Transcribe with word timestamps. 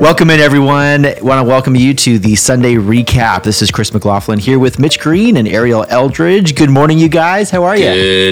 Welcome 0.00 0.30
in, 0.30 0.38
everyone. 0.38 1.04
I 1.04 1.18
want 1.20 1.44
to 1.44 1.44
welcome 1.44 1.74
you 1.74 1.92
to 1.92 2.20
the 2.20 2.36
Sunday 2.36 2.74
recap. 2.74 3.42
This 3.42 3.62
is 3.62 3.72
Chris 3.72 3.92
McLaughlin 3.92 4.38
here 4.38 4.60
with 4.60 4.78
Mitch 4.78 5.00
Green 5.00 5.36
and 5.36 5.48
Ariel 5.48 5.84
Eldridge. 5.88 6.54
Good 6.54 6.70
morning, 6.70 7.00
you 7.00 7.08
guys. 7.08 7.50
How 7.50 7.64
are 7.64 7.76
you? 7.76 7.82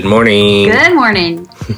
Good 0.01 0.05
morning. 0.05 0.71
Good 0.71 0.95
morning. 0.95 1.49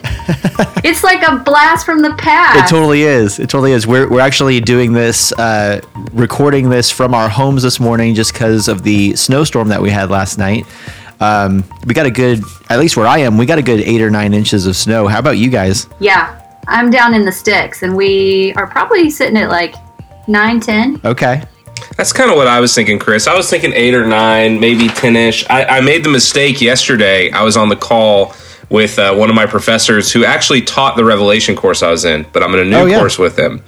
it's 0.84 1.02
like 1.02 1.26
a 1.26 1.38
blast 1.38 1.86
from 1.86 2.02
the 2.02 2.14
past. 2.18 2.58
It 2.58 2.68
totally 2.68 3.02
is. 3.02 3.38
It 3.38 3.48
totally 3.48 3.72
is. 3.72 3.86
We're, 3.86 4.10
we're 4.10 4.20
actually 4.20 4.60
doing 4.60 4.92
this, 4.92 5.32
uh, 5.32 5.80
recording 6.12 6.68
this 6.68 6.90
from 6.90 7.14
our 7.14 7.30
homes 7.30 7.62
this 7.62 7.80
morning 7.80 8.14
just 8.14 8.34
because 8.34 8.68
of 8.68 8.82
the 8.82 9.16
snowstorm 9.16 9.68
that 9.68 9.80
we 9.80 9.88
had 9.88 10.10
last 10.10 10.36
night. 10.36 10.66
Um, 11.18 11.64
we 11.86 11.94
got 11.94 12.04
a 12.04 12.10
good, 12.10 12.42
at 12.68 12.78
least 12.78 12.98
where 12.98 13.06
I 13.06 13.18
am, 13.18 13.38
we 13.38 13.46
got 13.46 13.58
a 13.58 13.62
good 13.62 13.80
eight 13.80 14.02
or 14.02 14.10
nine 14.10 14.34
inches 14.34 14.66
of 14.66 14.76
snow. 14.76 15.08
How 15.08 15.18
about 15.18 15.38
you 15.38 15.48
guys? 15.48 15.88
Yeah, 15.98 16.40
I'm 16.68 16.90
down 16.90 17.14
in 17.14 17.24
the 17.24 17.32
sticks, 17.32 17.82
and 17.82 17.96
we 17.96 18.52
are 18.54 18.66
probably 18.66 19.10
sitting 19.10 19.36
at 19.36 19.48
like 19.48 19.74
nine, 20.28 20.60
ten. 20.60 21.00
Okay. 21.04 21.42
That's 21.96 22.12
kind 22.12 22.30
of 22.30 22.36
what 22.36 22.46
I 22.46 22.60
was 22.60 22.74
thinking, 22.74 22.98
Chris. 22.98 23.26
I 23.26 23.34
was 23.36 23.48
thinking 23.48 23.72
eight 23.72 23.94
or 23.94 24.06
nine, 24.06 24.60
maybe 24.60 24.88
10 24.88 25.16
ish. 25.16 25.48
I, 25.48 25.64
I 25.64 25.80
made 25.80 26.04
the 26.04 26.08
mistake 26.10 26.60
yesterday. 26.60 27.30
I 27.30 27.42
was 27.42 27.56
on 27.56 27.68
the 27.68 27.76
call 27.76 28.34
with 28.68 28.98
uh, 28.98 29.14
one 29.14 29.28
of 29.30 29.34
my 29.34 29.46
professors 29.46 30.12
who 30.12 30.24
actually 30.24 30.60
taught 30.62 30.96
the 30.96 31.04
Revelation 31.04 31.56
course 31.56 31.82
I 31.82 31.90
was 31.90 32.04
in, 32.04 32.26
but 32.32 32.42
I'm 32.42 32.52
in 32.54 32.60
a 32.60 32.64
new 32.64 32.76
Oh, 32.76 32.84
yeah. 32.86 32.98
course 32.98 33.18
with 33.18 33.38
him. 33.38 33.62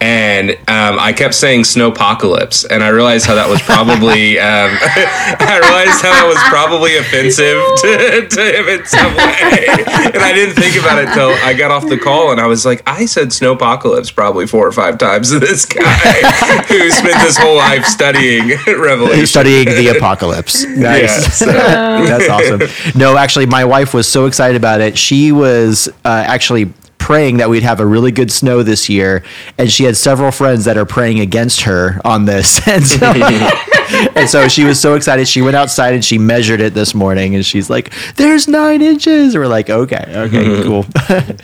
And 0.00 0.50
um, 0.68 0.98
I 1.00 1.14
kept 1.16 1.34
saying 1.34 1.62
snowpocalypse, 1.62 2.66
and 2.68 2.84
I 2.84 2.88
realized 2.88 3.24
how 3.26 3.34
that 3.36 3.48
was 3.48 3.62
probably 3.62 4.38
um, 4.40 4.70
I 4.82 5.58
realized 5.62 6.02
how 6.02 6.12
that 6.12 6.26
was 6.28 6.36
probably 6.50 6.96
offensive 6.98 7.56
to, 7.80 8.28
to 8.28 8.42
him 8.58 8.68
in 8.68 8.84
some 8.84 9.14
way, 9.16 9.64
and 10.12 10.22
I 10.22 10.32
didn't 10.34 10.56
think 10.56 10.76
about 10.76 10.98
it 11.02 11.14
till 11.14 11.30
I 11.46 11.54
got 11.54 11.70
off 11.70 11.88
the 11.88 11.96
call, 11.96 12.32
and 12.32 12.40
I 12.40 12.46
was 12.46 12.66
like, 12.66 12.82
I 12.86 13.06
said 13.06 13.28
snowpocalypse 13.28 14.14
probably 14.14 14.46
four 14.46 14.66
or 14.66 14.72
five 14.72 14.98
times 14.98 15.30
to 15.30 15.38
this 15.38 15.64
guy 15.64 15.82
who 16.68 16.90
spent 16.90 17.16
his 17.22 17.38
whole 17.38 17.56
life 17.56 17.86
studying 17.86 18.48
Revelation. 18.66 19.26
Studying 19.26 19.64
the 19.66 19.96
apocalypse. 19.96 20.64
Nice. 20.66 21.38
so- 21.38 21.46
That's 21.46 22.28
awesome. 22.28 22.60
No, 22.98 23.16
actually, 23.16 23.46
my 23.46 23.64
wife 23.64 23.94
was 23.94 24.06
so 24.06 24.26
excited 24.26 24.56
about 24.56 24.80
it. 24.82 24.98
She 24.98 25.32
was 25.32 25.88
uh, 26.04 26.24
actually 26.26 26.72
praying 27.04 27.36
that 27.36 27.50
we'd 27.50 27.62
have 27.62 27.80
a 27.80 27.86
really 27.86 28.10
good 28.10 28.32
snow 28.32 28.62
this 28.62 28.88
year, 28.88 29.22
and 29.58 29.70
she 29.70 29.84
had 29.84 29.94
several 29.94 30.30
friends 30.30 30.64
that 30.64 30.78
are 30.78 30.86
praying 30.86 31.20
against 31.20 31.60
her 31.62 32.00
on 32.02 32.24
this. 32.24 32.60
And 32.74 32.86
so, 32.86 33.12
and 34.16 34.28
so 34.28 34.48
she 34.48 34.64
was 34.64 34.80
so 34.80 34.94
excited. 34.94 35.28
She 35.28 35.42
went 35.42 35.54
outside 35.54 35.92
and 35.92 36.02
she 36.02 36.16
measured 36.16 36.60
it 36.60 36.72
this 36.72 36.94
morning, 36.94 37.34
and 37.34 37.44
she's 37.44 37.68
like, 37.68 37.92
"There's 38.16 38.48
nine 38.48 38.80
inches." 38.80 39.34
And 39.34 39.44
we're 39.44 39.48
like, 39.48 39.68
"Okay, 39.68 40.02
okay, 40.08 40.62
cool." 40.64 40.86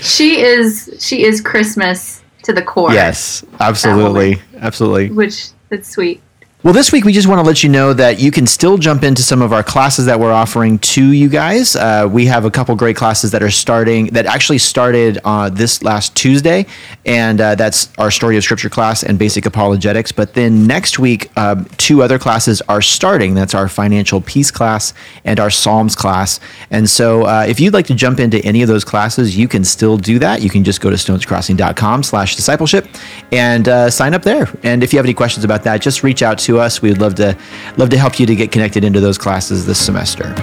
She 0.00 0.40
is 0.40 0.96
she 0.98 1.24
is 1.24 1.42
Christmas 1.42 2.22
to 2.44 2.54
the 2.54 2.62
core. 2.62 2.92
yes, 2.94 3.44
absolutely, 3.60 4.40
absolutely. 4.56 5.10
which 5.10 5.48
that's 5.68 5.90
sweet. 5.90 6.22
Well, 6.62 6.74
this 6.74 6.92
week 6.92 7.06
we 7.06 7.14
just 7.14 7.26
want 7.26 7.38
to 7.38 7.42
let 7.42 7.62
you 7.62 7.70
know 7.70 7.94
that 7.94 8.20
you 8.20 8.30
can 8.30 8.46
still 8.46 8.76
jump 8.76 9.02
into 9.02 9.22
some 9.22 9.40
of 9.40 9.50
our 9.50 9.62
classes 9.62 10.04
that 10.04 10.20
we're 10.20 10.30
offering 10.30 10.78
to 10.80 11.12
you 11.12 11.30
guys. 11.30 11.74
Uh, 11.74 12.06
we 12.12 12.26
have 12.26 12.44
a 12.44 12.50
couple 12.50 12.76
great 12.76 12.96
classes 12.96 13.30
that 13.30 13.42
are 13.42 13.50
starting, 13.50 14.08
that 14.08 14.26
actually 14.26 14.58
started 14.58 15.18
uh, 15.24 15.48
this 15.48 15.82
last 15.82 16.14
Tuesday, 16.14 16.66
and 17.06 17.40
uh, 17.40 17.54
that's 17.54 17.90
our 17.96 18.10
Story 18.10 18.36
of 18.36 18.44
Scripture 18.44 18.68
class 18.68 19.02
and 19.02 19.18
Basic 19.18 19.46
Apologetics. 19.46 20.12
But 20.12 20.34
then 20.34 20.66
next 20.66 20.98
week, 20.98 21.34
um, 21.38 21.64
two 21.78 22.02
other 22.02 22.18
classes 22.18 22.60
are 22.68 22.82
starting. 22.82 23.32
That's 23.32 23.54
our 23.54 23.66
Financial 23.66 24.20
Peace 24.20 24.50
class 24.50 24.92
and 25.24 25.40
our 25.40 25.48
Psalms 25.48 25.96
class. 25.96 26.40
And 26.70 26.90
so 26.90 27.24
uh, 27.24 27.46
if 27.48 27.58
you'd 27.58 27.72
like 27.72 27.86
to 27.86 27.94
jump 27.94 28.20
into 28.20 28.38
any 28.44 28.60
of 28.60 28.68
those 28.68 28.84
classes, 28.84 29.34
you 29.34 29.48
can 29.48 29.64
still 29.64 29.96
do 29.96 30.18
that. 30.18 30.42
You 30.42 30.50
can 30.50 30.62
just 30.62 30.82
go 30.82 30.90
to 30.90 30.96
stonescrossing.com 30.96 32.02
slash 32.02 32.36
discipleship 32.36 32.86
and 33.32 33.66
uh, 33.66 33.88
sign 33.88 34.12
up 34.12 34.24
there. 34.24 34.46
And 34.62 34.84
if 34.84 34.92
you 34.92 34.98
have 34.98 35.06
any 35.06 35.14
questions 35.14 35.42
about 35.42 35.62
that, 35.62 35.80
just 35.80 36.02
reach 36.02 36.22
out 36.22 36.38
to 36.40 36.49
us. 36.58 36.82
We 36.82 36.88
would 36.90 37.00
love 37.00 37.14
to 37.16 37.36
love 37.76 37.90
to 37.90 37.98
help 37.98 38.18
you 38.18 38.26
to 38.26 38.34
get 38.34 38.50
connected 38.50 38.82
into 38.82 39.00
those 39.00 39.18
classes 39.18 39.66
this 39.66 39.78
semester. 39.78 40.34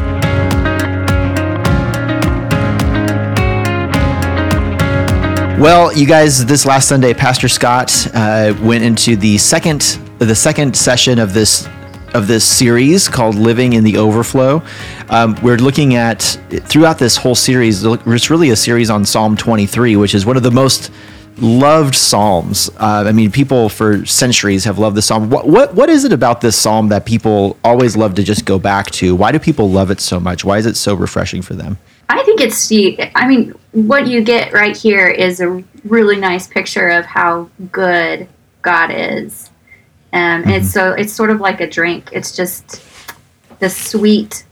Well, 5.59 5.91
you 5.91 6.05
guys, 6.05 6.45
this 6.45 6.67
last 6.67 6.87
Sunday, 6.87 7.15
Pastor 7.15 7.47
Scott 7.47 8.07
uh, 8.13 8.53
went 8.61 8.83
into 8.83 9.15
the 9.15 9.39
second 9.39 9.99
the 10.19 10.35
second 10.35 10.77
session 10.77 11.17
of 11.17 11.33
this 11.33 11.67
of 12.13 12.27
this 12.27 12.45
series 12.45 13.07
called 13.07 13.33
"Living 13.33 13.73
in 13.73 13.83
the 13.83 13.97
Overflow." 13.97 14.61
Um, 15.09 15.35
we're 15.41 15.57
looking 15.57 15.95
at 15.95 16.21
throughout 16.65 16.99
this 16.99 17.17
whole 17.17 17.33
series. 17.33 17.83
It's 17.83 18.29
really 18.29 18.51
a 18.51 18.55
series 18.55 18.91
on 18.91 19.03
Psalm 19.03 19.35
23, 19.35 19.95
which 19.95 20.13
is 20.13 20.27
one 20.27 20.37
of 20.37 20.43
the 20.43 20.51
most 20.51 20.91
loved 21.39 21.95
psalms. 21.95 22.69
Uh, 22.77 23.05
I 23.07 23.11
mean, 23.11 23.31
people 23.31 23.69
for 23.69 24.05
centuries 24.05 24.65
have 24.65 24.79
loved 24.79 24.95
the 24.95 25.01
psalm. 25.01 25.29
What, 25.29 25.47
what 25.47 25.73
what 25.75 25.89
is 25.89 26.03
it 26.03 26.13
about 26.13 26.41
this 26.41 26.55
psalm 26.55 26.89
that 26.89 27.05
people 27.05 27.57
always 27.63 27.95
love 27.95 28.15
to 28.15 28.23
just 28.23 28.45
go 28.45 28.59
back 28.59 28.91
to? 28.91 29.15
Why 29.15 29.31
do 29.31 29.39
people 29.39 29.69
love 29.69 29.91
it 29.91 29.99
so 29.99 30.19
much? 30.19 30.43
Why 30.43 30.57
is 30.57 30.65
it 30.65 30.75
so 30.75 30.93
refreshing 30.93 31.41
for 31.41 31.53
them? 31.53 31.77
I 32.09 32.23
think 32.23 32.41
it's 32.41 32.67
the 32.67 33.11
I 33.15 33.27
mean, 33.27 33.53
what 33.71 34.07
you 34.07 34.21
get 34.21 34.53
right 34.53 34.75
here 34.75 35.07
is 35.07 35.39
a 35.39 35.63
really 35.83 36.17
nice 36.17 36.47
picture 36.47 36.89
of 36.89 37.05
how 37.05 37.49
good 37.71 38.27
God 38.61 38.91
is. 38.91 39.49
Um, 40.13 40.43
and 40.43 40.51
it's 40.51 40.71
so 40.71 40.93
it's 40.93 41.13
sort 41.13 41.29
of 41.29 41.39
like 41.39 41.61
a 41.61 41.69
drink. 41.69 42.09
It's 42.11 42.35
just 42.35 42.83
the 43.59 43.69
sweet 43.69 44.45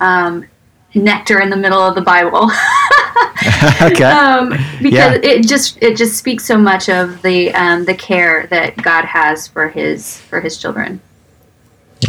um, 0.00 0.46
nectar 0.94 1.40
in 1.40 1.50
the 1.50 1.56
middle 1.56 1.80
of 1.80 1.94
the 1.94 2.00
Bible. 2.00 2.50
okay. 3.82 4.04
um, 4.04 4.50
because 4.80 4.92
Yeah. 4.92 5.14
it 5.22 5.46
just 5.46 5.78
it 5.82 5.96
just 5.96 6.16
speaks 6.16 6.44
so 6.44 6.58
much 6.58 6.88
of 6.88 7.22
the 7.22 7.52
um, 7.54 7.84
the 7.84 7.94
care 7.94 8.46
that 8.48 8.76
God 8.76 9.04
has 9.04 9.48
for 9.48 9.68
his 9.68 10.18
for 10.18 10.40
his 10.40 10.56
children. 10.58 11.00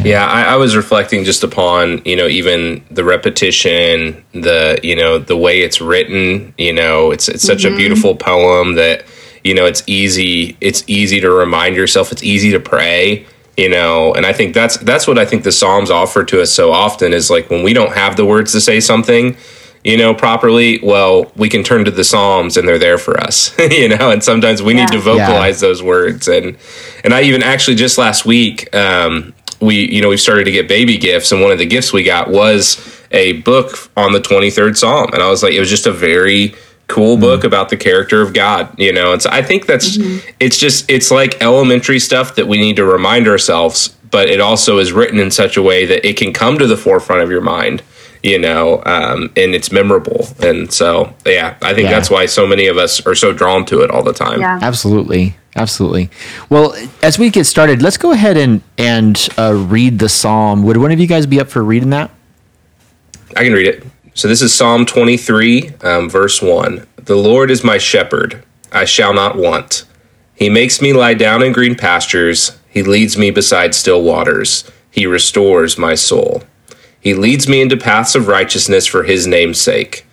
Yeah, 0.04 0.26
I, 0.26 0.54
I 0.54 0.56
was 0.56 0.76
reflecting 0.76 1.24
just 1.24 1.44
upon 1.44 2.02
you 2.04 2.16
know 2.16 2.28
even 2.28 2.84
the 2.90 3.04
repetition, 3.04 4.24
the 4.34 4.80
you 4.82 4.96
know 4.96 5.20
the 5.20 5.38
way 5.38 5.62
it's 5.62 5.82
written. 5.82 6.54
You 6.58 6.74
know, 6.74 7.12
it's 7.12 7.30
it's 7.30 7.44
such 7.44 7.64
a 7.64 7.76
beautiful 7.76 8.16
poem 8.16 8.74
that 8.76 9.06
you 9.44 9.54
know 9.54 9.66
it's 9.66 9.84
easy 9.86 10.58
it's 10.62 10.84
easy 10.88 11.20
to 11.20 11.30
remind 11.30 11.76
yourself. 11.76 12.12
It's 12.12 12.24
easy 12.24 12.52
to 12.52 12.60
pray. 12.60 13.26
You 13.56 13.70
know, 13.70 14.14
and 14.14 14.26
I 14.26 14.34
think 14.34 14.54
that's 14.56 14.78
that's 14.78 15.06
what 15.08 15.20
I 15.20 15.26
think 15.26 15.44
the 15.44 15.52
Psalms 15.52 15.92
offer 15.92 16.24
to 16.26 16.42
us 16.42 16.52
so 16.52 16.72
often 16.72 17.14
is 17.14 17.30
like 17.30 17.50
when 17.52 17.64
we 17.64 17.74
don't 17.74 17.94
have 17.94 18.16
the 18.16 18.26
words 18.26 18.52
to 18.54 18.62
say 18.62 18.80
something, 18.80 19.38
you 19.84 19.96
know, 19.96 20.16
properly. 20.16 20.80
Well, 20.82 21.32
we 21.36 21.50
can 21.50 21.64
turn 21.64 21.86
to 21.86 21.92
the 21.92 22.04
Psalms 22.04 22.58
and 22.58 22.68
they're 22.68 22.80
there 22.80 22.98
for 22.98 23.20
us. 23.20 23.56
you 23.72 23.90
know, 23.90 24.10
and 24.10 24.24
sometimes 24.24 24.64
we 24.64 24.74
need 24.74 24.88
to 24.88 24.98
Yeah. 24.98 25.04
vocalize 25.04 25.60
those 25.60 25.84
words 25.84 26.28
and 26.28 26.58
and 27.04 27.14
I 27.14 27.22
even 27.24 27.44
actually 27.44 27.76
just 27.76 28.00
last 28.00 28.26
week 28.26 28.74
um, 28.76 29.34
we 29.62 29.88
you 29.92 30.02
know 30.02 30.10
we've 30.10 30.20
started 30.20 30.46
to 30.46 30.52
get 30.52 30.68
baby 30.68 30.98
gifts 30.98 31.32
and 31.32 31.40
one 31.40 31.52
of 31.52 31.60
the 31.60 31.66
gifts 31.68 31.94
we 31.94 32.02
got 32.04 32.32
was 32.32 32.78
a 33.12 33.34
book 33.44 33.92
on 33.96 34.12
the 34.14 34.20
23rd 34.20 34.76
psalm 34.76 35.08
and 35.14 35.22
i 35.22 35.30
was 35.30 35.44
like 35.44 35.54
it 35.54 35.60
was 35.60 35.70
just 35.70 35.86
a 35.86 35.92
very 35.92 36.56
cool 36.94 37.18
book 37.18 37.44
about 37.44 37.68
the 37.70 37.78
character 37.78 38.22
of 38.22 38.34
god 38.34 38.64
you 38.80 38.92
know 38.94 39.12
and 39.14 39.22
so 39.22 39.30
i 39.32 39.42
think 39.42 39.66
that's 39.66 39.98
it's 40.40 40.58
just 40.58 40.90
it's 40.96 41.10
like 41.20 41.42
elementary 41.42 42.00
stuff 42.00 42.36
that 42.36 42.48
we 42.48 42.58
need 42.58 42.76
to 42.76 42.86
remind 42.86 43.28
ourselves 43.28 43.90
but 44.12 44.30
it 44.30 44.40
also 44.40 44.78
is 44.78 44.92
written 44.92 45.18
in 45.20 45.32
such 45.32 45.58
a 45.58 45.62
way 45.70 45.86
that 45.86 46.06
it 46.08 46.16
can 46.18 46.32
come 46.32 46.58
to 46.60 46.68
the 46.68 46.78
forefront 46.78 47.22
of 47.24 47.30
your 47.32 47.42
mind 47.42 47.82
you 48.22 48.38
know 48.38 48.66
um, 48.86 49.20
and 49.36 49.56
it's 49.58 49.72
memorable 49.72 50.28
and 50.42 50.72
so 50.72 51.12
yeah 51.26 51.56
i 51.62 51.74
think 51.74 51.86
Yeah. 51.86 51.96
that's 51.96 52.10
why 52.10 52.26
so 52.28 52.46
many 52.48 52.68
of 52.68 52.78
us 52.78 53.06
are 53.08 53.16
so 53.16 53.34
drawn 53.34 53.66
to 53.66 53.82
it 53.82 53.90
all 53.92 54.04
the 54.04 54.14
time 54.14 54.40
Yeah. 54.40 54.60
Absolutely, 54.62 55.36
absolutely. 55.56 56.10
Well, 56.50 56.74
as 57.02 57.18
we 57.20 57.30
get 57.30 57.46
started, 57.46 57.82
let's 57.82 57.98
go 57.98 58.12
ahead 58.12 58.38
and 58.38 58.62
and 58.78 59.16
uh, 59.38 59.54
read 59.54 60.00
the 60.00 60.10
psalm. 60.10 60.64
Would 60.64 60.78
one 60.78 60.92
of 60.92 61.00
you 61.00 61.08
guys 61.08 61.26
be 61.28 61.40
up 61.40 61.50
for 61.50 61.64
reading 61.64 61.90
that? 61.92 62.10
I 63.36 63.44
can 63.44 63.54
read 63.54 63.68
it. 63.68 63.84
So 64.16 64.28
this 64.28 64.44
is 64.44 64.54
Psalm 64.54 64.86
23, 64.86 65.72
um, 65.82 66.08
verse 66.08 66.40
1. 66.40 66.86
The 66.98 67.16
Lord 67.16 67.50
is 67.50 67.64
my 67.64 67.80
shepherd, 67.80 68.44
I 68.72 68.86
shall 68.86 69.12
not 69.12 69.36
want. 69.36 69.86
He 70.36 70.52
makes 70.52 70.84
me 70.84 70.94
lie 70.94 71.16
down 71.16 71.42
in 71.42 71.52
green 71.52 71.76
pastures. 71.76 72.60
He 72.70 72.84
leads 72.84 73.18
me 73.18 73.32
beside 73.32 73.74
still 73.74 74.04
waters. 74.04 74.70
He 74.92 75.08
restores 75.08 75.80
my 75.80 75.96
soul. 75.96 76.44
He 77.00 77.16
leads 77.16 77.48
me 77.48 77.60
into 77.60 77.76
paths 77.76 78.14
of 78.14 78.28
righteousness 78.28 78.86
for 78.86 79.02
his 79.02 79.26
name's 79.26 79.60
sake. 79.60 80.06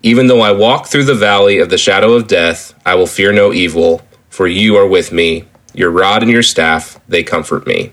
Even 0.00 0.28
though 0.28 0.42
I 0.42 0.52
walk 0.52 0.86
through 0.86 1.04
the 1.04 1.14
valley 1.16 1.58
of 1.58 1.70
the 1.70 1.76
shadow 1.76 2.12
of 2.12 2.28
death, 2.28 2.72
I 2.86 2.94
will 2.94 3.08
fear 3.08 3.32
no 3.32 3.52
evil, 3.52 4.02
for 4.28 4.46
you 4.46 4.76
are 4.76 4.86
with 4.86 5.10
me. 5.10 5.46
Your 5.74 5.90
rod 5.90 6.22
and 6.22 6.30
your 6.30 6.44
staff, 6.44 7.00
they 7.08 7.24
comfort 7.24 7.66
me. 7.66 7.92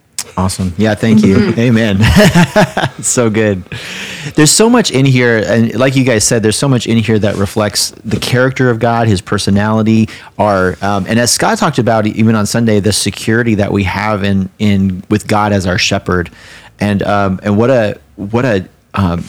Awesome. 0.37 0.73
Yeah, 0.77 0.95
thank 0.95 1.23
you. 1.23 1.53
Amen. 1.57 1.99
so 3.01 3.29
good. 3.29 3.63
there's 4.35 4.51
so 4.51 4.69
much 4.69 4.91
in 4.91 5.05
here, 5.05 5.43
and 5.45 5.75
like 5.75 5.95
you 5.95 6.03
guys 6.03 6.23
said, 6.23 6.41
there's 6.41 6.57
so 6.57 6.67
much 6.67 6.87
in 6.87 6.97
here 6.97 7.19
that 7.19 7.35
reflects 7.35 7.91
the 8.05 8.17
character 8.17 8.69
of 8.69 8.79
God, 8.79 9.07
His 9.07 9.21
personality, 9.21 10.07
our, 10.37 10.77
um, 10.81 11.05
and 11.07 11.19
as 11.19 11.31
Scott 11.31 11.57
talked 11.57 11.79
about 11.79 12.05
even 12.07 12.35
on 12.35 12.45
Sunday, 12.45 12.79
the 12.79 12.93
security 12.93 13.55
that 13.55 13.71
we 13.71 13.83
have 13.83 14.23
in 14.23 14.49
in 14.59 15.03
with 15.09 15.27
God 15.27 15.51
as 15.51 15.67
our 15.67 15.77
shepherd, 15.77 16.31
and 16.79 17.03
um, 17.03 17.39
and 17.43 17.57
what 17.57 17.69
a 17.69 17.99
what 18.15 18.45
a 18.45 18.67
um, 18.93 19.23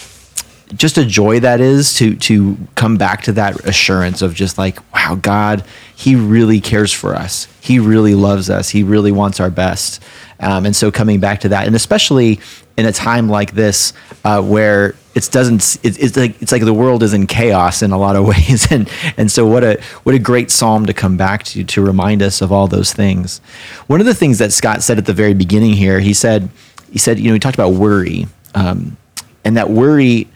just 0.75 0.99
a 0.99 1.05
joy 1.05 1.41
that 1.41 1.61
is 1.61 1.95
to 1.95 2.15
to 2.17 2.57
come 2.75 2.97
back 2.97 3.23
to 3.23 3.33
that 3.33 3.65
assurance 3.67 4.23
of 4.23 4.35
just 4.35 4.59
like 4.59 4.79
wow 4.95 5.15
god 5.15 5.65
he 6.03 6.17
really 6.17 6.61
cares 6.61 6.93
for 6.93 7.15
us. 7.15 7.47
He 7.61 7.79
really 7.79 8.17
loves 8.17 8.51
us. 8.51 8.71
He 8.71 8.83
really 8.83 9.13
wants 9.13 9.39
our 9.39 9.51
best. 9.51 10.03
Um, 10.41 10.67
and 10.67 10.75
so 10.75 10.91
coming 10.91 11.21
back 11.21 11.39
to 11.43 11.51
that 11.51 11.69
and 11.69 11.77
especially 11.77 12.41
in 12.77 12.87
a 12.87 12.93
time 12.93 13.29
like 13.29 13.53
this 13.53 13.93
uh, 14.25 14.43
where 14.43 14.97
it 15.15 15.29
doesn't 15.31 15.77
it, 15.85 16.03
it's 16.03 16.17
like 16.17 16.43
it's 16.43 16.51
like 16.51 16.65
the 16.65 16.75
world 16.75 17.05
is 17.05 17.15
in 17.15 17.29
chaos 17.29 17.83
in 17.83 17.93
a 17.93 17.99
lot 17.99 18.17
of 18.17 18.27
ways. 18.33 18.67
And 18.73 18.91
and 19.17 19.31
so 19.31 19.47
what 19.47 19.63
a 19.63 19.81
what 20.03 20.17
a 20.17 20.19
great 20.19 20.51
psalm 20.51 20.87
to 20.87 20.93
come 20.93 21.17
back 21.17 21.45
to 21.45 21.63
to 21.63 21.81
remind 21.81 22.21
us 22.21 22.43
of 22.43 22.51
all 22.51 22.67
those 22.67 22.93
things. 22.93 23.39
One 23.87 24.01
of 24.01 24.07
the 24.07 24.15
things 24.15 24.39
that 24.39 24.53
scott 24.53 24.83
said 24.83 24.99
at 24.99 25.07
the 25.07 25.13
very 25.13 25.35
beginning 25.35 25.75
here 25.75 26.01
he 26.01 26.15
said 26.15 26.49
he 26.91 26.99
said 26.99 27.21
you 27.21 27.29
know 27.29 27.35
he 27.35 27.39
talked 27.39 27.55
about 27.55 27.75
worry. 27.75 28.27
Um, 28.57 28.97
and 29.45 29.57
that 29.57 29.71
worry 29.71 30.27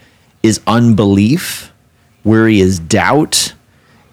is 0.43 0.61
unbelief, 0.67 1.71
worry 2.23 2.59
is 2.59 2.79
doubt, 2.79 3.53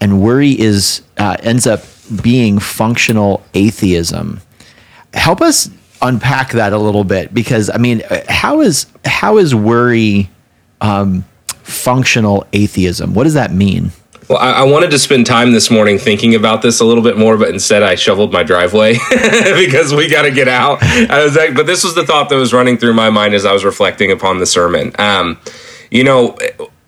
and 0.00 0.20
worry 0.22 0.58
is 0.58 1.02
uh, 1.16 1.36
ends 1.40 1.66
up 1.66 1.82
being 2.22 2.58
functional 2.58 3.42
atheism. 3.54 4.40
Help 5.12 5.40
us 5.40 5.70
unpack 6.02 6.52
that 6.52 6.72
a 6.72 6.78
little 6.78 7.04
bit 7.04 7.32
because 7.32 7.70
I 7.70 7.78
mean, 7.78 8.02
how 8.28 8.60
is 8.60 8.86
how 9.04 9.38
is 9.38 9.54
worry 9.54 10.30
um, 10.80 11.24
functional 11.48 12.46
atheism? 12.52 13.14
What 13.14 13.24
does 13.24 13.34
that 13.34 13.52
mean? 13.52 13.92
Well, 14.28 14.38
I, 14.38 14.52
I, 14.52 14.62
wanted 14.62 14.90
to 14.92 14.98
spend 14.98 15.26
time 15.26 15.52
this 15.52 15.70
morning 15.70 15.98
thinking 15.98 16.34
about 16.34 16.62
this 16.62 16.80
a 16.80 16.84
little 16.84 17.02
bit 17.02 17.18
more, 17.18 17.36
but 17.36 17.50
instead 17.50 17.82
I 17.82 17.94
shoveled 17.94 18.32
my 18.32 18.42
driveway 18.42 18.94
because 19.10 19.94
we 19.94 20.08
got 20.08 20.22
to 20.22 20.30
get 20.30 20.48
out. 20.48 20.82
I 20.82 21.22
was 21.22 21.36
like, 21.36 21.54
but 21.54 21.66
this 21.66 21.84
was 21.84 21.94
the 21.94 22.06
thought 22.06 22.30
that 22.30 22.36
was 22.36 22.54
running 22.54 22.78
through 22.78 22.94
my 22.94 23.10
mind 23.10 23.34
as 23.34 23.44
I 23.44 23.52
was 23.52 23.66
reflecting 23.66 24.10
upon 24.10 24.38
the 24.38 24.46
sermon. 24.46 24.92
Um, 24.98 25.38
you 25.90 26.04
know 26.04 26.36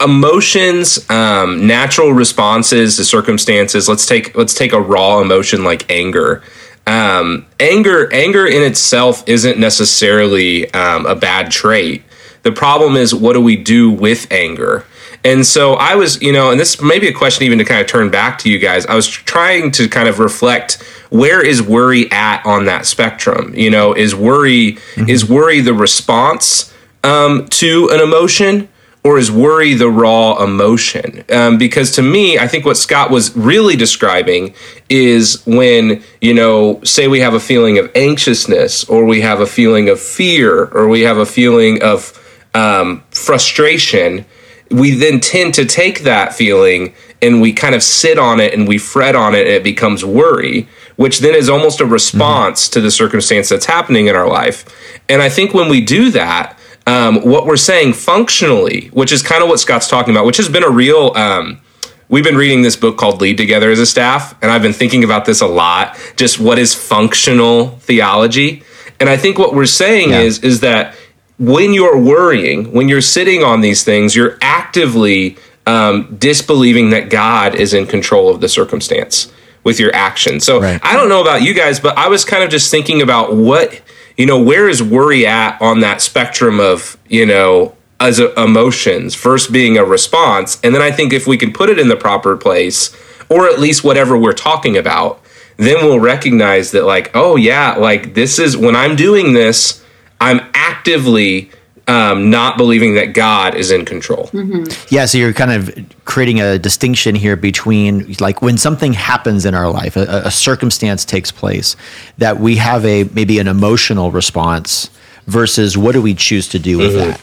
emotions 0.02 1.08
um, 1.10 1.66
natural 1.66 2.12
responses 2.12 2.96
to 2.96 3.04
circumstances 3.04 3.88
let's 3.88 4.06
take 4.06 4.36
let's 4.36 4.54
take 4.54 4.72
a 4.72 4.80
raw 4.80 5.20
emotion 5.20 5.64
like 5.64 5.90
anger. 5.90 6.42
Um, 6.86 7.46
anger 7.58 8.12
anger 8.12 8.46
in 8.46 8.62
itself 8.62 9.24
isn't 9.26 9.58
necessarily 9.58 10.72
um, 10.72 11.06
a 11.06 11.16
bad 11.16 11.50
trait. 11.50 12.04
The 12.42 12.52
problem 12.52 12.94
is 12.94 13.14
what 13.14 13.32
do 13.32 13.40
we 13.40 13.56
do 13.56 13.90
with 13.90 14.30
anger? 14.30 14.84
And 15.24 15.44
so 15.44 15.74
i 15.74 15.96
was 15.96 16.22
you 16.22 16.32
know 16.32 16.50
and 16.50 16.60
this 16.60 16.80
may 16.80 17.00
be 17.00 17.08
a 17.08 17.12
question 17.12 17.44
even 17.44 17.58
to 17.58 17.64
kind 17.64 17.80
of 17.80 17.86
turn 17.88 18.10
back 18.10 18.38
to 18.40 18.50
you 18.50 18.58
guys. 18.58 18.86
I 18.86 18.94
was 18.94 19.08
trying 19.08 19.72
to 19.72 19.88
kind 19.88 20.08
of 20.08 20.18
reflect 20.18 20.74
where 21.10 21.44
is 21.44 21.62
worry 21.62 22.10
at 22.12 22.44
on 22.44 22.66
that 22.66 22.86
spectrum? 22.86 23.54
You 23.54 23.70
know 23.70 23.94
is 23.94 24.14
worry 24.14 24.74
mm-hmm. 24.74 25.08
is 25.08 25.28
worry 25.28 25.60
the 25.60 25.74
response 25.74 26.72
um, 27.02 27.46
to 27.48 27.88
an 27.90 28.00
emotion 28.00 28.68
or 29.06 29.18
is 29.18 29.30
worry 29.30 29.72
the 29.74 29.88
raw 29.88 30.42
emotion? 30.42 31.24
Um, 31.30 31.58
because 31.58 31.92
to 31.92 32.02
me, 32.02 32.40
I 32.40 32.48
think 32.48 32.64
what 32.64 32.76
Scott 32.76 33.08
was 33.08 33.36
really 33.36 33.76
describing 33.76 34.52
is 34.88 35.46
when, 35.46 36.02
you 36.20 36.34
know, 36.34 36.80
say 36.82 37.06
we 37.06 37.20
have 37.20 37.32
a 37.32 37.38
feeling 37.38 37.78
of 37.78 37.88
anxiousness, 37.94 38.82
or 38.88 39.04
we 39.04 39.20
have 39.20 39.38
a 39.40 39.46
feeling 39.46 39.88
of 39.88 40.00
fear, 40.00 40.64
or 40.72 40.88
we 40.88 41.02
have 41.02 41.18
a 41.18 41.26
feeling 41.26 41.80
of 41.84 42.20
um, 42.52 43.04
frustration, 43.10 44.26
we 44.72 44.90
then 44.90 45.20
tend 45.20 45.54
to 45.54 45.64
take 45.64 46.00
that 46.00 46.34
feeling 46.34 46.92
and 47.22 47.40
we 47.40 47.52
kind 47.52 47.76
of 47.76 47.84
sit 47.84 48.18
on 48.18 48.40
it 48.40 48.52
and 48.52 48.66
we 48.66 48.76
fret 48.76 49.14
on 49.14 49.36
it 49.36 49.46
and 49.46 49.54
it 49.54 49.62
becomes 49.62 50.04
worry 50.04 50.68
which 50.96 51.20
then 51.20 51.34
is 51.34 51.48
almost 51.48 51.80
a 51.80 51.86
response 51.86 52.64
mm-hmm. 52.64 52.72
to 52.72 52.80
the 52.80 52.90
circumstance 52.90 53.48
that's 53.48 53.66
happening 53.66 54.08
in 54.08 54.16
our 54.16 54.28
life 54.28 54.98
and 55.08 55.22
i 55.22 55.28
think 55.28 55.54
when 55.54 55.68
we 55.68 55.80
do 55.80 56.10
that 56.10 56.55
um, 56.86 57.16
what 57.22 57.46
we're 57.46 57.56
saying 57.56 57.94
functionally, 57.94 58.88
which 58.88 59.12
is 59.12 59.22
kind 59.22 59.42
of 59.42 59.48
what 59.48 59.58
Scott's 59.60 59.88
talking 59.88 60.14
about, 60.14 60.24
which 60.24 60.36
has 60.36 60.48
been 60.48 60.62
a 60.62 60.70
real. 60.70 61.12
Um, 61.16 61.60
we've 62.08 62.24
been 62.24 62.36
reading 62.36 62.62
this 62.62 62.76
book 62.76 62.96
called 62.96 63.20
Lead 63.20 63.36
Together 63.36 63.70
as 63.70 63.78
a 63.78 63.86
Staff, 63.86 64.34
and 64.40 64.50
I've 64.50 64.62
been 64.62 64.72
thinking 64.72 65.04
about 65.04 65.24
this 65.24 65.40
a 65.40 65.46
lot. 65.46 65.98
Just 66.16 66.38
what 66.38 66.58
is 66.58 66.74
functional 66.74 67.70
theology? 67.80 68.62
And 69.00 69.08
I 69.08 69.16
think 69.16 69.38
what 69.38 69.54
we're 69.54 69.66
saying 69.66 70.10
yeah. 70.10 70.20
is 70.20 70.38
is 70.40 70.60
that 70.60 70.94
when 71.38 71.74
you're 71.74 71.98
worrying, 71.98 72.72
when 72.72 72.88
you're 72.88 73.02
sitting 73.02 73.42
on 73.42 73.60
these 73.60 73.84
things, 73.84 74.16
you're 74.16 74.38
actively 74.40 75.36
um, 75.66 76.16
disbelieving 76.18 76.90
that 76.90 77.10
God 77.10 77.54
is 77.54 77.74
in 77.74 77.86
control 77.86 78.30
of 78.30 78.40
the 78.40 78.48
circumstance 78.48 79.32
with 79.64 79.80
your 79.80 79.94
action. 79.94 80.38
So 80.38 80.60
right. 80.60 80.80
I 80.82 80.94
don't 80.94 81.08
know 81.08 81.20
about 81.20 81.42
you 81.42 81.52
guys, 81.52 81.80
but 81.80 81.98
I 81.98 82.08
was 82.08 82.24
kind 82.24 82.44
of 82.44 82.50
just 82.50 82.70
thinking 82.70 83.02
about 83.02 83.34
what 83.34 83.82
you 84.16 84.26
know, 84.26 84.40
where 84.40 84.68
is 84.68 84.82
worry 84.82 85.26
at 85.26 85.60
on 85.60 85.80
that 85.80 86.00
spectrum 86.00 86.58
of, 86.60 86.96
you 87.08 87.26
know, 87.26 87.74
as 88.00 88.18
a, 88.18 88.32
emotions, 88.40 89.14
first 89.14 89.52
being 89.52 89.78
a 89.78 89.84
response. 89.84 90.58
And 90.62 90.74
then 90.74 90.82
I 90.82 90.90
think 90.90 91.12
if 91.12 91.26
we 91.26 91.36
can 91.36 91.52
put 91.52 91.70
it 91.70 91.78
in 91.78 91.88
the 91.88 91.96
proper 91.96 92.36
place, 92.36 92.94
or 93.28 93.46
at 93.46 93.58
least 93.58 93.84
whatever 93.84 94.16
we're 94.16 94.32
talking 94.32 94.76
about, 94.76 95.20
then 95.56 95.76
we'll 95.76 96.00
recognize 96.00 96.70
that, 96.72 96.84
like, 96.84 97.10
oh, 97.14 97.36
yeah, 97.36 97.74
like 97.74 98.14
this 98.14 98.38
is 98.38 98.56
when 98.56 98.76
I'm 98.76 98.96
doing 98.96 99.32
this, 99.32 99.82
I'm 100.20 100.40
actively 100.54 101.50
um, 101.88 102.30
not 102.30 102.56
believing 102.56 102.94
that 102.94 103.12
God 103.14 103.54
is 103.54 103.70
in 103.70 103.84
control. 103.84 104.24
Mm-hmm. 104.32 104.94
Yeah, 104.94 105.06
so 105.06 105.18
you're 105.18 105.32
kind 105.32 105.52
of 105.52 105.86
creating 106.04 106.40
a 106.40 106.58
distinction 106.58 107.14
here 107.14 107.36
between 107.36 108.14
like 108.18 108.42
when 108.42 108.58
something 108.58 108.92
happens 108.92 109.44
in 109.44 109.54
our 109.54 109.70
life, 109.70 109.96
a, 109.96 110.22
a 110.24 110.30
circumstance 110.30 111.04
takes 111.04 111.30
place, 111.30 111.76
that 112.18 112.40
we 112.40 112.56
have 112.56 112.84
a 112.84 113.04
maybe 113.04 113.38
an 113.38 113.48
emotional 113.48 114.10
response 114.10 114.90
versus 115.26 115.76
what 115.76 115.92
do 115.92 116.02
we 116.02 116.14
choose 116.14 116.48
to 116.48 116.58
do 116.58 116.78
with 116.78 116.92
mm-hmm. 116.92 117.10
that 117.10 117.22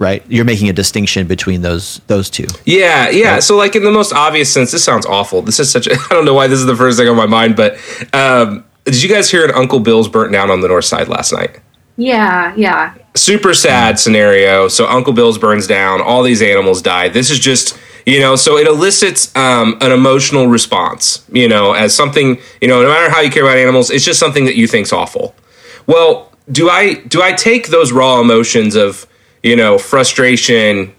right? 0.00 0.24
You're 0.28 0.46
making 0.46 0.68
a 0.70 0.72
distinction 0.72 1.28
between 1.28 1.60
those 1.60 2.00
those 2.08 2.28
two. 2.28 2.46
Yeah, 2.64 3.10
yeah. 3.10 3.34
Right? 3.34 3.42
So 3.42 3.56
like 3.56 3.76
in 3.76 3.84
the 3.84 3.90
most 3.92 4.12
obvious 4.12 4.52
sense, 4.52 4.72
this 4.72 4.82
sounds 4.82 5.06
awful. 5.06 5.42
This 5.42 5.60
is 5.60 5.70
such 5.70 5.86
a, 5.86 5.92
I 5.94 6.08
don't 6.08 6.24
know 6.24 6.34
why 6.34 6.48
this 6.48 6.58
is 6.58 6.66
the 6.66 6.74
first 6.74 6.98
thing 6.98 7.06
on 7.06 7.16
my 7.16 7.26
mind, 7.26 7.54
but 7.54 7.76
um, 8.12 8.64
did 8.84 9.00
you 9.00 9.08
guys 9.08 9.30
hear 9.30 9.44
an 9.44 9.52
Uncle 9.52 9.78
Bill's 9.78 10.08
burnt 10.08 10.32
down 10.32 10.50
on 10.50 10.62
the 10.62 10.68
north 10.68 10.86
side 10.86 11.06
last 11.06 11.32
night? 11.32 11.60
Yeah, 11.96 12.54
yeah. 12.56 12.94
Super 13.14 13.54
sad 13.54 13.98
scenario. 13.98 14.68
So 14.68 14.86
Uncle 14.86 15.12
Bill's 15.12 15.38
burns 15.38 15.66
down, 15.66 16.00
all 16.00 16.22
these 16.22 16.42
animals 16.42 16.80
die. 16.80 17.08
This 17.08 17.30
is 17.30 17.38
just 17.38 17.78
you 18.06 18.18
know 18.18 18.34
so 18.34 18.56
it 18.56 18.66
elicits 18.66 19.34
um, 19.36 19.76
an 19.82 19.92
emotional 19.92 20.46
response 20.46 21.22
you 21.30 21.46
know 21.46 21.74
as 21.74 21.94
something 21.94 22.38
you 22.60 22.66
know 22.66 22.82
no 22.82 22.88
matter 22.88 23.10
how 23.10 23.20
you 23.20 23.30
care 23.30 23.44
about 23.44 23.58
animals 23.58 23.90
it's 23.90 24.04
just 24.04 24.18
something 24.18 24.46
that 24.46 24.56
you 24.56 24.66
think's 24.66 24.92
awful. 24.92 25.34
Well 25.86 26.32
do 26.50 26.68
i 26.68 26.94
do 26.94 27.22
i 27.22 27.32
take 27.32 27.68
those 27.68 27.92
raw 27.92 28.20
emotions 28.20 28.74
of 28.74 29.06
you 29.42 29.54
know 29.54 29.78
frustration 29.78 30.92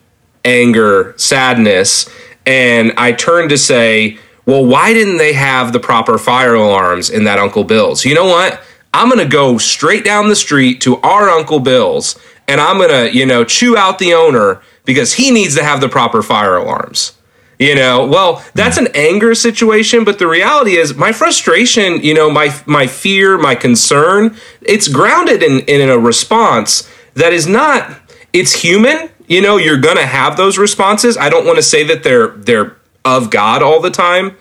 anger 0.45 1.13
sadness 1.17 2.09
and 2.45 2.93
i 2.97 3.11
turn 3.11 3.49
to 3.49 3.57
say 3.57 4.17
well 4.45 4.65
why 4.65 4.93
didn't 4.93 5.17
they 5.17 5.33
have 5.33 5.73
the 5.73 5.79
proper 5.79 6.17
fire 6.17 6.53
alarms 6.55 7.09
in 7.09 7.25
that 7.25 7.39
uncle 7.39 7.63
bill's? 7.63 8.05
You 8.05 8.15
know 8.15 8.25
what 8.25 8.61
I'm 8.93 9.09
going 9.09 9.19
to 9.19 9.31
go 9.31 9.57
straight 9.57 10.03
down 10.03 10.27
the 10.27 10.35
street 10.35 10.81
to 10.81 10.97
our 10.97 11.29
Uncle 11.29 11.59
Bill's 11.59 12.19
and 12.47 12.59
I'm 12.59 12.77
going 12.77 12.89
to, 12.89 13.17
you 13.17 13.25
know, 13.25 13.45
chew 13.45 13.77
out 13.77 13.97
the 13.97 14.13
owner 14.13 14.61
because 14.83 15.13
he 15.13 15.31
needs 15.31 15.55
to 15.55 15.63
have 15.63 15.79
the 15.79 15.87
proper 15.87 16.21
fire 16.21 16.57
alarms. 16.57 17.13
You 17.59 17.75
know, 17.75 18.07
well, 18.07 18.43
that's 18.55 18.77
an 18.77 18.87
anger 18.95 19.35
situation, 19.35 20.03
but 20.03 20.17
the 20.17 20.27
reality 20.27 20.77
is 20.77 20.95
my 20.95 21.11
frustration, 21.11 22.01
you 22.01 22.15
know, 22.15 22.27
my 22.31 22.51
my 22.65 22.87
fear, 22.87 23.37
my 23.37 23.53
concern, 23.53 24.35
it's 24.63 24.87
grounded 24.87 25.43
in 25.43 25.59
in 25.67 25.87
a 25.87 25.99
response 25.99 26.89
that 27.13 27.33
is 27.33 27.45
not 27.45 27.99
it's 28.33 28.63
human. 28.63 29.11
You 29.27 29.43
know, 29.43 29.57
you're 29.57 29.79
going 29.79 29.97
to 29.97 30.07
have 30.07 30.37
those 30.37 30.57
responses. 30.57 31.17
I 31.17 31.29
don't 31.29 31.45
want 31.45 31.57
to 31.57 31.63
say 31.63 31.83
that 31.83 32.01
they're 32.01 32.29
they're 32.29 32.77
of 33.05 33.29
God 33.29 33.61
all 33.61 33.79
the 33.79 33.91
time, 33.91 34.35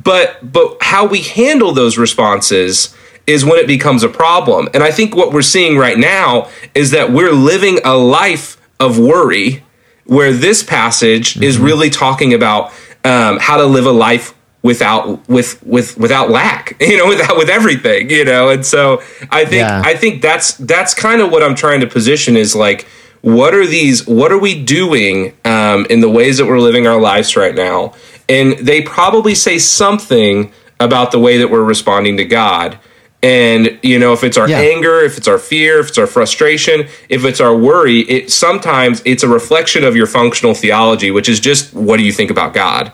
but 0.00 0.38
but 0.52 0.76
how 0.80 1.06
we 1.06 1.22
handle 1.22 1.72
those 1.72 1.98
responses 1.98 2.96
is 3.30 3.44
when 3.44 3.58
it 3.58 3.66
becomes 3.66 4.02
a 4.02 4.08
problem. 4.08 4.68
And 4.74 4.82
I 4.82 4.90
think 4.90 5.14
what 5.14 5.32
we're 5.32 5.40
seeing 5.42 5.78
right 5.78 5.96
now 5.96 6.48
is 6.74 6.90
that 6.90 7.12
we're 7.12 7.32
living 7.32 7.78
a 7.84 7.96
life 7.96 8.60
of 8.80 8.98
worry 8.98 9.62
where 10.04 10.32
this 10.32 10.64
passage 10.64 11.34
mm-hmm. 11.34 11.44
is 11.44 11.56
really 11.56 11.88
talking 11.88 12.34
about 12.34 12.72
um, 13.04 13.38
how 13.38 13.56
to 13.56 13.64
live 13.64 13.86
a 13.86 13.92
life 13.92 14.34
without 14.62 15.26
with 15.28 15.62
with 15.64 15.96
without 15.96 16.28
lack 16.28 16.76
you 16.80 16.98
know 16.98 17.08
without 17.08 17.36
with 17.38 17.48
everything 17.48 18.10
you 18.10 18.26
know 18.26 18.50
and 18.50 18.66
so 18.66 19.00
i 19.30 19.42
think 19.42 19.62
yeah. 19.62 19.80
i 19.82 19.94
think 19.94 20.20
that's 20.20 20.52
that's 20.58 20.92
kind 20.92 21.22
of 21.22 21.32
what 21.32 21.42
i'm 21.42 21.54
trying 21.54 21.80
to 21.80 21.86
position 21.86 22.36
is 22.36 22.54
like 22.54 22.86
what 23.22 23.54
are 23.54 23.66
these 23.66 24.06
what 24.06 24.30
are 24.30 24.38
we 24.38 24.62
doing 24.62 25.34
um, 25.46 25.86
in 25.88 26.00
the 26.00 26.10
ways 26.10 26.36
that 26.36 26.44
we're 26.44 26.60
living 26.60 26.86
our 26.86 27.00
lives 27.00 27.36
right 27.36 27.54
now 27.54 27.94
and 28.28 28.52
they 28.58 28.82
probably 28.82 29.34
say 29.34 29.58
something 29.58 30.52
about 30.78 31.10
the 31.10 31.18
way 31.18 31.38
that 31.38 31.48
we're 31.48 31.64
responding 31.64 32.18
to 32.18 32.24
god 32.26 32.78
And 33.22 33.78
you 33.82 33.98
know, 33.98 34.12
if 34.12 34.24
it's 34.24 34.38
our 34.38 34.48
Yeah. 34.48 34.60
anger, 34.60 35.00
if 35.02 35.18
it's 35.18 35.28
our 35.28 35.38
fear, 35.38 35.80
if 35.80 35.88
it's 35.88 35.98
our 35.98 36.06
frustration, 36.06 36.86
if 37.08 37.24
it's 37.24 37.40
our 37.40 37.54
worry, 37.54 38.00
it 38.00 38.30
sometimes 38.30 39.02
it's 39.04 39.22
a 39.22 39.28
reflection 39.28 39.84
of 39.84 39.94
your 39.94 40.06
functional 40.06 40.54
theology, 40.54 41.10
which 41.10 41.28
is 41.28 41.38
just 41.38 41.74
what 41.74 41.98
do 41.98 42.02
you 42.02 42.12
think 42.12 42.30
about 42.30 42.54
God? 42.54 42.92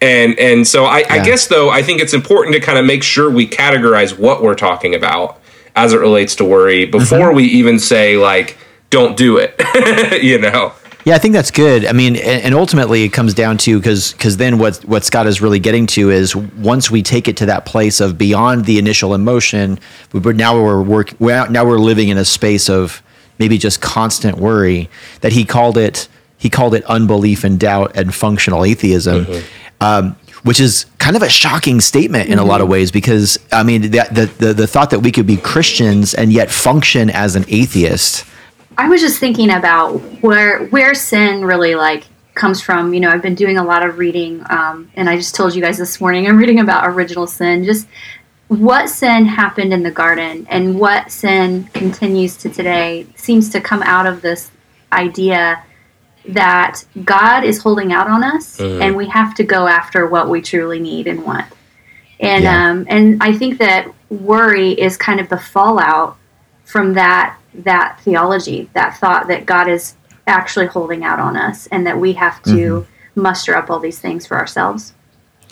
And 0.00 0.38
and 0.38 0.66
so 0.66 0.84
I, 0.84 1.04
I 1.08 1.18
guess 1.20 1.46
though 1.46 1.68
I 1.70 1.82
think 1.82 2.00
it's 2.00 2.14
important 2.14 2.54
to 2.54 2.60
kind 2.60 2.78
of 2.78 2.84
make 2.84 3.02
sure 3.02 3.30
we 3.30 3.46
categorize 3.46 4.18
what 4.18 4.42
we're 4.42 4.54
talking 4.54 4.94
about 4.94 5.40
as 5.74 5.92
it 5.92 5.98
relates 5.98 6.34
to 6.36 6.44
worry 6.44 6.82
mm-hmm. 6.82 6.90
before 6.98 7.32
we 7.32 7.44
even 7.44 7.78
say 7.78 8.16
like 8.16 8.56
don't 8.90 9.16
do 9.16 9.36
it. 9.36 9.54
you 10.22 10.38
know. 10.38 10.72
Yeah, 11.06 11.14
I 11.14 11.18
think 11.18 11.34
that's 11.34 11.52
good. 11.52 11.86
I 11.86 11.92
mean, 11.92 12.16
and, 12.16 12.52
ultimately 12.52 13.04
it 13.04 13.10
comes 13.10 13.32
down 13.32 13.58
to 13.58 13.78
because 13.78 14.12
because 14.12 14.38
then 14.38 14.58
what 14.58 14.78
what 14.86 15.04
Scott 15.04 15.28
is 15.28 15.40
really 15.40 15.60
getting 15.60 15.86
to 15.88 16.10
is 16.10 16.34
once 16.34 16.90
we 16.90 17.00
take 17.00 17.28
it 17.28 17.36
to 17.36 17.46
that 17.46 17.64
place 17.64 18.00
of 18.00 18.18
beyond 18.18 18.64
the 18.64 18.76
initial 18.80 19.14
emotion, 19.14 19.78
we- 20.12 20.18
we're 20.18 20.32
now 20.32 20.60
we're 20.60 20.82
work 20.82 21.14
we're 21.20 21.36
out- 21.36 21.52
now 21.52 21.64
we're 21.64 21.78
living 21.78 22.08
in 22.08 22.18
a 22.18 22.24
space 22.24 22.68
of 22.68 23.02
maybe 23.38 23.56
just 23.56 23.80
constant 23.80 24.38
worry 24.38 24.90
that 25.20 25.32
he 25.32 25.44
called 25.44 25.78
it 25.78 26.08
he 26.38 26.50
called 26.50 26.74
it 26.74 26.84
unbelief 26.86 27.44
and 27.44 27.60
doubt 27.60 27.92
and 27.94 28.12
functional 28.12 28.64
atheism. 28.64 29.26
Um, 29.80 30.16
which 30.42 30.58
is 30.60 30.86
kind 30.98 31.14
of 31.16 31.22
a 31.22 31.28
shocking 31.28 31.80
statement 31.80 32.28
in 32.30 32.38
a 32.38 32.44
lot 32.44 32.60
of 32.60 32.68
ways 32.68 32.90
because 32.90 33.38
I 33.52 33.62
mean 33.62 33.82
the 33.92 34.28
the 34.38 34.54
the 34.54 34.66
thought 34.66 34.90
that 34.90 35.00
we 35.00 35.12
could 35.12 35.26
be 35.26 35.36
Christians 35.36 36.14
and 36.14 36.32
yet 36.32 36.50
function 36.50 37.10
as 37.10 37.36
an 37.36 37.44
atheist. 37.46 38.24
I 38.78 38.88
was 38.88 39.00
just 39.00 39.18
thinking 39.18 39.50
about 39.50 39.98
where 40.22 40.66
where 40.66 40.94
sin 40.94 41.44
really 41.44 41.74
like 41.74 42.04
comes 42.34 42.60
from. 42.60 42.92
You 42.92 43.00
know, 43.00 43.10
I've 43.10 43.22
been 43.22 43.34
doing 43.34 43.56
a 43.56 43.64
lot 43.64 43.84
of 43.84 43.98
reading, 43.98 44.44
um, 44.50 44.90
and 44.94 45.08
I 45.08 45.16
just 45.16 45.34
told 45.34 45.54
you 45.54 45.62
guys 45.62 45.78
this 45.78 46.00
morning 46.00 46.26
I'm 46.28 46.36
reading 46.36 46.60
about 46.60 46.86
original 46.86 47.26
sin. 47.26 47.64
Just 47.64 47.86
what 48.48 48.88
sin 48.88 49.24
happened 49.24 49.72
in 49.72 49.82
the 49.82 49.90
garden 49.90 50.46
and 50.50 50.78
what 50.78 51.10
sin 51.10 51.64
continues 51.72 52.36
to 52.38 52.48
today 52.48 53.06
seems 53.16 53.48
to 53.50 53.60
come 53.60 53.82
out 53.82 54.06
of 54.06 54.22
this 54.22 54.50
idea 54.92 55.62
that 56.28 56.84
God 57.04 57.44
is 57.44 57.62
holding 57.62 57.92
out 57.92 58.08
on 58.08 58.22
us, 58.22 58.60
and 58.60 58.94
we 58.96 59.08
have 59.08 59.34
to 59.36 59.44
go 59.44 59.66
after 59.66 60.06
what 60.06 60.28
we 60.28 60.42
truly 60.42 60.80
need 60.80 61.06
and 61.06 61.24
want. 61.24 61.46
And 62.20 62.44
Yeah. 62.44 62.70
um, 62.70 62.86
and 62.88 63.22
I 63.22 63.32
think 63.32 63.58
that 63.58 63.88
worry 64.10 64.72
is 64.72 64.96
kind 64.96 65.18
of 65.20 65.28
the 65.28 65.38
fallout 65.38 66.16
from 66.64 66.94
that 66.94 67.36
that 67.64 68.00
theology, 68.00 68.68
that 68.74 68.96
thought 68.98 69.28
that 69.28 69.46
God 69.46 69.68
is 69.68 69.94
actually 70.26 70.66
holding 70.66 71.04
out 71.04 71.18
on 71.18 71.36
us, 71.36 71.66
and 71.68 71.86
that 71.86 71.98
we 71.98 72.12
have 72.14 72.42
to 72.44 72.86
muster 73.14 73.56
up 73.56 73.70
all 73.70 73.78
these 73.78 73.98
things 73.98 74.26
for 74.26 74.36
ourselves. 74.36 74.92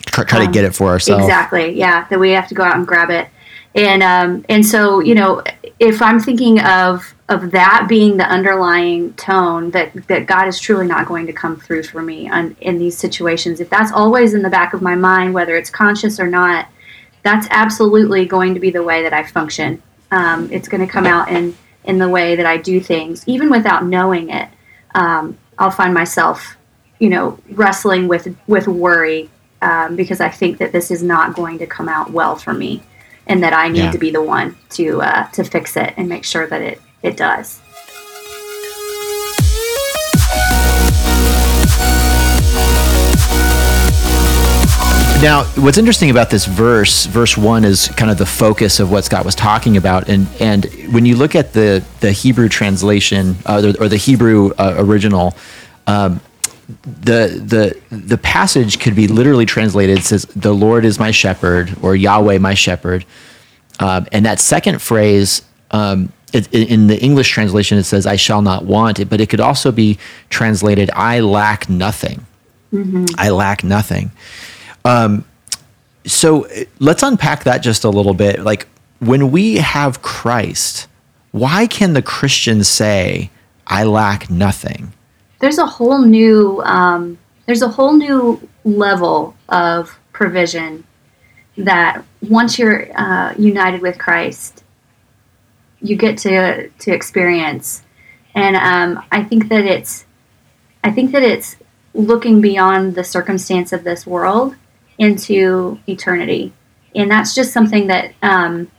Try, 0.07 0.23
try 0.23 0.39
to 0.39 0.45
Um, 0.45 0.51
get 0.51 0.65
it 0.65 0.75
for 0.75 0.89
ourselves. 0.89 1.23
Exactly. 1.23 1.77
Yeah, 1.77 2.05
that 2.09 2.19
we 2.19 2.31
have 2.31 2.47
to 2.49 2.55
go 2.55 2.63
out 2.63 2.75
and 2.75 2.85
grab 2.85 3.09
it, 3.09 3.27
and 3.73 4.03
um, 4.03 4.45
and 4.49 4.65
so 4.65 4.99
you 4.99 5.15
know, 5.15 5.41
if 5.79 6.01
I'm 6.01 6.19
thinking 6.19 6.59
of 6.61 7.13
of 7.27 7.49
that 7.51 7.87
being 7.89 8.17
the 8.17 8.25
underlying 8.25 9.13
tone 9.13 9.71
that 9.71 9.91
that 10.07 10.27
God 10.27 10.47
is 10.47 10.59
truly 10.59 10.85
not 10.85 11.07
going 11.07 11.25
to 11.25 11.33
come 11.33 11.57
through 11.57 11.83
for 11.83 12.01
me 12.01 12.29
on, 12.29 12.55
in 12.61 12.77
these 12.77 12.97
situations, 12.97 13.59
if 13.59 13.69
that's 13.69 13.91
always 13.91 14.33
in 14.33 14.41
the 14.43 14.49
back 14.49 14.73
of 14.73 14.81
my 14.81 14.95
mind, 14.95 15.33
whether 15.33 15.55
it's 15.55 15.71
conscious 15.71 16.19
or 16.19 16.27
not, 16.27 16.67
that's 17.23 17.47
absolutely 17.49 18.25
going 18.25 18.53
to 18.53 18.59
be 18.59 18.69
the 18.69 18.83
way 18.83 19.01
that 19.01 19.13
I 19.13 19.23
function. 19.23 19.81
Um, 20.11 20.51
it's 20.51 20.67
going 20.67 20.85
to 20.85 20.91
come 20.91 21.07
out 21.07 21.29
in 21.29 21.55
in 21.85 21.97
the 21.99 22.09
way 22.09 22.35
that 22.35 22.45
I 22.45 22.57
do 22.57 22.79
things, 22.79 23.23
even 23.27 23.49
without 23.49 23.85
knowing 23.85 24.29
it. 24.29 24.49
Um, 24.93 25.37
I'll 25.57 25.71
find 25.71 25.93
myself, 25.93 26.57
you 26.99 27.09
know, 27.09 27.39
wrestling 27.51 28.07
with 28.07 28.35
with 28.47 28.67
worry 28.67 29.29
um, 29.61 29.95
because 29.95 30.19
I 30.21 30.29
think 30.29 30.57
that 30.57 30.71
this 30.71 30.91
is 30.91 31.01
not 31.03 31.35
going 31.35 31.59
to 31.59 31.67
come 31.67 31.87
out 31.89 32.11
well 32.11 32.35
for 32.35 32.53
me, 32.53 32.81
and 33.27 33.43
that 33.43 33.53
I 33.53 33.69
need 33.69 33.79
Yeah. 33.85 33.91
to 33.91 33.97
be 33.97 34.11
the 34.11 34.21
one 34.21 34.55
to 34.71 35.01
uh, 35.01 35.27
to 35.31 35.43
fix 35.43 35.77
it 35.77 35.93
and 35.97 36.09
make 36.09 36.25
sure 36.25 36.47
that 36.47 36.61
it 36.61 36.81
it 37.03 37.17
does. 37.17 37.61
Now, 45.25 45.45
what's 45.55 45.79
interesting 45.79 46.11
about 46.11 46.29
this 46.29 46.45
verse, 46.45 47.07
verse 47.07 47.35
one, 47.35 47.65
is 47.65 47.87
kind 47.87 48.11
of 48.11 48.19
the 48.19 48.27
focus 48.27 48.79
of 48.79 48.91
what 48.91 49.05
Scott 49.05 49.25
was 49.25 49.33
talking 49.33 49.75
about, 49.75 50.07
and 50.07 50.27
and 50.39 50.65
when 50.93 51.03
you 51.03 51.15
look 51.15 51.33
at 51.33 51.51
the 51.51 51.83
the 51.99 52.11
Hebrew 52.11 52.47
translation 52.47 53.35
uh, 53.47 53.73
or, 53.79 53.85
or 53.85 53.89
the 53.89 53.97
Hebrew 53.97 54.51
uh, 54.59 54.75
original, 54.77 55.35
um, 55.87 56.21
the 56.85 57.41
the 57.43 57.75
the 57.89 58.19
passage 58.19 58.79
could 58.79 58.95
be 58.95 59.07
literally 59.07 59.47
translated. 59.47 59.97
It 59.97 60.03
says, 60.03 60.25
"The 60.35 60.53
Lord 60.53 60.85
is 60.85 60.99
my 60.99 61.09
shepherd," 61.09 61.75
or 61.81 61.95
"Yahweh 61.95 62.37
my 62.37 62.53
shepherd," 62.53 63.03
um, 63.79 64.05
and 64.11 64.27
that 64.27 64.39
second 64.39 64.79
phrase. 64.79 65.41
Um, 65.71 66.13
it, 66.33 66.53
in 66.53 66.85
the 66.85 67.01
English 67.01 67.31
translation, 67.31 67.79
it 67.79 67.85
says, 67.85 68.05
"I 68.05 68.15
shall 68.15 68.43
not 68.43 68.63
want," 68.65 68.99
it, 68.99 69.09
but 69.09 69.19
it 69.19 69.29
could 69.29 69.39
also 69.39 69.71
be 69.71 69.97
translated, 70.29 70.91
"I 70.93 71.21
lack 71.21 71.67
nothing." 71.67 72.27
I 73.17 73.29
lack 73.29 73.63
nothing 73.63 74.11
so 76.05 76.45
uh, 76.45 76.63
let's 76.79 77.03
unpack 77.03 77.43
that 77.43 77.59
just 77.59 77.83
a 77.83 77.89
little 77.89 78.13
bit. 78.13 78.41
Like 78.41 78.67
when 78.99 79.31
we 79.31 79.55
have 79.55 80.01
Christ, 80.01 80.87
why 81.31 81.67
can 81.67 81.93
the 81.93 82.01
Christian 82.01 82.63
say, 82.63 83.31
"I 83.67 83.83
lack 83.83 84.29
nothing"? 84.29 84.93
There's 85.39 85.57
a 85.57 85.65
whole 85.65 85.99
new 85.99 86.61
um, 86.63 87.17
there's 87.45 87.61
a 87.61 87.67
whole 87.67 87.93
new 87.93 88.47
level 88.63 89.35
of 89.49 89.99
provision 90.13 90.85
that 91.57 92.03
once 92.21 92.57
you're 92.59 92.87
uh, 92.99 93.33
united 93.37 93.81
with 93.81 93.97
Christ, 93.97 94.63
you 95.81 95.95
get 95.95 96.17
to 96.19 96.69
to 96.69 96.93
experience, 96.93 97.81
and 98.33 98.55
um, 98.55 99.03
I 99.11 99.23
think 99.23 99.49
that 99.49 99.65
it's 99.65 100.05
I 100.83 100.91
think 100.91 101.11
that 101.11 101.23
it's 101.23 101.57
looking 101.93 102.41
beyond 102.41 102.95
the 102.95 103.03
circumstance 103.03 103.71
of 103.71 103.83
this 103.83 104.05
world 104.05 104.55
into 104.97 105.79
eternity, 105.87 106.53
and 106.95 107.09
that's 107.09 107.35
just 107.35 107.51
something 107.51 107.87
that 107.87 108.13
um, 108.21 108.71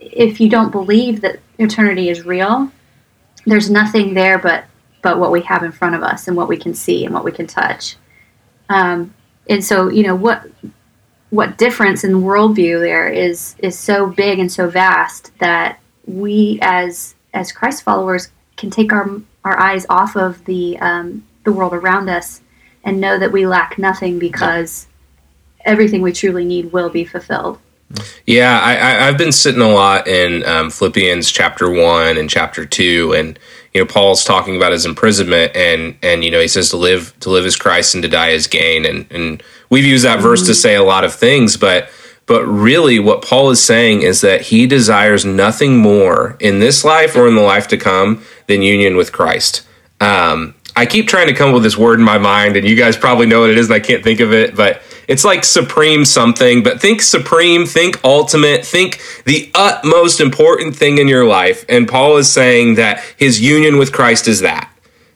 if 0.00 0.40
you 0.40 0.48
don't 0.48 0.70
believe 0.70 1.20
that 1.20 1.40
eternity 1.58 2.08
is 2.08 2.24
real, 2.24 2.70
there's 3.46 3.70
nothing 3.70 4.14
there 4.14 4.38
but 4.38 4.64
but 5.02 5.18
what 5.18 5.30
we 5.30 5.40
have 5.42 5.62
in 5.62 5.72
front 5.72 5.94
of 5.94 6.02
us 6.02 6.28
and 6.28 6.36
what 6.36 6.48
we 6.48 6.56
can 6.56 6.74
see 6.74 7.04
and 7.04 7.14
what 7.14 7.24
we 7.24 7.32
can 7.32 7.46
touch. 7.46 7.96
Um, 8.68 9.14
and 9.48 9.64
so, 9.64 9.88
you 9.88 10.02
know, 10.02 10.14
what 10.14 10.46
what 11.30 11.58
difference 11.58 12.04
in 12.04 12.22
worldview 12.22 12.80
there 12.80 13.08
is 13.08 13.54
is 13.58 13.78
so 13.78 14.06
big 14.06 14.38
and 14.38 14.50
so 14.50 14.68
vast 14.68 15.36
that 15.38 15.78
we 16.06 16.58
as 16.62 17.14
as 17.32 17.52
Christ 17.52 17.82
followers 17.82 18.30
can 18.56 18.70
take 18.70 18.92
our 18.92 19.08
our 19.44 19.58
eyes 19.58 19.86
off 19.88 20.16
of 20.16 20.44
the 20.44 20.78
um, 20.80 21.26
the 21.44 21.52
world 21.52 21.72
around 21.72 22.08
us 22.08 22.42
and 22.84 23.00
know 23.00 23.18
that 23.18 23.32
we 23.32 23.46
lack 23.46 23.78
nothing 23.78 24.18
because 24.18 24.86
everything 25.64 26.02
we 26.02 26.12
truly 26.12 26.44
need 26.44 26.72
will 26.72 26.90
be 26.90 27.04
fulfilled. 27.04 27.58
Yeah, 28.26 28.60
I, 28.60 28.76
I, 28.76 29.08
I've 29.08 29.18
been 29.18 29.32
sitting 29.32 29.60
a 29.60 29.68
lot 29.68 30.06
in 30.06 30.44
um, 30.46 30.70
Philippians 30.70 31.30
chapter 31.30 31.68
one 31.68 32.16
and 32.16 32.30
chapter 32.30 32.64
two, 32.64 33.12
and 33.14 33.38
you 33.74 33.80
know 33.80 33.86
Paul's 33.86 34.24
talking 34.24 34.56
about 34.56 34.70
his 34.72 34.86
imprisonment, 34.86 35.56
and 35.56 35.96
and 36.02 36.22
you 36.22 36.30
know 36.30 36.40
he 36.40 36.46
says 36.46 36.70
to 36.70 36.76
live 36.76 37.18
to 37.20 37.30
live 37.30 37.44
is 37.44 37.56
Christ 37.56 37.94
and 37.94 38.02
to 38.02 38.08
die 38.08 38.28
is 38.28 38.46
gain, 38.46 38.84
and 38.84 39.06
and 39.10 39.42
we've 39.70 39.84
used 39.84 40.04
that 40.04 40.20
verse 40.20 40.46
to 40.46 40.54
say 40.54 40.76
a 40.76 40.84
lot 40.84 41.04
of 41.04 41.12
things, 41.12 41.56
but 41.56 41.90
but 42.26 42.44
really 42.44 43.00
what 43.00 43.22
Paul 43.22 43.50
is 43.50 43.60
saying 43.60 44.02
is 44.02 44.20
that 44.20 44.42
he 44.42 44.68
desires 44.68 45.24
nothing 45.24 45.76
more 45.76 46.36
in 46.38 46.60
this 46.60 46.84
life 46.84 47.16
or 47.16 47.26
in 47.26 47.34
the 47.34 47.42
life 47.42 47.66
to 47.68 47.76
come 47.76 48.22
than 48.46 48.62
union 48.62 48.96
with 48.96 49.10
Christ. 49.10 49.66
Um, 50.00 50.54
I 50.76 50.86
keep 50.86 51.08
trying 51.08 51.26
to 51.26 51.34
come 51.34 51.48
up 51.48 51.54
with 51.54 51.64
this 51.64 51.76
word 51.76 51.98
in 51.98 52.04
my 52.04 52.18
mind, 52.18 52.56
and 52.56 52.68
you 52.68 52.76
guys 52.76 52.96
probably 52.96 53.26
know 53.26 53.40
what 53.40 53.50
it 53.50 53.58
is, 53.58 53.66
and 53.66 53.74
I 53.74 53.80
can't 53.80 54.04
think 54.04 54.20
of 54.20 54.32
it, 54.32 54.54
but 54.54 54.80
it's 55.10 55.24
like 55.24 55.44
supreme 55.44 56.04
something. 56.04 56.62
But 56.62 56.80
think 56.80 57.02
supreme, 57.02 57.66
think 57.66 58.00
ultimate, 58.04 58.64
think 58.64 59.00
the 59.26 59.50
utmost 59.54 60.20
important 60.20 60.76
thing 60.76 60.98
in 60.98 61.08
your 61.08 61.26
life. 61.26 61.64
And 61.68 61.86
Paul 61.86 62.16
is 62.16 62.32
saying 62.32 62.76
that 62.76 63.02
his 63.16 63.40
union 63.40 63.76
with 63.76 63.92
Christ 63.92 64.26
is 64.28 64.40
that. 64.40 64.66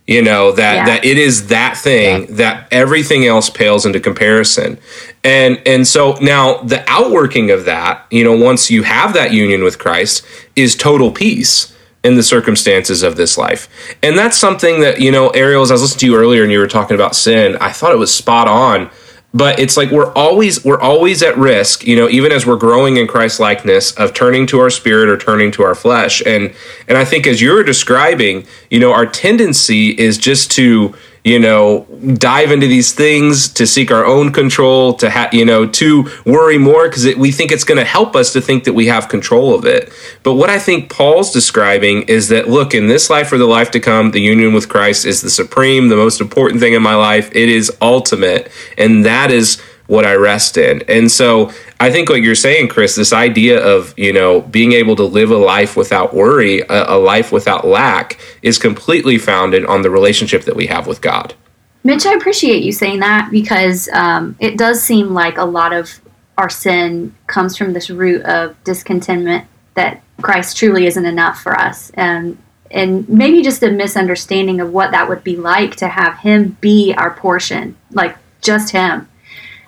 You 0.07 0.21
know 0.21 0.53
that 0.53 0.75
Yeah. 0.75 0.85
that 0.91 1.05
it 1.07 1.17
is 1.17 1.47
that 1.47 1.79
thing 1.79 2.27
that 2.37 2.67
everything 2.71 3.25
else 3.27 3.49
pales 3.49 3.87
into 3.87 4.01
comparison, 4.01 4.77
and 5.23 5.59
and 5.65 5.89
so 5.89 6.19
now 6.21 6.59
the 6.59 6.85
outworking 6.87 7.51
of 7.51 7.65
that, 7.65 8.05
you 8.11 8.23
know, 8.23 8.37
once 8.37 8.71
you 8.71 8.83
have 8.83 9.15
that 9.15 9.33
union 9.33 9.65
with 9.65 9.79
Christ, 9.79 10.23
is 10.57 10.77
total 10.77 11.11
peace 11.11 11.73
in 12.03 12.17
the 12.17 12.23
circumstances 12.23 13.03
of 13.03 13.17
this 13.17 13.39
life. 13.39 13.67
And 14.03 14.19
that's 14.19 14.37
something 14.37 14.81
that, 14.81 15.01
you 15.01 15.11
know, 15.11 15.29
Ariel, 15.31 15.63
as 15.63 15.71
I 15.71 15.75
was 15.75 15.81
listening 15.81 16.01
to 16.01 16.07
you 16.07 16.17
earlier 16.17 16.43
and 16.43 16.53
you 16.53 16.59
were 16.59 16.67
talking 16.67 16.97
about 16.97 17.17
sin, 17.17 17.57
I 17.63 17.73
thought 17.73 17.93
it 17.93 17.99
was 17.99 18.13
spot 18.15 18.47
on. 18.47 18.91
But 19.37 19.59
it's 19.59 19.76
like 19.76 19.91
we're 19.91 20.12
always 20.12 20.64
we're 20.64 20.81
always 20.81 21.21
at 21.23 21.37
risk, 21.37 21.85
you 21.85 21.97
know, 21.97 22.09
even 22.09 22.31
as 22.31 22.47
we're 22.47 22.57
growing 22.57 22.99
in 22.99 23.09
Christ 23.09 23.41
likeness 23.41 23.93
of 23.93 24.14
turning 24.14 24.47
to 24.47 24.61
our 24.61 24.71
spirit 24.71 25.09
or 25.09 25.19
turning 25.19 25.50
to 25.53 25.64
our 25.64 25.75
flesh. 25.75 26.23
And 26.25 26.55
and 26.87 26.97
I 26.97 27.05
think 27.05 27.26
as 27.26 27.43
you're 27.43 27.64
describing, 27.64 28.47
you 28.71 28.79
know, 28.79 28.93
our 28.93 29.07
tendency 29.07 29.91
is 29.91 30.19
just 30.19 30.53
to 30.53 30.95
you 31.25 31.38
know, 31.38 31.87
dive 32.19 32.50
into 32.50 32.66
these 32.66 32.93
things 32.93 33.49
to 33.54 33.66
seek 33.66 33.90
our 33.90 34.04
own 34.04 34.31
control, 34.31 34.93
to 34.93 35.09
have, 35.09 35.33
you 35.33 35.47
know, 35.47 35.66
to 35.66 36.07
worry 36.26 36.59
more 36.59 36.87
because 36.87 37.16
we 37.16 37.33
think 37.33 37.50
it's 37.50 37.64
going 37.64 37.78
to 37.78 37.85
help 37.85 38.14
us 38.14 38.35
to 38.35 38.43
think 38.43 38.64
that 38.64 38.75
we 38.75 38.87
have 38.87 39.09
control 39.09 39.54
of 39.54 39.64
it. 39.64 39.90
But 40.23 40.35
what 40.35 40.50
I 40.50 40.59
think 40.59 40.90
Paul's 40.90 41.33
describing 41.33 42.02
is 42.02 42.28
that, 42.28 42.50
look, 42.50 42.75
in 42.75 42.88
this 42.88 43.09
life 43.09 43.33
or 43.33 43.38
the 43.38 43.47
life 43.47 43.71
to 43.71 43.81
come, 43.81 44.11
the 44.11 44.21
union 44.21 44.52
with 44.52 44.69
Christ 44.69 45.07
is 45.07 45.23
the 45.23 45.31
supreme, 45.31 45.88
the 45.88 45.97
most 45.97 46.21
important 46.21 46.61
thing 46.61 46.75
in 46.75 46.83
my 46.83 46.95
life. 46.95 47.31
It 47.35 47.49
is 47.49 47.75
ultimate. 47.81 48.52
And 48.76 49.07
that 49.07 49.31
is 49.31 49.62
what 49.87 50.04
I 50.04 50.14
rest 50.14 50.59
in. 50.59 50.83
And 50.88 51.11
so 51.11 51.50
I 51.81 51.90
think 51.90 52.09
what 52.09 52.23
you're 52.23 52.35
saying, 52.35 52.69
Chris, 52.69 52.95
this 52.95 53.12
idea 53.12 53.62
of, 53.62 53.99
you 53.99 54.12
know, 54.12 54.40
being 54.40 54.73
able 54.73 54.97
to 54.97 55.04
live 55.04 55.31
a 55.31 55.37
life 55.37 55.76
without 55.76 56.14
worry, 56.14 56.61
a, 56.61 56.95
a, 56.95 56.99
life 56.99 57.33
without 57.33 57.66
lack, 57.66 58.19
is 58.43 58.59
completely 58.59 59.19
founded 59.19 59.64
on 59.66 59.83
the 59.83 59.90
relationship 59.90 60.43
that 60.43 60.57
we 60.57 60.66
have 60.66 60.87
with 60.87 61.00
God. 61.00 61.35
Mitch, 61.83 62.07
I 62.07 62.14
appreciate 62.14 62.62
you 62.62 62.73
saying 62.73 63.00
that 63.00 63.31
because 63.31 63.88
um, 63.93 64.37
it 64.40 64.57
does 64.57 64.83
seem 64.83 65.12
like 65.12 65.37
a 65.37 65.45
lot 65.45 65.73
of 65.73 66.00
our 66.38 66.49
sin 66.49 67.14
comes 67.26 67.57
from 67.57 67.73
this 67.73 67.90
root 67.90 68.23
of 68.23 68.62
discontentment 68.64 69.47
that 69.75 70.02
Christ 70.23 70.57
truly 70.57 70.87
isn't 70.87 71.04
enough 71.04 71.43
for 71.43 71.59
us. 71.59 71.90
And 71.95 72.38
and 72.71 73.09
maybe 73.09 73.43
just 73.43 73.62
a 73.62 73.71
misunderstanding 73.71 74.61
of 74.61 74.73
what 74.73 74.90
that 74.90 75.09
would 75.09 75.23
be 75.23 75.37
like 75.37 75.76
to 75.76 75.87
have 75.87 76.19
him 76.19 76.57
be 76.61 76.93
our 76.97 77.11
portion, 77.11 77.76
like 77.93 78.16
just 78.40 78.73
him 78.73 79.09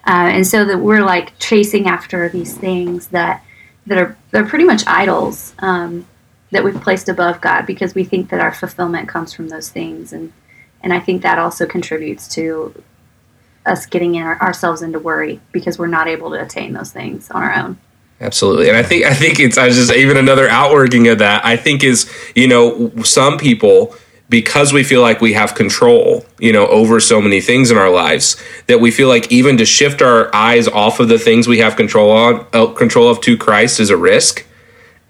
uh, 0.07 0.31
and 0.31 0.47
so 0.47 0.65
that 0.65 0.79
we're 0.79 1.05
like 1.05 1.39
chasing 1.39 1.87
after 1.87 2.29
these 2.29 2.57
things 2.57 3.09
that 3.09 3.45
that 3.87 3.99
are 3.99 4.17
they're 4.31 4.47
pretty 4.47 4.65
much 4.65 4.87
idols 4.87 5.55
um, 5.61 6.07
that 6.51 6.65
we've 6.65 6.81
placed 6.81 7.09
above 7.09 7.41
God 7.41 7.67
because 7.67 7.95
we 7.95 8.05
think 8.05 8.31
that 8.31 8.41
our 8.41 8.53
fulfillment 8.53 9.09
comes 9.09 9.33
from 9.33 9.49
those 9.49 9.69
things, 9.69 10.13
and 10.13 10.33
and 10.83 10.93
I 10.93 11.01
think 11.01 11.23
that 11.23 11.39
also 11.39 11.67
contributes 11.67 12.29
to 12.35 12.83
us 13.65 13.85
getting 13.87 14.15
in 14.15 14.23
our, 14.23 14.41
ourselves 14.41 14.81
into 14.83 14.99
worry 14.99 15.41
because 15.51 15.79
we're 15.79 15.89
not 15.89 16.07
able 16.07 16.31
to 16.31 16.41
attain 16.41 16.73
those 16.73 16.93
things 16.93 17.31
on 17.31 17.43
our 17.43 17.53
own. 17.53 17.79
Absolutely. 18.21 18.69
And 18.69 18.77
I 18.77 18.83
think 18.83 19.05
I 19.05 19.13
think 19.13 19.41
it's 19.41 19.59
I 19.59 19.69
just 19.69 19.93
even 19.93 20.17
another 20.17 20.49
outworking 20.49 21.09
of 21.09 21.19
that, 21.19 21.45
I 21.45 21.57
think 21.57 21.85
is, 21.85 22.11
you 22.35 22.49
know, 22.49 22.91
some 23.03 23.37
people 23.37 23.95
because 24.29 24.73
we 24.73 24.83
feel 24.83 25.01
like 25.01 25.21
we 25.21 25.35
have 25.35 25.55
control, 25.55 26.27
you 26.39 26.53
know, 26.53 26.67
over 26.67 26.99
so 26.99 27.21
many 27.21 27.41
things 27.41 27.71
in 27.71 27.77
our 27.77 27.91
lives 27.91 28.37
that 28.67 28.81
we 28.81 28.91
feel 28.91 29.09
like 29.09 29.31
even 29.31 29.57
to 29.59 29.65
shift 29.65 30.03
our 30.03 30.35
eyes 30.35 30.67
off 30.69 30.99
of 30.99 31.09
the 31.09 31.19
things 31.19 31.47
we 31.47 31.59
have 31.59 31.77
control 31.77 32.11
on, 32.11 32.47
uh, 32.53 32.67
control 32.67 33.09
of 33.09 33.21
to 33.21 33.37
Christ 33.37 33.79
is 33.79 33.91
a 33.91 33.97
risk. 33.97 34.45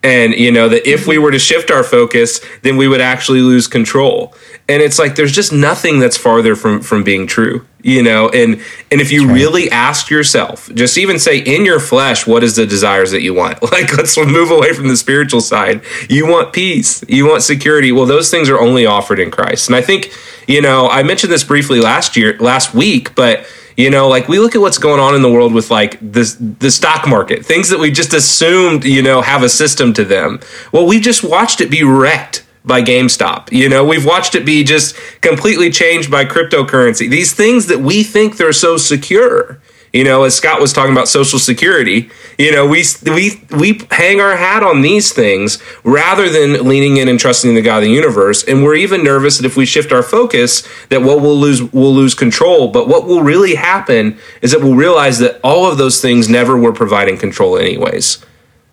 And 0.02 0.34
you 0.34 0.52
know 0.52 0.68
that 0.68 0.88
if 0.88 1.06
we 1.06 1.18
were 1.18 1.32
to 1.32 1.38
shift 1.38 1.70
our 1.70 1.82
focus, 1.82 2.40
then 2.62 2.76
we 2.76 2.86
would 2.86 3.00
actually 3.00 3.40
lose 3.40 3.66
control. 3.66 4.34
And 4.68 4.82
it's 4.82 4.98
like 4.98 5.16
there's 5.16 5.32
just 5.32 5.52
nothing 5.52 5.98
that's 5.98 6.16
farther 6.16 6.54
from 6.54 6.80
from 6.82 7.02
being 7.02 7.26
true 7.26 7.66
you 7.86 8.02
know 8.02 8.28
and 8.30 8.60
and 8.90 9.00
if 9.00 9.12
you 9.12 9.26
right. 9.26 9.34
really 9.34 9.70
ask 9.70 10.10
yourself 10.10 10.68
just 10.74 10.98
even 10.98 11.18
say 11.18 11.38
in 11.38 11.64
your 11.64 11.78
flesh 11.78 12.26
what 12.26 12.42
is 12.42 12.56
the 12.56 12.66
desires 12.66 13.12
that 13.12 13.22
you 13.22 13.32
want? 13.32 13.58
Like 13.76 13.94
let's 13.96 14.16
move 14.16 14.50
away 14.50 14.72
from 14.72 14.88
the 14.88 14.96
spiritual 14.96 15.42
side. 15.42 15.82
You 16.08 16.26
want 16.26 16.54
peace. 16.54 17.04
You 17.08 17.26
want 17.26 17.42
security. 17.42 17.92
Well 17.92 18.06
those 18.06 18.30
things 18.30 18.48
are 18.48 18.58
only 18.58 18.86
offered 18.86 19.20
in 19.20 19.30
christ. 19.30 19.68
And 19.68 19.76
i 19.76 19.82
think 19.82 20.12
you 20.48 20.60
know 20.60 20.88
i 20.88 21.02
mentioned 21.02 21.32
this 21.32 21.44
briefly 21.44 21.80
last 21.80 22.16
year 22.16 22.36
last 22.38 22.74
week 22.74 23.14
but 23.14 23.46
you 23.76 23.90
know 23.90 24.08
like 24.08 24.28
we 24.28 24.38
look 24.38 24.54
at 24.54 24.60
what's 24.60 24.78
going 24.78 25.00
on 25.00 25.14
in 25.14 25.22
the 25.22 25.30
world 25.30 25.52
with 25.52 25.70
like 25.70 25.98
this 26.00 26.36
the 26.40 26.70
stock 26.70 27.06
market 27.06 27.44
things 27.44 27.68
that 27.68 27.78
we 27.78 27.90
just 27.90 28.14
assumed 28.14 28.84
you 28.84 29.02
know 29.02 29.20
have 29.20 29.42
a 29.42 29.48
system 29.48 29.92
to 29.92 30.04
them. 30.04 30.40
Well 30.72 30.86
we 30.86 30.98
just 30.98 31.22
watched 31.22 31.60
it 31.60 31.70
be 31.70 31.84
wrecked 31.84 32.45
by 32.66 32.82
GameStop. 32.82 33.52
You 33.52 33.68
know, 33.68 33.84
we've 33.84 34.04
watched 34.04 34.34
it 34.34 34.44
be 34.44 34.64
just 34.64 34.96
completely 35.20 35.70
changed 35.70 36.10
by 36.10 36.24
cryptocurrency. 36.24 37.08
These 37.08 37.32
things 37.32 37.66
that 37.66 37.78
we 37.78 38.02
think 38.02 38.36
they're 38.36 38.52
so 38.52 38.76
secure. 38.76 39.60
You 39.92 40.04
know, 40.04 40.24
as 40.24 40.34
Scott 40.34 40.60
was 40.60 40.74
talking 40.74 40.92
about 40.92 41.08
social 41.08 41.38
security, 41.38 42.10
you 42.38 42.52
know, 42.52 42.66
we 42.66 42.84
we 43.04 43.40
we 43.50 43.80
hang 43.90 44.20
our 44.20 44.36
hat 44.36 44.62
on 44.62 44.82
these 44.82 45.10
things 45.10 45.62
rather 45.84 46.28
than 46.28 46.68
leaning 46.68 46.98
in 46.98 47.08
and 47.08 47.18
trusting 47.18 47.54
the 47.54 47.62
God 47.62 47.78
of 47.78 47.84
the 47.84 47.90
universe. 47.90 48.44
And 48.44 48.62
we're 48.62 48.74
even 48.74 49.02
nervous 49.02 49.38
that 49.38 49.46
if 49.46 49.56
we 49.56 49.64
shift 49.64 49.92
our 49.92 50.02
focus, 50.02 50.68
that 50.88 51.00
what 51.00 51.22
we'll 51.22 51.38
lose 51.38 51.62
we'll 51.72 51.94
lose 51.94 52.14
control. 52.14 52.68
But 52.68 52.88
what 52.88 53.06
will 53.06 53.22
really 53.22 53.54
happen 53.54 54.18
is 54.42 54.52
that 54.52 54.60
we'll 54.60 54.74
realize 54.74 55.18
that 55.20 55.40
all 55.42 55.70
of 55.70 55.78
those 55.78 56.02
things 56.02 56.28
never 56.28 56.58
were 56.58 56.72
providing 56.72 57.16
control 57.16 57.56
anyways, 57.56 58.22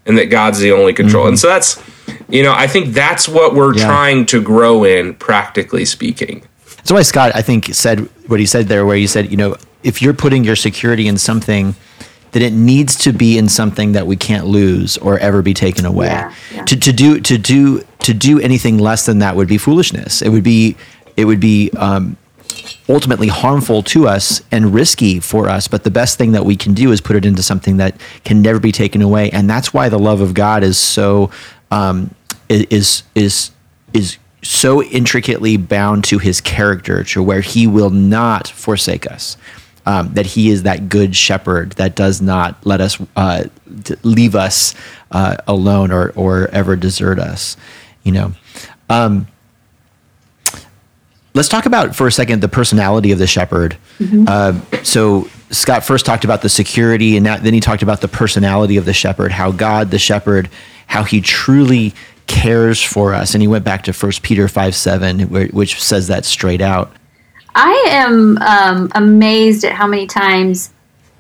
and 0.05 0.17
that 0.17 0.25
God's 0.25 0.59
the 0.59 0.73
only 0.73 0.93
control. 0.93 1.23
Mm-hmm. 1.23 1.29
And 1.29 1.39
so 1.39 1.47
that's 1.47 1.81
you 2.29 2.43
know, 2.43 2.53
I 2.53 2.67
think 2.67 2.93
that's 2.93 3.27
what 3.27 3.53
we're 3.53 3.75
yeah. 3.75 3.85
trying 3.85 4.25
to 4.27 4.41
grow 4.41 4.83
in, 4.83 5.15
practically 5.15 5.85
speaking. 5.85 6.45
That's 6.77 6.91
why 6.91 7.01
Scott, 7.01 7.31
I 7.35 7.41
think, 7.41 7.73
said 7.73 7.99
what 8.27 8.39
he 8.39 8.45
said 8.45 8.67
there, 8.67 8.85
where 8.85 8.97
he 8.97 9.07
said, 9.07 9.31
you 9.31 9.37
know, 9.37 9.55
if 9.83 10.01
you're 10.01 10.13
putting 10.13 10.43
your 10.43 10.55
security 10.55 11.07
in 11.07 11.17
something, 11.17 11.75
then 12.31 12.41
it 12.41 12.53
needs 12.53 12.95
to 12.97 13.13
be 13.13 13.37
in 13.37 13.47
something 13.47 13.91
that 13.93 14.07
we 14.07 14.15
can't 14.15 14.45
lose 14.45 14.97
or 14.97 15.17
ever 15.19 15.41
be 15.41 15.53
taken 15.53 15.85
away. 15.85 16.07
Yeah, 16.07 16.33
yeah. 16.53 16.65
To, 16.65 16.75
to 16.75 16.91
do 16.91 17.19
to 17.21 17.37
do 17.37 17.83
to 17.99 18.13
do 18.13 18.39
anything 18.39 18.77
less 18.79 19.05
than 19.05 19.19
that 19.19 19.35
would 19.35 19.47
be 19.47 19.57
foolishness. 19.57 20.21
It 20.21 20.29
would 20.29 20.43
be 20.43 20.75
it 21.15 21.25
would 21.25 21.39
be 21.39 21.69
um, 21.77 22.17
ultimately 22.89 23.27
harmful 23.27 23.83
to 23.83 24.07
us 24.07 24.41
and 24.51 24.73
risky 24.73 25.19
for 25.19 25.49
us. 25.49 25.67
But 25.67 25.83
the 25.83 25.91
best 25.91 26.17
thing 26.17 26.31
that 26.33 26.45
we 26.45 26.55
can 26.55 26.73
do 26.73 26.91
is 26.91 27.01
put 27.01 27.15
it 27.15 27.25
into 27.25 27.43
something 27.43 27.77
that 27.77 27.99
can 28.23 28.41
never 28.41 28.59
be 28.59 28.71
taken 28.71 29.01
away. 29.01 29.29
And 29.31 29.49
that's 29.49 29.73
why 29.73 29.89
the 29.89 29.99
love 29.99 30.21
of 30.21 30.33
God 30.33 30.63
is 30.63 30.77
so 30.77 31.29
um, 31.73 32.13
is 32.49 33.03
is 33.15 33.51
is 33.93 34.17
so 34.43 34.83
intricately 34.83 35.57
bound 35.57 36.03
to 36.03 36.19
his 36.19 36.41
character 36.41 37.03
to 37.03 37.23
where 37.23 37.41
he 37.41 37.65
will 37.65 37.89
not 37.89 38.47
forsake 38.47 39.09
us. 39.09 39.37
Um, 39.85 40.13
that 40.13 40.25
he 40.25 40.49
is 40.49 40.63
that 40.63 40.87
good 40.87 41.13
shepherd 41.13 41.73
that 41.73 41.93
does 41.93 42.21
not 42.21 42.65
let 42.65 42.79
us 42.79 43.01
uh, 43.17 43.43
leave 44.03 44.33
us 44.33 44.75
uh, 45.11 45.35
alone 45.45 45.91
or 45.91 46.13
or 46.15 46.47
ever 46.49 46.77
desert 46.77 47.19
us. 47.19 47.57
You 48.03 48.13
know. 48.13 48.33
Um, 48.89 49.27
let's 51.33 51.49
talk 51.49 51.65
about 51.65 51.95
for 51.95 52.07
a 52.07 52.11
second 52.11 52.41
the 52.41 52.47
personality 52.47 53.11
of 53.11 53.19
the 53.19 53.27
shepherd. 53.27 53.75
Mm-hmm. 53.99 54.25
Uh, 54.27 54.83
so 54.83 55.27
Scott 55.49 55.83
first 55.83 56.05
talked 56.05 56.23
about 56.23 56.41
the 56.41 56.49
security, 56.49 57.17
and 57.17 57.25
then 57.25 57.53
he 57.53 57.59
talked 57.59 57.83
about 57.83 57.99
the 57.99 58.07
personality 58.07 58.77
of 58.77 58.85
the 58.85 58.93
shepherd. 58.93 59.31
How 59.31 59.51
God, 59.51 59.91
the 59.91 59.99
shepherd, 59.99 60.49
how 60.87 61.03
He 61.03 61.21
truly 61.21 61.93
cares 62.27 62.81
for 62.81 63.13
us. 63.13 63.33
And 63.33 63.41
he 63.41 63.47
went 63.47 63.65
back 63.65 63.83
to 63.83 63.93
First 63.93 64.23
Peter 64.23 64.47
five 64.47 64.75
seven, 64.75 65.29
which 65.29 65.81
says 65.81 66.07
that 66.07 66.25
straight 66.25 66.61
out. 66.61 66.91
I 67.55 67.85
am 67.89 68.37
um, 68.39 68.91
amazed 68.95 69.63
at 69.63 69.73
how 69.73 69.87
many 69.87 70.07
times 70.07 70.73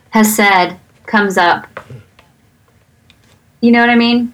Hesed 0.09 0.75
comes 1.05 1.37
up. 1.37 1.67
You 3.61 3.71
know 3.71 3.79
what 3.79 3.89
I 3.89 3.95
mean? 3.95 4.33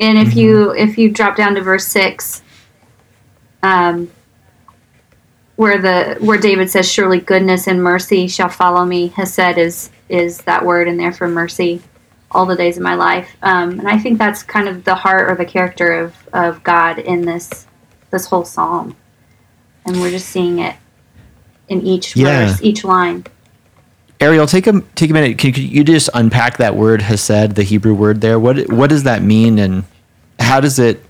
And 0.00 0.16
if 0.18 0.28
mm-hmm. 0.28 0.38
you 0.38 0.74
if 0.74 0.96
you 0.96 1.10
drop 1.10 1.36
down 1.36 1.54
to 1.56 1.60
verse 1.60 1.86
six, 1.86 2.42
um, 3.62 4.10
where 5.56 5.78
the 5.78 6.16
where 6.24 6.38
David 6.38 6.70
says, 6.70 6.90
"Surely 6.90 7.18
goodness 7.18 7.66
and 7.66 7.82
mercy 7.82 8.28
shall 8.28 8.48
follow 8.48 8.84
me," 8.84 9.08
Hesed 9.08 9.58
is 9.58 9.90
is 10.08 10.38
that 10.42 10.64
word 10.64 10.86
in 10.86 10.96
there 10.96 11.12
for 11.12 11.28
mercy 11.28 11.82
all 12.30 12.46
the 12.46 12.56
days 12.56 12.76
of 12.76 12.82
my 12.82 12.94
life. 12.94 13.36
Um, 13.42 13.78
and 13.78 13.88
I 13.88 13.98
think 13.98 14.18
that's 14.18 14.42
kind 14.42 14.68
of 14.68 14.84
the 14.84 14.94
heart 14.94 15.30
or 15.30 15.34
the 15.34 15.46
character 15.46 15.92
of, 15.92 16.14
of 16.32 16.62
God 16.62 16.98
in 16.98 17.22
this 17.22 17.66
this 18.10 18.26
whole 18.26 18.44
psalm. 18.44 18.96
And 19.84 20.00
we're 20.00 20.10
just 20.10 20.28
seeing 20.28 20.58
it 20.58 20.76
in 21.68 21.82
each 21.82 22.16
yeah. 22.16 22.46
verse, 22.46 22.62
each 22.62 22.84
line. 22.84 23.24
Ariel, 24.20 24.46
take 24.46 24.66
a 24.66 24.80
take 24.94 25.10
a 25.10 25.12
minute. 25.12 25.38
Can, 25.38 25.52
can 25.52 25.64
you 25.64 25.84
just 25.84 26.10
unpack 26.14 26.56
that 26.56 26.74
word 26.74 27.02
Hesed, 27.02 27.54
the 27.54 27.62
Hebrew 27.62 27.94
word 27.94 28.20
there? 28.20 28.38
What 28.38 28.70
what 28.70 28.90
does 28.90 29.04
that 29.04 29.22
mean, 29.22 29.58
and 29.58 29.84
how 30.40 30.60
does 30.60 30.78
it 30.78 31.04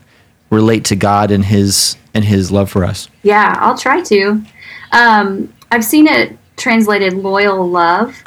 relate 0.51 0.85
to 0.87 0.97
God 0.97 1.31
and 1.31 1.45
His 1.45 1.97
and 2.13 2.25
His 2.25 2.53
love 2.53 2.71
for 2.71 2.85
us? 2.85 3.09
Yeah, 3.23 3.57
I'll 3.59 3.79
try 3.79 4.03
to. 4.03 4.43
Um, 4.93 5.53
I've 5.71 5.85
seen 5.85 6.07
it 6.07 6.37
translated 6.57 7.15
loyal 7.15 7.69
love, 7.69 8.23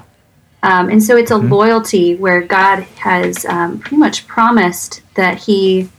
um, 0.64 0.90
and 0.90 1.02
so 1.02 1.18
it's 1.18 1.32
a 1.32 1.36
mm-hmm. 1.36 1.52
loyalty 1.52 2.16
where 2.16 2.42
God 2.42 2.84
has 2.98 3.46
um, 3.46 3.80
pretty 3.80 3.98
much 3.98 4.28
promised 4.28 5.02
that 5.16 5.40
He 5.40 5.90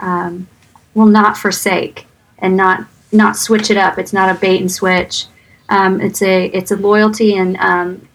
um, 0.00 0.48
will 0.94 1.06
not 1.06 1.36
forsake 1.36 2.06
and 2.38 2.56
not 2.56 2.86
not 3.10 3.36
switch 3.36 3.70
it 3.70 3.76
up. 3.76 3.98
It's 3.98 4.12
not 4.12 4.34
a 4.34 4.38
bait 4.38 4.60
and 4.60 4.70
switch. 4.70 5.26
Um, 5.68 6.00
it's 6.00 6.20
a 6.20 6.46
it's 6.46 6.70
a 6.70 6.76
loyalty 6.76 7.36
and 7.36 7.56
um, 7.58 8.08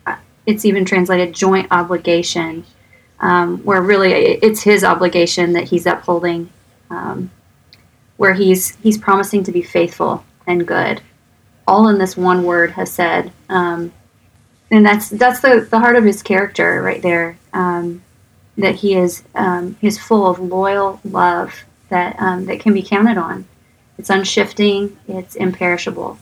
it's 0.45 0.65
even 0.65 0.85
translated 0.85 1.33
joint 1.33 1.67
obligation, 1.71 2.63
um, 3.19 3.57
where 3.63 3.81
really 3.81 4.11
it's 4.13 4.61
His 4.61 4.83
obligation 4.83 5.53
that 5.53 5.65
He's 5.65 5.87
upholding, 5.87 6.51
where 8.17 8.33
He's 8.33 8.75
He's 8.77 8.99
promising 8.99 9.43
to 9.45 9.51
be 9.51 9.63
faithful 9.63 10.23
and 10.45 10.67
good, 10.67 11.01
all 11.67 11.87
in 11.87 11.97
this 11.97 12.15
one 12.15 12.43
word 12.43 12.71
Hesed. 12.71 13.31
Um, 13.49 13.91
and 14.71 14.85
that's 14.85 15.09
that's 15.09 15.39
the, 15.39 15.67
the 15.69 15.79
heart 15.79 15.95
of 15.95 16.03
his 16.03 16.21
character 16.21 16.81
right 16.81 17.01
there. 17.01 17.37
Um, 17.53 18.03
that 18.57 18.75
he 18.75 18.95
is 18.95 19.23
um, 19.35 19.77
he's 19.81 19.99
full 19.99 20.27
of 20.27 20.39
loyal 20.39 20.99
love 21.03 21.63
that 21.89 22.19
um, 22.19 22.45
that 22.45 22.59
can 22.59 22.73
be 22.73 22.81
counted 22.81 23.17
on. 23.17 23.45
It's 23.97 24.09
unshifting. 24.09 24.95
It's 25.07 25.35
imperishable. 25.35 26.19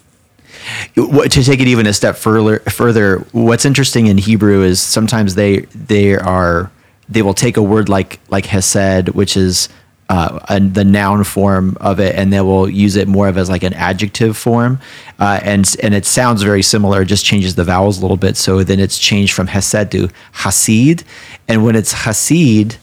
to 0.96 1.30
take 1.30 1.60
it 1.60 1.68
even 1.68 1.88
a 1.88 1.94
step 1.94 2.16
further, 2.16 2.60
further, 2.60 3.20
what's 3.32 3.66
interesting 3.66 4.08
in 4.08 4.18
Hebrew 4.18 4.62
is 4.64 4.80
sometimes 4.80 5.36
they 5.36 5.60
they 5.62 6.16
are 6.16 6.72
they 7.10 7.22
will 7.22 7.34
take 7.34 7.58
a 7.58 7.64
word 7.64 7.90
like 7.90 8.20
like 8.30 8.46
hesed, 8.46 9.10
which 9.10 9.36
is 9.38 9.70
uh, 10.10 10.40
a, 10.50 10.60
the 10.60 10.84
noun 10.84 11.24
form 11.24 11.78
of 11.82 12.00
it, 12.00 12.16
and 12.16 12.32
they 12.32 12.42
will 12.42 12.70
use 12.70 12.96
it 12.96 13.08
more 13.08 13.28
of 13.28 13.38
as 13.38 13.50
like 13.50 13.64
an 13.64 13.74
adjective 13.74 14.38
form, 14.38 14.80
uh, 15.20 15.40
and 15.44 15.76
and 15.82 15.94
it 15.94 16.06
sounds 16.06 16.44
very 16.44 16.62
similar. 16.62 17.02
It 17.02 17.06
just 17.06 17.26
changes 17.26 17.56
the 17.56 17.64
vowels 17.64 17.98
a 17.98 18.02
little 18.02 18.18
bit. 18.18 18.38
So 18.38 18.64
then 18.64 18.80
it's 18.80 19.00
changed 19.00 19.34
from 19.34 19.48
hesed 19.48 19.92
to 19.92 20.10
hasid, 20.34 21.04
and 21.48 21.64
when 21.64 21.76
it's 21.76 21.94
hasid, 21.94 22.78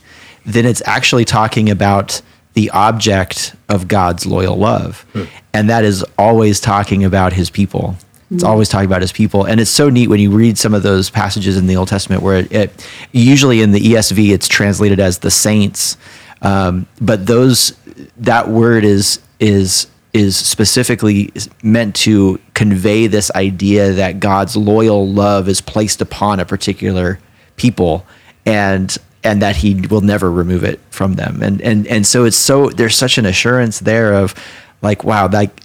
then 0.45 0.65
it's 0.65 0.81
actually 0.85 1.25
talking 1.25 1.69
about 1.69 2.21
the 2.55 2.69
object 2.71 3.55
of 3.69 3.87
God's 3.87 4.25
loyal 4.25 4.57
love, 4.57 5.05
hmm. 5.13 5.23
and 5.53 5.69
that 5.69 5.85
is 5.85 6.03
always 6.17 6.59
talking 6.59 7.03
about 7.03 7.33
His 7.33 7.49
people. 7.49 7.95
It's 8.33 8.43
always 8.43 8.67
talking 8.67 8.87
about 8.87 9.01
his 9.01 9.11
people, 9.11 9.45
and 9.45 9.59
it's 9.59 9.69
so 9.69 9.89
neat 9.89 10.09
when 10.09 10.19
you 10.19 10.31
read 10.31 10.57
some 10.57 10.73
of 10.73 10.81
those 10.81 11.09
passages 11.09 11.55
in 11.55 11.67
the 11.67 11.75
Old 11.75 11.87
Testament 11.87 12.23
where 12.23 12.37
it, 12.37 12.51
it 12.51 12.87
usually 13.11 13.61
in 13.61 13.71
the 13.71 13.79
ESV 13.79 14.31
it's 14.31 14.47
translated 14.47 14.99
as 14.99 15.19
the 15.19 15.29
saints, 15.29 15.97
um, 16.43 16.85
but 17.01 17.25
those 17.25 17.75
that 18.17 18.49
word 18.49 18.83
is 18.83 19.19
is 19.39 19.87
is 20.13 20.35
specifically 20.35 21.31
meant 21.63 21.95
to 21.95 22.39
convey 22.53 23.07
this 23.07 23.31
idea 23.31 23.93
that 23.93 24.19
God's 24.19 24.55
loyal 24.55 25.07
love 25.07 25.49
is 25.49 25.59
placed 25.59 26.01
upon 26.01 26.39
a 26.39 26.45
particular 26.45 27.19
people 27.55 28.05
and 28.45 28.95
and 29.23 29.41
that 29.41 29.55
he 29.55 29.75
will 29.87 30.01
never 30.01 30.29
remove 30.29 30.63
it 30.63 30.79
from 30.91 31.13
them. 31.13 31.41
And 31.41 31.61
and 31.61 31.87
and 31.87 32.05
so 32.05 32.25
it's 32.25 32.37
so 32.37 32.69
there's 32.69 32.95
such 32.95 33.17
an 33.17 33.25
assurance 33.25 33.79
there 33.79 34.13
of 34.13 34.35
like 34.81 35.03
wow 35.03 35.27
like 35.29 35.61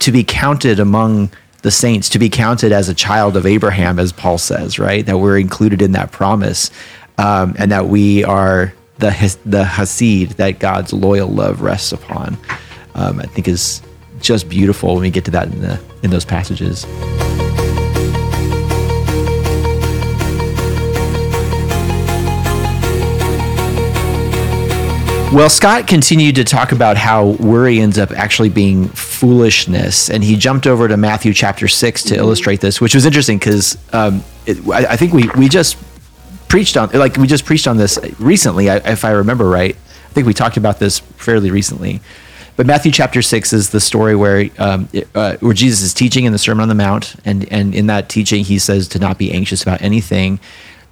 to 0.00 0.12
be 0.12 0.24
counted 0.24 0.80
among 0.80 1.30
the 1.62 1.70
saints 1.70 2.08
to 2.10 2.18
be 2.18 2.28
counted 2.28 2.72
as 2.72 2.88
a 2.88 2.94
child 2.94 3.36
of 3.36 3.46
Abraham 3.46 3.98
as 3.98 4.12
Paul 4.12 4.38
says 4.38 4.78
right? 4.78 5.06
That 5.06 5.18
we're 5.18 5.38
included 5.38 5.80
in 5.80 5.92
that 5.92 6.10
promise 6.10 6.70
um, 7.18 7.54
and 7.58 7.70
that 7.70 7.86
we 7.86 8.24
are 8.24 8.74
the 8.98 9.38
the 9.44 9.64
Hasid 9.64 10.36
that 10.36 10.58
God's 10.58 10.92
loyal 10.92 11.28
love 11.28 11.60
rests 11.60 11.92
upon. 11.92 12.36
Um, 12.94 13.20
I 13.20 13.26
think 13.26 13.48
is 13.48 13.82
just 14.20 14.48
beautiful 14.48 14.94
when 14.94 15.02
we 15.02 15.10
get 15.10 15.24
to 15.26 15.30
that 15.32 15.48
in 15.48 15.60
the 15.60 15.80
in 16.02 16.10
those 16.10 16.24
passages. 16.24 16.84
Well, 25.30 25.50
Scott 25.50 25.86
continued 25.86 26.36
to 26.36 26.44
talk 26.44 26.72
about 26.72 26.96
how 26.96 27.26
worry 27.32 27.80
ends 27.80 27.98
up 27.98 28.12
actually 28.12 28.48
being 28.48 28.88
foolishness, 28.88 30.08
and 30.08 30.24
he 30.24 30.36
jumped 30.36 30.66
over 30.66 30.88
to 30.88 30.96
Matthew 30.96 31.34
chapter 31.34 31.68
six 31.68 32.02
to 32.04 32.16
illustrate 32.16 32.62
this, 32.62 32.80
which 32.80 32.94
was 32.94 33.04
interesting 33.04 33.38
because 33.38 33.76
um, 33.92 34.24
I, 34.72 34.86
I, 34.86 34.96
think 34.96 35.12
we 35.12 35.28
we 35.36 35.50
just 35.50 35.76
preached 36.48 36.76
on 36.76 36.90
like 36.90 37.16
we 37.16 37.26
just 37.26 37.44
preached 37.44 37.66
on 37.66 37.76
this 37.76 37.98
recently 38.18 38.68
if 38.68 39.04
i 39.04 39.10
remember 39.10 39.48
right. 39.48 39.76
I 39.76 40.12
think 40.12 40.26
we 40.26 40.34
talked 40.34 40.56
about 40.56 40.78
this 40.78 40.98
fairly 40.98 41.50
recently. 41.50 42.00
But 42.56 42.66
matthew 42.66 42.90
chapter 42.90 43.22
6 43.22 43.52
is 43.52 43.70
the 43.70 43.80
story 43.80 44.16
where 44.16 44.50
um, 44.58 44.88
uh, 45.14 45.36
where 45.36 45.54
jesus 45.54 45.82
is 45.82 45.94
teaching 45.94 46.24
in 46.24 46.32
the 46.32 46.38
sermon 46.38 46.62
on 46.62 46.68
the 46.68 46.74
mount 46.74 47.14
and 47.24 47.50
and 47.52 47.74
in 47.74 47.86
that 47.86 48.08
teaching 48.08 48.44
he 48.44 48.58
says 48.58 48.88
to 48.88 48.98
not 48.98 49.18
be 49.18 49.30
anxious 49.32 49.62
about 49.62 49.80
anything 49.82 50.40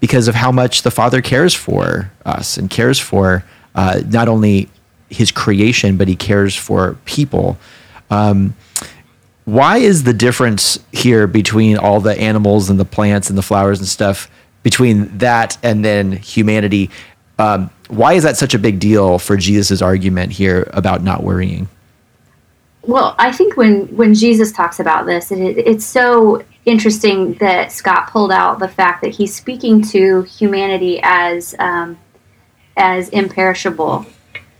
because 0.00 0.28
of 0.28 0.34
how 0.34 0.52
much 0.52 0.82
the 0.82 0.90
father 0.90 1.20
cares 1.22 1.54
for 1.54 2.10
us 2.24 2.56
and 2.56 2.70
cares 2.70 2.98
for 2.98 3.44
uh, 3.74 4.00
not 4.06 4.28
only 4.28 4.68
his 5.08 5.30
creation 5.30 5.96
but 5.96 6.08
he 6.08 6.16
cares 6.16 6.54
for 6.54 6.96
people. 7.04 7.58
Um, 8.10 8.54
why 9.44 9.78
is 9.78 10.02
the 10.02 10.12
difference 10.12 10.78
here 10.92 11.26
between 11.26 11.76
all 11.78 12.00
the 12.00 12.18
animals 12.20 12.68
and 12.68 12.80
the 12.80 12.84
plants 12.84 13.28
and 13.28 13.38
the 13.38 13.42
flowers 13.42 13.78
and 13.78 13.88
stuff 13.88 14.28
between 14.66 15.16
that 15.18 15.56
and 15.62 15.84
then 15.84 16.10
humanity. 16.10 16.90
Um, 17.38 17.70
why 17.86 18.14
is 18.14 18.24
that 18.24 18.36
such 18.36 18.52
a 18.52 18.58
big 18.58 18.80
deal 18.80 19.16
for 19.16 19.36
Jesus' 19.36 19.80
argument 19.80 20.32
here 20.32 20.68
about 20.72 21.04
not 21.04 21.22
worrying? 21.22 21.68
Well, 22.82 23.14
I 23.16 23.30
think 23.30 23.56
when 23.56 23.86
when 23.96 24.12
Jesus 24.12 24.50
talks 24.50 24.80
about 24.80 25.06
this, 25.06 25.30
it, 25.30 25.56
it's 25.56 25.84
so 25.84 26.42
interesting 26.64 27.34
that 27.34 27.70
Scott 27.70 28.10
pulled 28.10 28.32
out 28.32 28.58
the 28.58 28.66
fact 28.66 29.02
that 29.02 29.14
he's 29.14 29.32
speaking 29.32 29.82
to 29.82 30.22
humanity 30.22 30.98
as 31.00 31.54
um, 31.60 31.96
as 32.76 33.08
imperishable 33.10 34.04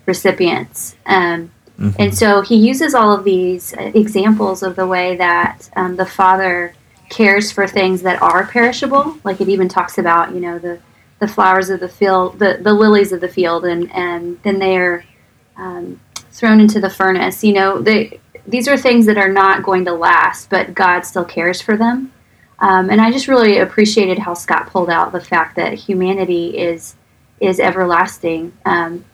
recipients, 0.07 0.95
um, 1.07 1.51
mm-hmm. 1.81 1.91
and 1.99 2.17
so 2.17 2.43
he 2.43 2.55
uses 2.55 2.95
all 2.95 3.13
of 3.13 3.25
these 3.25 3.73
examples 3.73 4.63
of 4.63 4.77
the 4.77 4.87
way 4.87 5.17
that 5.17 5.69
um, 5.75 5.97
the 5.97 6.07
Father 6.07 6.76
cares 7.09 7.53
for 7.53 7.67
things 7.67 8.03
that 8.03 8.21
are 8.21 8.47
perishable. 8.47 9.19
Like 9.25 9.41
it 9.41 9.49
even 9.49 9.69
talks 9.69 9.99
about, 9.99 10.35
you 10.35 10.41
know, 10.41 10.59
the, 10.59 10.81
the 11.19 11.29
flowers 11.29 11.71
of 11.71 11.81
the 11.81 11.89
field, 11.89 12.39
the, 12.39 12.59
the 12.61 12.73
lilies 12.73 13.13
of 13.13 13.21
the 13.21 13.29
field, 13.29 13.65
and, 13.65 13.91
and 13.93 14.41
then 14.43 14.59
they 14.59 14.77
are 14.77 15.05
um, 15.57 16.01
thrown 16.31 16.61
into 16.61 16.81
the 16.81 16.91
furnace. 16.91 17.43
You 17.43 17.55
know, 17.55 17.81
they, 17.81 18.21
these 18.47 18.69
are 18.69 18.77
things 18.77 19.07
that 19.07 19.19
are 19.19 19.33
not 19.33 19.63
going 19.63 19.85
to 19.87 19.93
last, 19.93 20.51
but 20.51 20.75
God 20.75 21.03
still 21.03 21.25
cares 21.25 21.61
for 21.61 21.77
them. 21.77 22.13
Um, 22.59 22.91
and 22.91 23.01
I 23.01 23.11
just 23.11 23.29
really 23.29 23.59
appreciated 23.59 24.19
how 24.19 24.35
Scott 24.35 24.69
pulled 24.69 24.89
out 24.89 25.13
the 25.13 25.21
fact 25.21 25.57
that 25.57 25.75
humanity 25.75 26.57
is 26.57 26.97
is 27.39 27.61
everlasting, 27.61 28.51
um, 28.65 29.05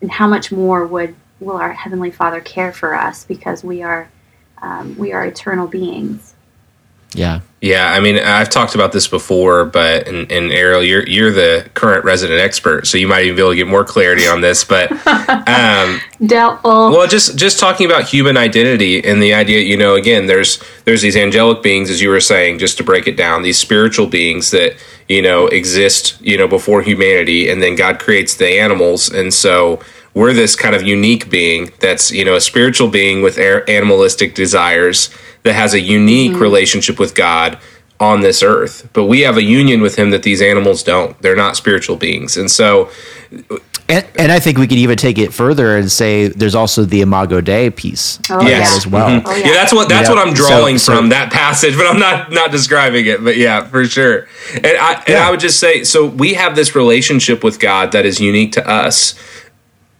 and 0.00 0.08
how 0.08 0.28
much 0.28 0.52
more 0.52 0.86
would 0.86 1.16
will 1.40 1.56
our 1.56 1.72
heavenly 1.72 2.12
Father 2.12 2.40
care 2.40 2.72
for 2.72 2.94
us 2.94 3.24
because 3.24 3.64
we 3.64 3.82
are 3.82 4.08
um, 4.62 4.96
we 4.96 5.12
are 5.12 5.24
eternal 5.24 5.66
beings. 5.66 6.35
Yeah. 7.16 7.40
Yeah, 7.62 7.90
I 7.90 8.00
mean, 8.00 8.18
I've 8.18 8.50
talked 8.50 8.74
about 8.74 8.92
this 8.92 9.08
before, 9.08 9.64
but 9.64 10.06
and, 10.06 10.30
and 10.30 10.52
Ariel, 10.52 10.84
you're 10.84 11.08
you're 11.08 11.32
the 11.32 11.68
current 11.72 12.04
resident 12.04 12.38
expert, 12.38 12.86
so 12.86 12.98
you 12.98 13.08
might 13.08 13.24
even 13.24 13.34
be 13.34 13.42
able 13.42 13.52
to 13.52 13.56
get 13.56 13.66
more 13.66 13.82
clarity 13.82 14.26
on 14.26 14.42
this. 14.42 14.62
But 14.62 14.92
um, 15.48 16.00
doubtful. 16.24 16.90
Well, 16.90 17.08
just 17.08 17.38
just 17.38 17.58
talking 17.58 17.86
about 17.86 18.04
human 18.04 18.36
identity 18.36 19.02
and 19.02 19.22
the 19.22 19.32
idea, 19.32 19.60
you 19.60 19.76
know, 19.76 19.94
again, 19.94 20.26
there's 20.26 20.62
there's 20.84 21.00
these 21.00 21.16
angelic 21.16 21.62
beings, 21.62 21.88
as 21.88 22.02
you 22.02 22.10
were 22.10 22.20
saying, 22.20 22.58
just 22.58 22.76
to 22.76 22.84
break 22.84 23.08
it 23.08 23.16
down, 23.16 23.42
these 23.42 23.58
spiritual 23.58 24.06
beings 24.06 24.50
that 24.50 24.76
you 25.08 25.22
know 25.22 25.46
exist, 25.46 26.20
you 26.20 26.36
know, 26.36 26.46
before 26.46 26.82
humanity, 26.82 27.48
and 27.48 27.62
then 27.62 27.74
God 27.74 27.98
creates 27.98 28.34
the 28.34 28.60
animals, 28.60 29.08
and 29.08 29.32
so 29.32 29.80
we're 30.12 30.32
this 30.32 30.56
kind 30.56 30.74
of 30.74 30.82
unique 30.82 31.30
being 31.30 31.72
that's 31.80 32.12
you 32.12 32.24
know 32.24 32.36
a 32.36 32.40
spiritual 32.40 32.88
being 32.88 33.22
with 33.22 33.38
animalistic 33.38 34.34
desires 34.34 35.10
that 35.46 35.54
has 35.54 35.74
a 35.74 35.80
unique 35.80 36.32
mm-hmm. 36.32 36.42
relationship 36.42 36.98
with 36.98 37.14
God 37.14 37.58
on 37.98 38.20
this 38.20 38.42
earth. 38.42 38.88
But 38.92 39.06
we 39.06 39.20
have 39.22 39.36
a 39.36 39.42
union 39.42 39.80
with 39.80 39.96
him 39.96 40.10
that 40.10 40.22
these 40.22 40.42
animals 40.42 40.82
don't. 40.82 41.20
They're 41.22 41.36
not 41.36 41.56
spiritual 41.56 41.96
beings. 41.96 42.36
And 42.36 42.50
so 42.50 42.90
and, 43.88 44.04
and 44.18 44.32
I 44.32 44.40
think 44.40 44.58
we 44.58 44.66
could 44.66 44.78
even 44.78 44.96
take 44.96 45.16
it 45.16 45.32
further 45.32 45.76
and 45.76 45.90
say 45.90 46.26
there's 46.26 46.56
also 46.56 46.84
the 46.84 47.02
Imago 47.02 47.40
Dei 47.40 47.70
piece 47.70 48.18
oh, 48.30 48.42
yes. 48.42 48.76
as 48.76 48.86
well. 48.86 49.08
Mm-hmm. 49.08 49.26
Oh, 49.26 49.36
yeah. 49.36 49.46
yeah. 49.46 49.52
that's 49.52 49.72
what 49.72 49.88
that's 49.88 50.08
what 50.08 50.18
I'm 50.18 50.34
drawing 50.34 50.78
so, 50.78 50.94
from 50.94 51.04
so, 51.06 51.10
that 51.10 51.32
passage, 51.32 51.76
but 51.76 51.86
I'm 51.86 51.98
not 51.98 52.32
not 52.32 52.50
describing 52.50 53.06
it. 53.06 53.22
But 53.22 53.36
yeah, 53.36 53.64
for 53.64 53.84
sure. 53.84 54.26
And 54.54 54.66
I 54.66 54.94
and 54.94 55.08
yeah. 55.08 55.28
I 55.28 55.30
would 55.30 55.40
just 55.40 55.60
say 55.60 55.84
so 55.84 56.04
we 56.06 56.34
have 56.34 56.56
this 56.56 56.74
relationship 56.74 57.44
with 57.44 57.60
God 57.60 57.92
that 57.92 58.04
is 58.04 58.20
unique 58.20 58.52
to 58.52 58.68
us 58.68 59.14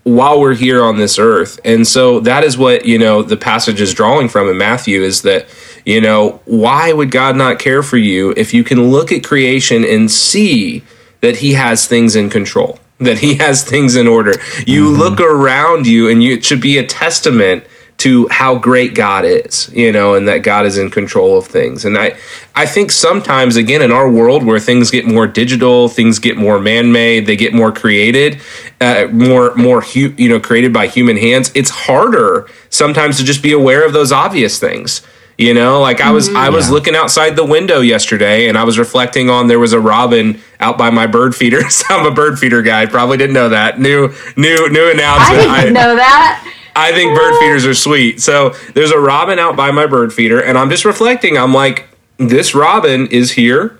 while 0.06 0.40
we're 0.40 0.54
here 0.54 0.84
on 0.84 0.98
this 0.98 1.18
earth. 1.18 1.58
And 1.64 1.84
so 1.84 2.20
that 2.20 2.44
is 2.44 2.56
what, 2.56 2.84
you 2.84 2.96
know, 2.96 3.24
the 3.24 3.36
passage 3.36 3.80
is 3.80 3.92
drawing 3.92 4.28
from 4.28 4.48
in 4.48 4.56
Matthew 4.56 5.02
is 5.02 5.22
that, 5.22 5.48
you 5.84 6.00
know, 6.00 6.40
why 6.44 6.92
would 6.92 7.10
God 7.10 7.34
not 7.34 7.58
care 7.58 7.82
for 7.82 7.96
you 7.96 8.32
if 8.36 8.54
you 8.54 8.62
can 8.62 8.92
look 8.92 9.10
at 9.10 9.24
creation 9.24 9.84
and 9.84 10.08
see 10.08 10.84
that 11.22 11.38
he 11.38 11.54
has 11.54 11.88
things 11.88 12.14
in 12.14 12.30
control, 12.30 12.78
that 12.98 13.18
he 13.18 13.34
has 13.34 13.64
things 13.64 13.96
in 13.96 14.06
order. 14.06 14.34
You 14.64 14.90
mm-hmm. 14.90 15.00
look 15.00 15.20
around 15.20 15.88
you 15.88 16.08
and 16.08 16.22
you, 16.22 16.34
it 16.34 16.44
should 16.44 16.60
be 16.60 16.78
a 16.78 16.86
testament 16.86 17.64
to 17.98 18.28
how 18.28 18.58
great 18.58 18.94
God 18.94 19.24
is, 19.24 19.70
you 19.72 19.90
know, 19.90 20.14
and 20.14 20.28
that 20.28 20.38
God 20.38 20.66
is 20.66 20.76
in 20.76 20.90
control 20.90 21.38
of 21.38 21.46
things. 21.46 21.84
And 21.84 21.96
I, 21.96 22.16
I 22.54 22.66
think 22.66 22.92
sometimes, 22.92 23.56
again, 23.56 23.80
in 23.80 23.90
our 23.90 24.10
world 24.10 24.44
where 24.44 24.60
things 24.60 24.90
get 24.90 25.06
more 25.06 25.26
digital, 25.26 25.88
things 25.88 26.18
get 26.18 26.36
more 26.36 26.58
man-made, 26.58 27.26
they 27.26 27.36
get 27.36 27.54
more 27.54 27.72
created, 27.72 28.40
uh, 28.82 29.06
more, 29.10 29.54
more, 29.54 29.80
hu- 29.80 30.14
you 30.18 30.28
know, 30.28 30.38
created 30.38 30.74
by 30.74 30.88
human 30.88 31.16
hands. 31.16 31.50
It's 31.54 31.70
harder 31.70 32.48
sometimes 32.68 33.16
to 33.16 33.24
just 33.24 33.42
be 33.42 33.52
aware 33.52 33.86
of 33.86 33.94
those 33.94 34.12
obvious 34.12 34.58
things. 34.58 35.00
You 35.38 35.52
know, 35.52 35.80
like 35.80 36.00
I 36.00 36.12
was, 36.12 36.28
mm-hmm. 36.28 36.36
I 36.38 36.48
was 36.48 36.68
yeah. 36.68 36.72
looking 36.72 36.96
outside 36.96 37.36
the 37.36 37.44
window 37.44 37.80
yesterday, 37.80 38.48
and 38.48 38.56
I 38.56 38.64
was 38.64 38.78
reflecting 38.78 39.28
on 39.28 39.48
there 39.48 39.58
was 39.58 39.74
a 39.74 39.80
robin 39.80 40.40
out 40.60 40.78
by 40.78 40.88
my 40.88 41.06
bird 41.06 41.34
feeder. 41.34 41.60
so 41.70 41.84
I'm 41.90 42.06
a 42.06 42.14
bird 42.14 42.38
feeder 42.38 42.62
guy. 42.62 42.86
Probably 42.86 43.18
didn't 43.18 43.34
know 43.34 43.50
that. 43.50 43.78
New, 43.78 44.14
new, 44.36 44.68
new 44.70 44.90
announcement. 44.90 45.50
I 45.50 45.64
didn't 45.64 45.76
I, 45.76 45.80
know 45.80 45.96
that. 45.96 46.52
I 46.76 46.92
think 46.92 47.16
bird 47.16 47.38
feeders 47.40 47.66
are 47.66 47.74
sweet. 47.74 48.20
So 48.20 48.50
there's 48.74 48.90
a 48.90 48.98
robin 48.98 49.38
out 49.38 49.56
by 49.56 49.70
my 49.70 49.86
bird 49.86 50.12
feeder, 50.12 50.40
and 50.40 50.56
I'm 50.58 50.70
just 50.70 50.84
reflecting. 50.84 51.36
I'm 51.36 51.54
like, 51.54 51.88
this 52.18 52.54
robin 52.54 53.06
is 53.08 53.32
here. 53.32 53.78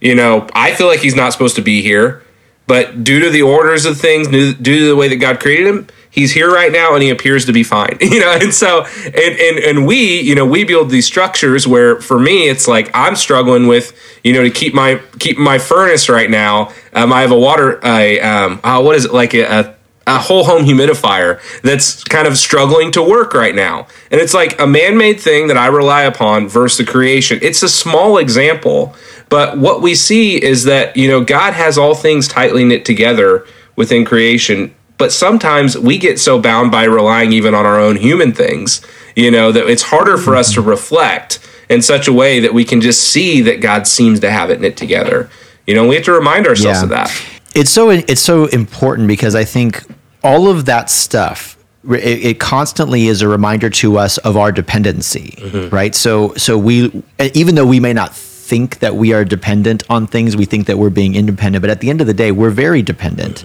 You 0.00 0.14
know, 0.14 0.48
I 0.54 0.74
feel 0.74 0.88
like 0.88 1.00
he's 1.00 1.14
not 1.14 1.32
supposed 1.32 1.56
to 1.56 1.62
be 1.62 1.80
here, 1.80 2.22
but 2.66 3.04
due 3.04 3.20
to 3.20 3.30
the 3.30 3.42
orders 3.42 3.86
of 3.86 3.98
things, 3.98 4.28
due 4.28 4.54
to 4.54 4.88
the 4.88 4.96
way 4.96 5.08
that 5.08 5.16
God 5.16 5.38
created 5.38 5.66
him, 5.66 5.86
he's 6.12 6.32
here 6.32 6.52
right 6.52 6.70
now 6.70 6.94
and 6.94 7.02
he 7.02 7.10
appears 7.10 7.46
to 7.46 7.52
be 7.52 7.64
fine 7.64 7.96
you 8.00 8.20
know 8.20 8.30
and 8.40 8.54
so 8.54 8.84
and, 8.84 9.16
and 9.16 9.58
and 9.58 9.86
we 9.86 10.20
you 10.20 10.34
know 10.34 10.46
we 10.46 10.62
build 10.62 10.90
these 10.90 11.06
structures 11.06 11.66
where 11.66 12.00
for 12.00 12.20
me 12.20 12.48
it's 12.48 12.68
like 12.68 12.90
i'm 12.94 13.16
struggling 13.16 13.66
with 13.66 13.98
you 14.22 14.32
know 14.32 14.42
to 14.42 14.50
keep 14.50 14.74
my 14.74 15.00
keep 15.18 15.36
my 15.36 15.58
furnace 15.58 16.08
right 16.08 16.30
now 16.30 16.70
um, 16.92 17.12
i 17.12 17.22
have 17.22 17.32
a 17.32 17.38
water 17.38 17.84
i 17.84 18.18
um 18.18 18.60
uh, 18.62 18.80
what 18.80 18.94
is 18.94 19.06
it 19.06 19.12
like 19.12 19.34
a, 19.34 19.42
a 19.42 19.74
a 20.06 20.18
whole 20.18 20.44
home 20.44 20.64
humidifier 20.64 21.40
that's 21.62 22.02
kind 22.04 22.26
of 22.26 22.36
struggling 22.36 22.90
to 22.92 23.02
work 23.02 23.34
right 23.34 23.54
now. 23.54 23.86
And 24.10 24.20
it's 24.20 24.34
like 24.34 24.60
a 24.60 24.66
man 24.66 24.96
made 24.96 25.20
thing 25.20 25.46
that 25.48 25.56
I 25.56 25.66
rely 25.68 26.02
upon 26.02 26.48
versus 26.48 26.84
the 26.84 26.90
creation. 26.90 27.38
It's 27.42 27.62
a 27.62 27.68
small 27.68 28.18
example, 28.18 28.94
but 29.28 29.58
what 29.58 29.80
we 29.80 29.94
see 29.94 30.42
is 30.42 30.64
that, 30.64 30.96
you 30.96 31.08
know, 31.08 31.24
God 31.24 31.54
has 31.54 31.78
all 31.78 31.94
things 31.94 32.26
tightly 32.28 32.64
knit 32.64 32.84
together 32.84 33.46
within 33.76 34.04
creation. 34.04 34.74
But 34.98 35.12
sometimes 35.12 35.76
we 35.76 35.98
get 35.98 36.20
so 36.20 36.40
bound 36.40 36.70
by 36.70 36.84
relying 36.84 37.32
even 37.32 37.54
on 37.54 37.64
our 37.64 37.78
own 37.78 37.96
human 37.96 38.32
things, 38.32 38.80
you 39.16 39.30
know, 39.30 39.50
that 39.52 39.68
it's 39.68 39.82
harder 39.82 40.16
for 40.16 40.36
us 40.36 40.52
to 40.54 40.60
mm-hmm. 40.60 40.70
reflect 40.70 41.38
in 41.68 41.80
such 41.80 42.06
a 42.06 42.12
way 42.12 42.40
that 42.40 42.52
we 42.52 42.64
can 42.64 42.80
just 42.80 43.02
see 43.02 43.40
that 43.40 43.60
God 43.60 43.86
seems 43.86 44.20
to 44.20 44.30
have 44.30 44.50
it 44.50 44.60
knit 44.60 44.76
together. 44.76 45.30
You 45.66 45.74
know, 45.74 45.86
we 45.86 45.94
have 45.94 46.04
to 46.04 46.12
remind 46.12 46.46
ourselves 46.46 46.80
Yeah. 46.80 46.84
of 46.84 46.88
that. 46.90 47.22
It's 47.54 47.70
so 47.70 47.90
it's 47.90 48.20
so 48.20 48.46
important 48.46 49.08
because 49.08 49.34
I 49.34 49.44
think 49.44 49.84
all 50.22 50.48
of 50.48 50.64
that 50.66 50.90
stuff 50.90 51.56
it, 51.90 52.24
it 52.24 52.40
constantly 52.40 53.08
is 53.08 53.22
a 53.22 53.28
reminder 53.28 53.68
to 53.68 53.98
us 53.98 54.18
of 54.18 54.36
our 54.36 54.52
dependency, 54.52 55.36
right? 55.70 55.94
So 55.94 56.34
so 56.34 56.56
we 56.58 57.02
even 57.34 57.54
though 57.54 57.66
we 57.66 57.80
may 57.80 57.92
not 57.92 58.14
think 58.14 58.80
that 58.80 58.94
we 58.96 59.12
are 59.14 59.24
dependent 59.24 59.82
on 59.88 60.06
things, 60.06 60.36
we 60.36 60.44
think 60.44 60.66
that 60.66 60.76
we're 60.76 60.90
being 60.90 61.14
independent, 61.14 61.62
but 61.62 61.70
at 61.70 61.80
the 61.80 61.88
end 61.88 62.00
of 62.00 62.06
the 62.06 62.14
day, 62.14 62.30
we're 62.32 62.50
very 62.50 62.82
dependent. 62.82 63.44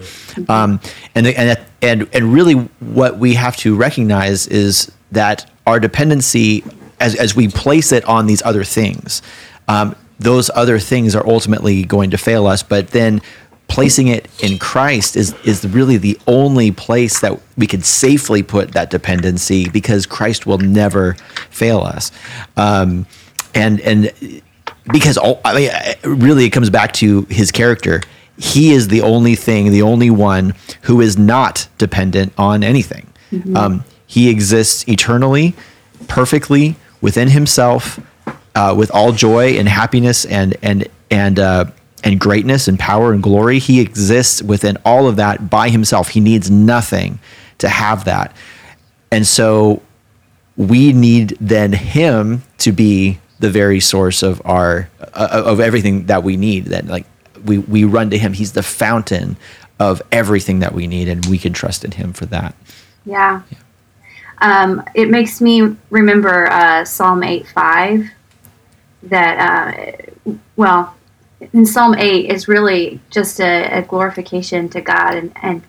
Um, 0.49 0.79
and 1.15 1.27
and 1.27 1.59
and 1.81 2.07
and 2.13 2.33
really, 2.33 2.55
what 2.79 3.17
we 3.17 3.33
have 3.35 3.55
to 3.57 3.75
recognize 3.75 4.47
is 4.47 4.91
that 5.11 5.49
our 5.65 5.79
dependency, 5.79 6.63
as 6.99 7.15
as 7.15 7.35
we 7.35 7.47
place 7.47 7.91
it 7.91 8.03
on 8.05 8.27
these 8.27 8.41
other 8.43 8.63
things, 8.63 9.21
um, 9.67 9.95
those 10.19 10.49
other 10.55 10.77
things 10.79 11.15
are 11.15 11.25
ultimately 11.25 11.83
going 11.83 12.11
to 12.11 12.17
fail 12.17 12.45
us. 12.45 12.61
But 12.61 12.89
then 12.89 13.21
placing 13.67 14.07
it 14.07 14.27
in 14.41 14.57
Christ 14.57 15.15
is 15.15 15.33
is 15.43 15.65
really 15.65 15.97
the 15.97 16.17
only 16.27 16.71
place 16.71 17.19
that 17.19 17.39
we 17.57 17.67
can 17.67 17.81
safely 17.81 18.43
put 18.43 18.71
that 18.71 18.89
dependency 18.89 19.69
because 19.69 20.05
Christ 20.05 20.45
will 20.45 20.57
never 20.57 21.15
fail 21.49 21.79
us. 21.79 22.11
Um, 22.55 23.05
and 23.53 23.79
and 23.81 24.11
because 24.91 25.17
all, 25.17 25.41
I 25.43 25.53
mean, 25.53 26.19
really, 26.19 26.45
it 26.45 26.51
comes 26.51 26.69
back 26.69 26.93
to 26.93 27.23
his 27.29 27.51
character. 27.51 28.01
He 28.37 28.71
is 28.71 28.87
the 28.87 29.01
only 29.01 29.35
thing, 29.35 29.71
the 29.71 29.81
only 29.81 30.09
one 30.09 30.53
who 30.83 31.01
is 31.01 31.17
not 31.17 31.67
dependent 31.77 32.33
on 32.37 32.63
anything. 32.63 33.11
Um, 33.57 33.83
he 34.05 34.29
exists 34.29 34.87
eternally, 34.87 35.55
perfectly 36.07 36.75
within 37.01 37.29
himself, 37.29 37.99
uh, 38.55 38.73
with 38.77 38.91
all 38.91 39.11
joy 39.11 39.57
and 39.57 39.67
happiness 39.67 40.23
and 40.25 40.55
and 40.61 40.87
and 41.09 41.39
uh, 41.39 41.65
and 42.03 42.19
greatness 42.19 42.67
and 42.67 42.77
power 42.77 43.11
and 43.11 43.21
glory. 43.21 43.59
He 43.59 43.81
exists 43.81 44.41
within 44.41 44.77
all 44.85 45.07
of 45.07 45.15
that 45.15 45.49
by 45.49 45.69
himself. 45.69 46.09
He 46.09 46.19
needs 46.19 46.49
nothing 46.49 47.19
to 47.57 47.69
have 47.69 48.05
that, 48.05 48.35
and 49.11 49.25
so 49.25 49.81
we 50.55 50.93
need 50.93 51.37
then 51.39 51.73
him 51.73 52.43
to 52.59 52.71
be 52.71 53.19
the 53.39 53.49
very 53.49 53.79
source 53.79 54.23
of 54.23 54.41
our 54.45 54.89
uh, 55.13 55.43
of 55.45 55.59
everything 55.59 56.07
that 56.07 56.23
we 56.23 56.37
need 56.37 56.65
that 56.65 56.87
like 56.87 57.05
we 57.45 57.59
we 57.59 57.83
run 57.83 58.09
to 58.09 58.17
him 58.17 58.33
he's 58.33 58.53
the 58.53 58.63
fountain 58.63 59.37
of 59.79 60.01
everything 60.11 60.57
that 60.57 60.73
we 60.73 60.87
need 60.87 61.07
and 61.07 61.23
we 61.27 61.37
can 61.37 61.53
trust 61.53 61.85
in 61.85 61.91
him 61.91 62.11
for 62.11 62.25
that 62.25 62.55
Yeah. 63.07 63.41
Um, 64.39 64.83
it 64.93 65.09
makes 65.09 65.41
me 65.41 65.75
remember 65.89 66.51
uh, 66.51 66.85
Psalm 66.85 67.23
8 67.23 67.47
5 67.47 68.09
that, 69.03 69.97
uh, 70.27 70.35
well, 70.57 70.95
in 71.53 71.65
Psalm 71.65 71.95
8 71.95 72.31
is 72.31 72.47
really 72.47 72.99
just 73.09 73.39
a, 73.39 73.79
a 73.79 73.81
glorification 73.81 74.69
to 74.69 74.81
God 74.81 75.15
and, 75.15 75.31
and 75.41 75.61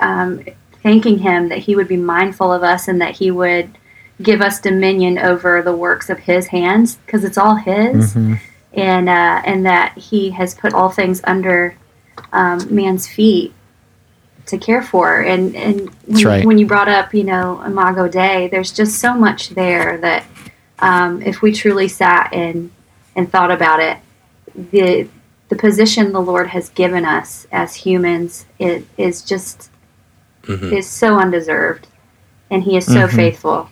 um, 0.00 0.44
thanking 0.82 1.18
Him 1.18 1.48
that 1.48 1.58
He 1.58 1.76
would 1.76 1.88
be 1.88 1.96
mindful 1.96 2.52
of 2.52 2.62
us 2.62 2.88
and 2.88 3.00
that 3.00 3.16
He 3.16 3.30
would 3.30 3.76
give 4.20 4.40
us 4.40 4.60
dominion 4.60 5.18
over 5.18 5.62
the 5.62 5.74
works 5.74 6.08
of 6.08 6.18
His 6.18 6.46
hands 6.46 6.96
because 6.96 7.24
it's 7.24 7.38
all 7.38 7.56
His. 7.56 8.14
And, 8.74 9.08
uh, 9.08 9.42
and 9.44 9.66
that 9.66 9.98
He 9.98 10.30
has 10.30 10.54
put 10.54 10.72
all 10.72 10.88
things 10.88 11.20
under 11.24 11.76
um, 12.32 12.74
man's 12.74 13.06
feet 13.06 13.52
to 14.46 14.58
care 14.58 14.82
for. 14.82 15.20
And 15.20 15.54
and 15.54 15.90
when, 16.06 16.24
right. 16.24 16.44
when 16.44 16.58
you 16.58 16.66
brought 16.66 16.88
up, 16.88 17.14
you 17.14 17.24
know, 17.24 17.62
Imago 17.62 18.08
Dei, 18.08 18.48
there's 18.48 18.72
just 18.72 18.98
so 18.98 19.14
much 19.14 19.50
there 19.50 19.98
that 19.98 20.24
um, 20.78 21.22
if 21.22 21.42
we 21.42 21.52
truly 21.52 21.88
sat 21.88 22.32
and 22.32 22.70
and 23.14 23.30
thought 23.30 23.50
about 23.50 23.80
it, 23.80 23.98
the 24.54 25.08
the 25.48 25.56
position 25.56 26.12
the 26.12 26.20
Lord 26.20 26.48
has 26.48 26.70
given 26.70 27.04
us 27.04 27.46
as 27.52 27.74
humans 27.74 28.46
it 28.58 28.86
is 28.96 29.22
just 29.22 29.70
is 30.72 30.88
so 30.88 31.18
undeserved, 31.18 31.86
and 32.50 32.62
He 32.62 32.76
is 32.76 32.84
so 32.86 33.06
Mhm. 33.06 33.14
faithful. 33.16 33.68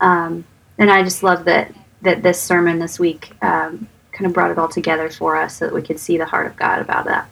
Um, 0.00 0.44
and 0.78 0.90
I 0.90 1.02
just 1.02 1.22
love 1.22 1.44
that 1.46 1.72
that 2.02 2.22
this 2.22 2.40
sermon 2.40 2.78
this 2.80 2.98
week 2.98 3.32
um, 3.42 3.86
kind 4.12 4.26
of 4.26 4.32
brought 4.32 4.50
it 4.50 4.58
all 4.58 4.68
together 4.68 5.08
for 5.08 5.36
us, 5.36 5.56
so 5.56 5.66
that 5.66 5.74
we 5.74 5.82
could 5.82 5.98
see 5.98 6.18
the 6.18 6.26
heart 6.26 6.46
of 6.46 6.56
God 6.56 6.80
about 6.80 7.04
that. 7.06 7.28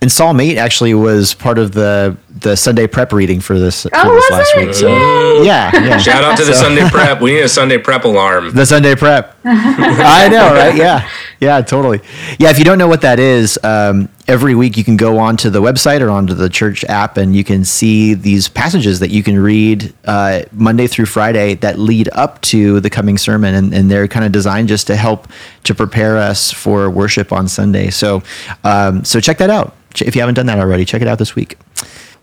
And 0.00 0.10
psalm 0.10 0.40
8 0.40 0.56
actually 0.58 0.94
was 0.94 1.34
part 1.34 1.58
of 1.58 1.72
the 1.72 2.16
the 2.40 2.56
sunday 2.56 2.86
prep 2.86 3.12
reading 3.12 3.40
for 3.40 3.58
this, 3.58 3.82
for 3.82 3.90
Oh, 3.94 4.14
this 4.14 4.30
was 4.30 4.38
last 4.38 4.52
it? 4.56 4.66
week 4.66 4.74
so 4.74 5.42
yeah 5.42 5.70
yeah 5.74 5.98
Shout 5.98 6.22
out 6.24 6.36
to 6.38 6.44
the 6.44 6.54
So- 6.54 6.62
Sunday 6.62 6.88
prep. 6.90 7.20
We 7.20 7.32
need 7.32 7.40
a 7.40 7.48
Sunday 7.48 7.78
prep 7.78 8.04
alarm. 8.04 8.52
The 8.54 8.64
Sunday 8.66 8.94
prep. 8.94 9.36
I 9.44 10.28
know, 10.28 10.52
right? 10.54 10.74
Yeah. 10.76 11.08
Yeah, 11.40 11.60
totally. 11.62 12.00
Yeah, 12.38 12.50
if 12.50 12.58
you 12.58 12.64
don't 12.64 12.78
know 12.78 12.88
what 12.88 13.00
that 13.02 13.18
is, 13.20 13.58
um, 13.62 14.08
every 14.28 14.54
week 14.54 14.76
you 14.76 14.84
can 14.84 14.96
go 14.98 15.18
onto 15.18 15.48
the 15.48 15.60
website 15.60 16.02
or 16.02 16.10
onto 16.10 16.34
the 16.34 16.50
church 16.50 16.84
app 16.84 17.16
and 17.16 17.34
you 17.34 17.42
can 17.42 17.64
see 17.64 18.12
these 18.12 18.46
passages 18.46 19.00
that 19.00 19.10
you 19.10 19.22
can 19.22 19.38
read 19.38 19.92
uh, 20.04 20.42
Monday 20.52 20.86
through 20.86 21.06
Friday 21.06 21.54
that 21.54 21.78
lead 21.78 22.10
up 22.12 22.38
to 22.42 22.78
the 22.80 22.90
coming 22.90 23.16
sermon. 23.16 23.54
And, 23.54 23.72
and 23.72 23.90
they're 23.90 24.06
kind 24.06 24.26
of 24.26 24.30
designed 24.30 24.68
just 24.68 24.86
to 24.88 24.96
help 24.96 25.28
to 25.64 25.74
prepare 25.74 26.18
us 26.18 26.52
for 26.52 26.90
worship 26.90 27.32
on 27.32 27.48
Sunday. 27.48 27.88
So, 27.88 28.22
um, 28.64 29.02
so 29.02 29.18
check 29.18 29.38
that 29.38 29.48
out. 29.48 29.74
If 29.98 30.14
you 30.14 30.20
haven't 30.20 30.34
done 30.34 30.46
that 30.46 30.58
already, 30.58 30.84
check 30.84 31.00
it 31.00 31.08
out 31.08 31.18
this 31.18 31.34
week. 31.34 31.56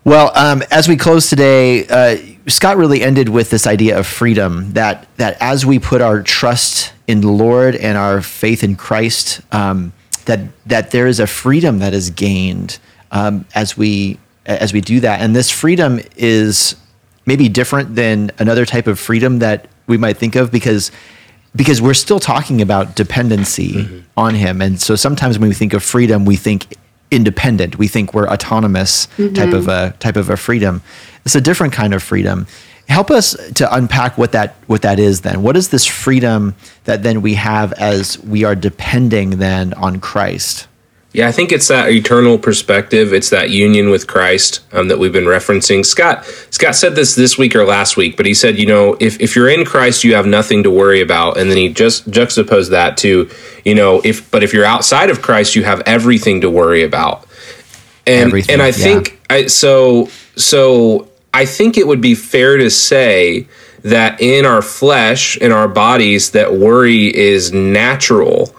Well, 0.04 0.32
um, 0.38 0.62
as 0.70 0.88
we 0.88 0.98
close 0.98 1.32
today, 1.32 1.88
uh, 1.88 2.18
Scott 2.48 2.78
really 2.78 3.02
ended 3.02 3.28
with 3.28 3.50
this 3.50 3.66
idea 3.66 3.98
of 3.98 4.06
freedom. 4.06 4.72
That 4.74 5.08
that 5.18 5.36
as 5.40 5.66
we 5.66 5.80
put 5.80 6.00
our 6.00 6.22
trust 6.22 6.94
in 7.08 7.22
the 7.22 7.32
Lord 7.32 7.76
and 7.76 7.98
our 7.98 8.22
faith 8.22 8.64
in 8.64 8.76
Christ, 8.76 9.42
um, 9.52 9.94
that 10.26 10.40
that 10.66 10.92
there 10.92 11.08
is 11.08 11.20
a 11.20 11.28
freedom 11.28 11.80
that 11.80 11.94
is 11.94 12.10
gained 12.10 12.80
um, 13.12 13.46
as 13.56 13.78
we 13.78 14.20
as 14.46 14.74
we 14.74 14.82
do 14.82 15.00
that, 15.00 15.22
and 15.22 15.36
this 15.36 15.50
freedom 15.50 16.00
is 16.16 16.76
maybe 17.26 17.50
different 17.50 17.96
than 17.96 18.32
another 18.38 18.66
type 18.66 18.88
of 18.88 19.00
freedom 19.00 19.40
that 19.40 19.68
we 19.88 19.98
might 19.98 20.18
think 20.18 20.36
of 20.36 20.52
because 20.52 20.92
because 21.56 21.82
we're 21.82 21.94
still 21.94 22.20
talking 22.20 22.62
about 22.62 22.96
dependency 22.96 24.04
on 24.18 24.36
him. 24.36 24.62
And 24.62 24.80
so 24.80 24.96
sometimes 24.96 25.40
when 25.40 25.48
we 25.48 25.56
think 25.56 25.74
of 25.74 25.84
freedom 25.84 26.26
we 26.26 26.36
think 26.36 26.76
independent. 27.12 27.78
We 27.78 27.88
think 27.88 28.14
we're 28.14 28.28
autonomous 28.28 29.08
type 29.34 29.54
of 29.54 29.68
a 29.68 29.96
type 30.00 30.16
of 30.16 30.30
a 30.30 30.38
freedom. 30.38 30.82
It's 31.24 31.36
a 31.36 31.42
different 31.42 31.74
kind 31.74 31.94
of 31.94 32.04
freedom 32.04 32.48
help 32.88 33.10
us 33.10 33.36
to 33.54 33.76
unpack 33.76 34.18
what 34.18 34.32
that 34.32 34.56
what 34.68 34.82
that 34.82 35.00
is 35.00 35.22
then 35.22 35.42
what 35.42 35.58
is 35.58 35.70
this 35.70 35.86
freedom 35.86 36.56
that 36.84 37.04
then 37.04 37.22
we 37.22 37.34
have 37.34 37.74
as 37.74 38.20
we 38.20 38.44
are 38.44 38.56
depending 38.56 39.32
then 39.32 39.74
on 39.74 40.00
christ 40.00 40.68
Yeah, 41.16 41.30
I 41.30 41.32
think 41.32 41.54
it's 41.54 41.70
that 41.70 41.90
eternal 41.92 42.38
perspective. 42.38 43.14
It's 43.14 43.30
that 43.30 43.50
union 43.50 43.90
with 43.90 44.06
Christ 44.06 44.66
um, 44.74 44.90
that 44.90 45.00
we've 45.00 45.14
been 45.14 45.24
referencing. 45.24 45.86
Scott 45.86 46.26
Scott 46.50 46.76
said 46.76 46.96
this 46.96 47.16
this 47.16 47.38
week 47.38 47.56
or 47.56 47.64
last 47.64 47.96
week, 47.96 48.18
but 48.18 48.26
he 48.26 48.34
said, 48.34 48.60
you 48.60 48.66
know, 48.66 48.98
if, 49.00 49.18
if 49.22 49.34
you're 49.34 49.48
in 49.48 49.64
Christ, 49.64 50.04
you 50.04 50.14
have 50.14 50.28
nothing 50.28 50.62
to 50.64 50.70
worry 50.70 51.00
about, 51.00 51.38
and 51.38 51.50
then 51.50 51.56
he 51.56 51.70
just 51.70 52.10
juxtaposed 52.10 52.72
that 52.72 52.98
to, 52.98 53.30
you 53.64 53.74
know, 53.74 54.02
if 54.04 54.30
but 54.30 54.44
if 54.44 54.52
you're 54.52 54.66
outside 54.66 55.10
of 55.10 55.22
Christ, 55.22 55.56
you 55.56 55.64
have 55.64 55.82
everything 55.86 56.42
to 56.42 56.50
worry 56.50 56.84
about. 56.84 57.26
And 58.06 58.28
Everything, 58.28 58.56
and 58.56 58.62
I 58.62 58.68
yeah. 58.68 58.72
think 58.74 59.22
I 59.30 59.48
so 59.48 60.10
so 60.36 61.08
I 61.36 61.46
think 61.46 61.78
it 61.78 61.86
would 61.86 62.02
be 62.02 62.16
fair 62.16 62.58
to 62.58 62.70
say 62.70 63.48
that 63.84 64.20
in 64.20 64.46
our 64.46 64.62
flesh, 64.62 65.38
in 65.38 65.52
our 65.52 65.68
bodies, 65.68 66.32
that 66.32 66.54
worry 66.54 67.16
is 67.16 67.52
natural 67.52 68.56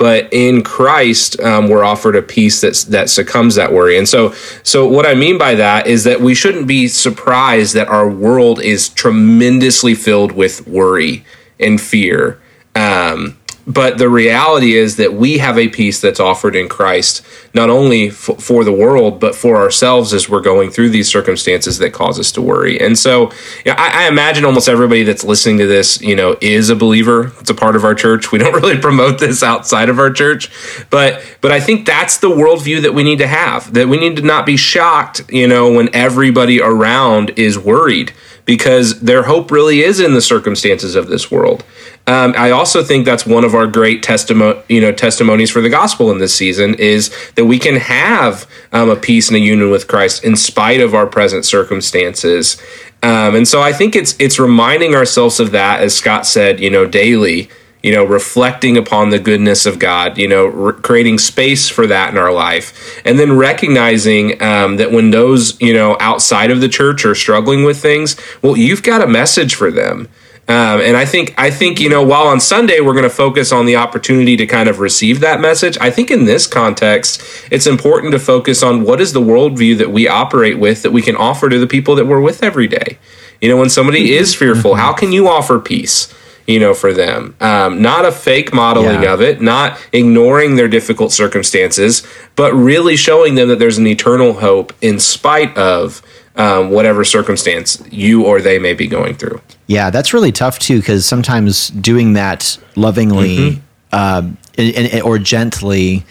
but 0.00 0.32
in 0.32 0.62
Christ, 0.62 1.38
um, 1.40 1.68
we're 1.68 1.84
offered 1.84 2.16
a 2.16 2.22
peace 2.22 2.62
that's 2.62 2.84
that 2.84 3.10
succumbs 3.10 3.56
that 3.56 3.70
worry. 3.70 3.98
And 3.98 4.08
so, 4.08 4.32
so 4.62 4.88
what 4.88 5.04
I 5.04 5.12
mean 5.14 5.36
by 5.36 5.54
that 5.56 5.86
is 5.86 6.04
that 6.04 6.22
we 6.22 6.34
shouldn't 6.34 6.66
be 6.66 6.88
surprised 6.88 7.74
that 7.74 7.86
our 7.88 8.08
world 8.08 8.62
is 8.62 8.88
tremendously 8.88 9.94
filled 9.94 10.32
with 10.32 10.66
worry 10.66 11.22
and 11.58 11.78
fear, 11.78 12.40
um, 12.74 13.36
but 13.70 13.98
the 13.98 14.08
reality 14.08 14.74
is 14.74 14.96
that 14.96 15.14
we 15.14 15.38
have 15.38 15.56
a 15.56 15.68
peace 15.68 16.00
that's 16.00 16.18
offered 16.18 16.56
in 16.56 16.68
Christ, 16.68 17.24
not 17.54 17.70
only 17.70 18.08
f- 18.08 18.30
for 18.40 18.64
the 18.64 18.72
world, 18.72 19.20
but 19.20 19.36
for 19.36 19.56
ourselves 19.56 20.12
as 20.12 20.28
we're 20.28 20.40
going 20.40 20.70
through 20.70 20.90
these 20.90 21.08
circumstances 21.08 21.78
that 21.78 21.92
cause 21.92 22.18
us 22.18 22.32
to 22.32 22.42
worry. 22.42 22.80
And 22.80 22.98
so, 22.98 23.30
you 23.64 23.70
know, 23.70 23.76
I, 23.78 24.06
I, 24.06 24.08
imagine 24.08 24.44
almost 24.44 24.68
everybody 24.68 25.04
that's 25.04 25.22
listening 25.22 25.58
to 25.58 25.68
this, 25.68 26.00
you 26.00 26.16
know, 26.16 26.36
is 26.40 26.68
a 26.68 26.74
believer. 26.74 27.30
It's 27.38 27.50
a 27.50 27.54
part 27.54 27.76
of 27.76 27.84
our 27.84 27.94
church. 27.94 28.32
We 28.32 28.38
don't 28.38 28.54
really 28.60 28.76
promote 28.76 29.20
this 29.20 29.40
outside 29.40 29.88
of 29.88 30.00
our 30.00 30.10
church, 30.10 30.50
but 30.90 31.22
but 31.40 31.52
I 31.52 31.60
think 31.60 31.86
that's 31.86 32.18
the 32.18 32.30
worldview 32.30 32.82
that 32.82 32.92
we 32.92 33.04
need 33.04 33.18
to 33.18 33.28
have. 33.28 33.72
That 33.74 33.88
we 33.88 33.98
need 33.98 34.16
to 34.16 34.22
not 34.22 34.46
be 34.46 34.56
shocked, 34.56 35.22
you 35.30 35.46
know, 35.46 35.72
when 35.72 35.94
everybody 35.94 36.60
around 36.60 37.30
is 37.36 37.56
worried 37.56 38.12
because 38.46 38.98
their 39.00 39.22
hope 39.22 39.52
really 39.52 39.80
is 39.80 40.00
in 40.00 40.12
the 40.12 40.20
circumstances 40.20 40.96
of 40.96 41.06
this 41.06 41.30
world. 41.30 41.64
Um, 42.06 42.34
I 42.36 42.50
also 42.50 42.82
think 42.82 43.04
that's 43.04 43.24
one 43.24 43.44
of 43.44 43.54
our 43.54 43.66
great 43.66 44.02
testimony, 44.02 44.60
you 44.68 44.80
know, 44.80 44.90
testimonies 44.90 45.50
for 45.50 45.60
the 45.60 45.68
gospel 45.68 46.10
in 46.10 46.18
this 46.18 46.34
season 46.34 46.74
is 46.74 47.14
that 47.34 47.44
we 47.44 47.58
can 47.58 47.76
have 47.76 48.48
um, 48.72 48.90
a 48.90 48.96
peace 48.96 49.28
and 49.28 49.36
a 49.36 49.40
union 49.40 49.70
with 49.70 49.86
Christ 49.86 50.24
in 50.24 50.34
spite 50.34 50.80
of 50.80 50.94
our 50.94 51.06
present 51.06 51.44
circumstances. 51.44 52.60
Um, 53.02 53.34
and 53.34 53.46
so 53.46 53.62
I 53.62 53.72
think 53.72 53.94
it's 53.94 54.14
it's 54.18 54.38
reminding 54.38 54.94
ourselves 54.94 55.40
of 55.40 55.52
that, 55.52 55.80
as 55.80 55.96
Scott 55.96 56.26
said, 56.26 56.60
you 56.60 56.70
know, 56.70 56.86
daily. 56.86 57.48
You 57.82 57.92
know, 57.92 58.04
reflecting 58.04 58.76
upon 58.76 59.08
the 59.08 59.18
goodness 59.18 59.64
of 59.64 59.78
God. 59.78 60.18
You 60.18 60.28
know, 60.28 60.44
re- 60.44 60.82
creating 60.82 61.18
space 61.18 61.70
for 61.70 61.86
that 61.86 62.10
in 62.10 62.18
our 62.18 62.30
life, 62.30 63.00
and 63.06 63.18
then 63.18 63.38
recognizing 63.38 64.42
um, 64.42 64.76
that 64.76 64.92
when 64.92 65.12
those 65.12 65.58
you 65.62 65.72
know 65.72 65.96
outside 65.98 66.50
of 66.50 66.60
the 66.60 66.68
church 66.68 67.06
are 67.06 67.14
struggling 67.14 67.64
with 67.64 67.80
things, 67.80 68.16
well, 68.42 68.54
you've 68.54 68.82
got 68.82 69.00
a 69.00 69.06
message 69.06 69.54
for 69.54 69.70
them 69.70 70.08
um, 70.50 70.80
and 70.80 70.96
I 70.96 71.04
think 71.04 71.32
I 71.38 71.48
think 71.48 71.78
you 71.78 71.88
know 71.88 72.02
while 72.02 72.26
on 72.26 72.40
Sunday 72.40 72.80
we're 72.80 72.92
going 72.92 73.04
to 73.04 73.08
focus 73.08 73.52
on 73.52 73.66
the 73.66 73.76
opportunity 73.76 74.36
to 74.36 74.48
kind 74.48 74.68
of 74.68 74.80
receive 74.80 75.20
that 75.20 75.40
message. 75.40 75.78
I 75.80 75.90
think 75.90 76.10
in 76.10 76.24
this 76.24 76.48
context 76.48 77.22
it's 77.52 77.68
important 77.68 78.10
to 78.14 78.18
focus 78.18 78.60
on 78.60 78.82
what 78.82 79.00
is 79.00 79.12
the 79.12 79.20
worldview 79.20 79.78
that 79.78 79.92
we 79.92 80.08
operate 80.08 80.58
with 80.58 80.82
that 80.82 80.90
we 80.90 81.02
can 81.02 81.14
offer 81.14 81.48
to 81.48 81.56
the 81.56 81.68
people 81.68 81.94
that 81.94 82.06
we're 82.06 82.20
with 82.20 82.42
every 82.42 82.66
day. 82.66 82.98
You 83.40 83.48
know, 83.48 83.56
when 83.56 83.70
somebody 83.70 84.00
mm-hmm. 84.00 84.22
is 84.22 84.34
fearful, 84.34 84.74
how 84.74 84.92
can 84.92 85.12
you 85.12 85.28
offer 85.28 85.60
peace? 85.60 86.12
You 86.48 86.58
know, 86.58 86.74
for 86.74 86.92
them, 86.92 87.36
um, 87.40 87.80
not 87.80 88.04
a 88.04 88.10
fake 88.10 88.52
modeling 88.52 89.04
yeah. 89.04 89.14
of 89.14 89.20
it, 89.20 89.40
not 89.40 89.78
ignoring 89.92 90.56
their 90.56 90.66
difficult 90.66 91.12
circumstances, 91.12 92.04
but 92.34 92.52
really 92.52 92.96
showing 92.96 93.36
them 93.36 93.46
that 93.50 93.60
there's 93.60 93.78
an 93.78 93.86
eternal 93.86 94.32
hope 94.32 94.72
in 94.82 94.98
spite 94.98 95.56
of 95.56 96.02
um, 96.34 96.70
whatever 96.70 97.04
circumstance 97.04 97.80
you 97.90 98.24
or 98.24 98.40
they 98.40 98.58
may 98.58 98.74
be 98.74 98.88
going 98.88 99.14
through. 99.14 99.40
Yeah, 99.70 99.90
that's 99.90 100.12
really 100.12 100.32
tough 100.32 100.58
too, 100.58 100.80
because 100.80 101.06
sometimes 101.06 101.68
doing 101.68 102.14
that 102.14 102.58
lovingly 102.74 103.36
mm-hmm. 103.36 103.60
Um, 103.92 104.38
and, 104.56 104.76
and, 104.76 105.02
or 105.02 105.18
gently 105.18 106.04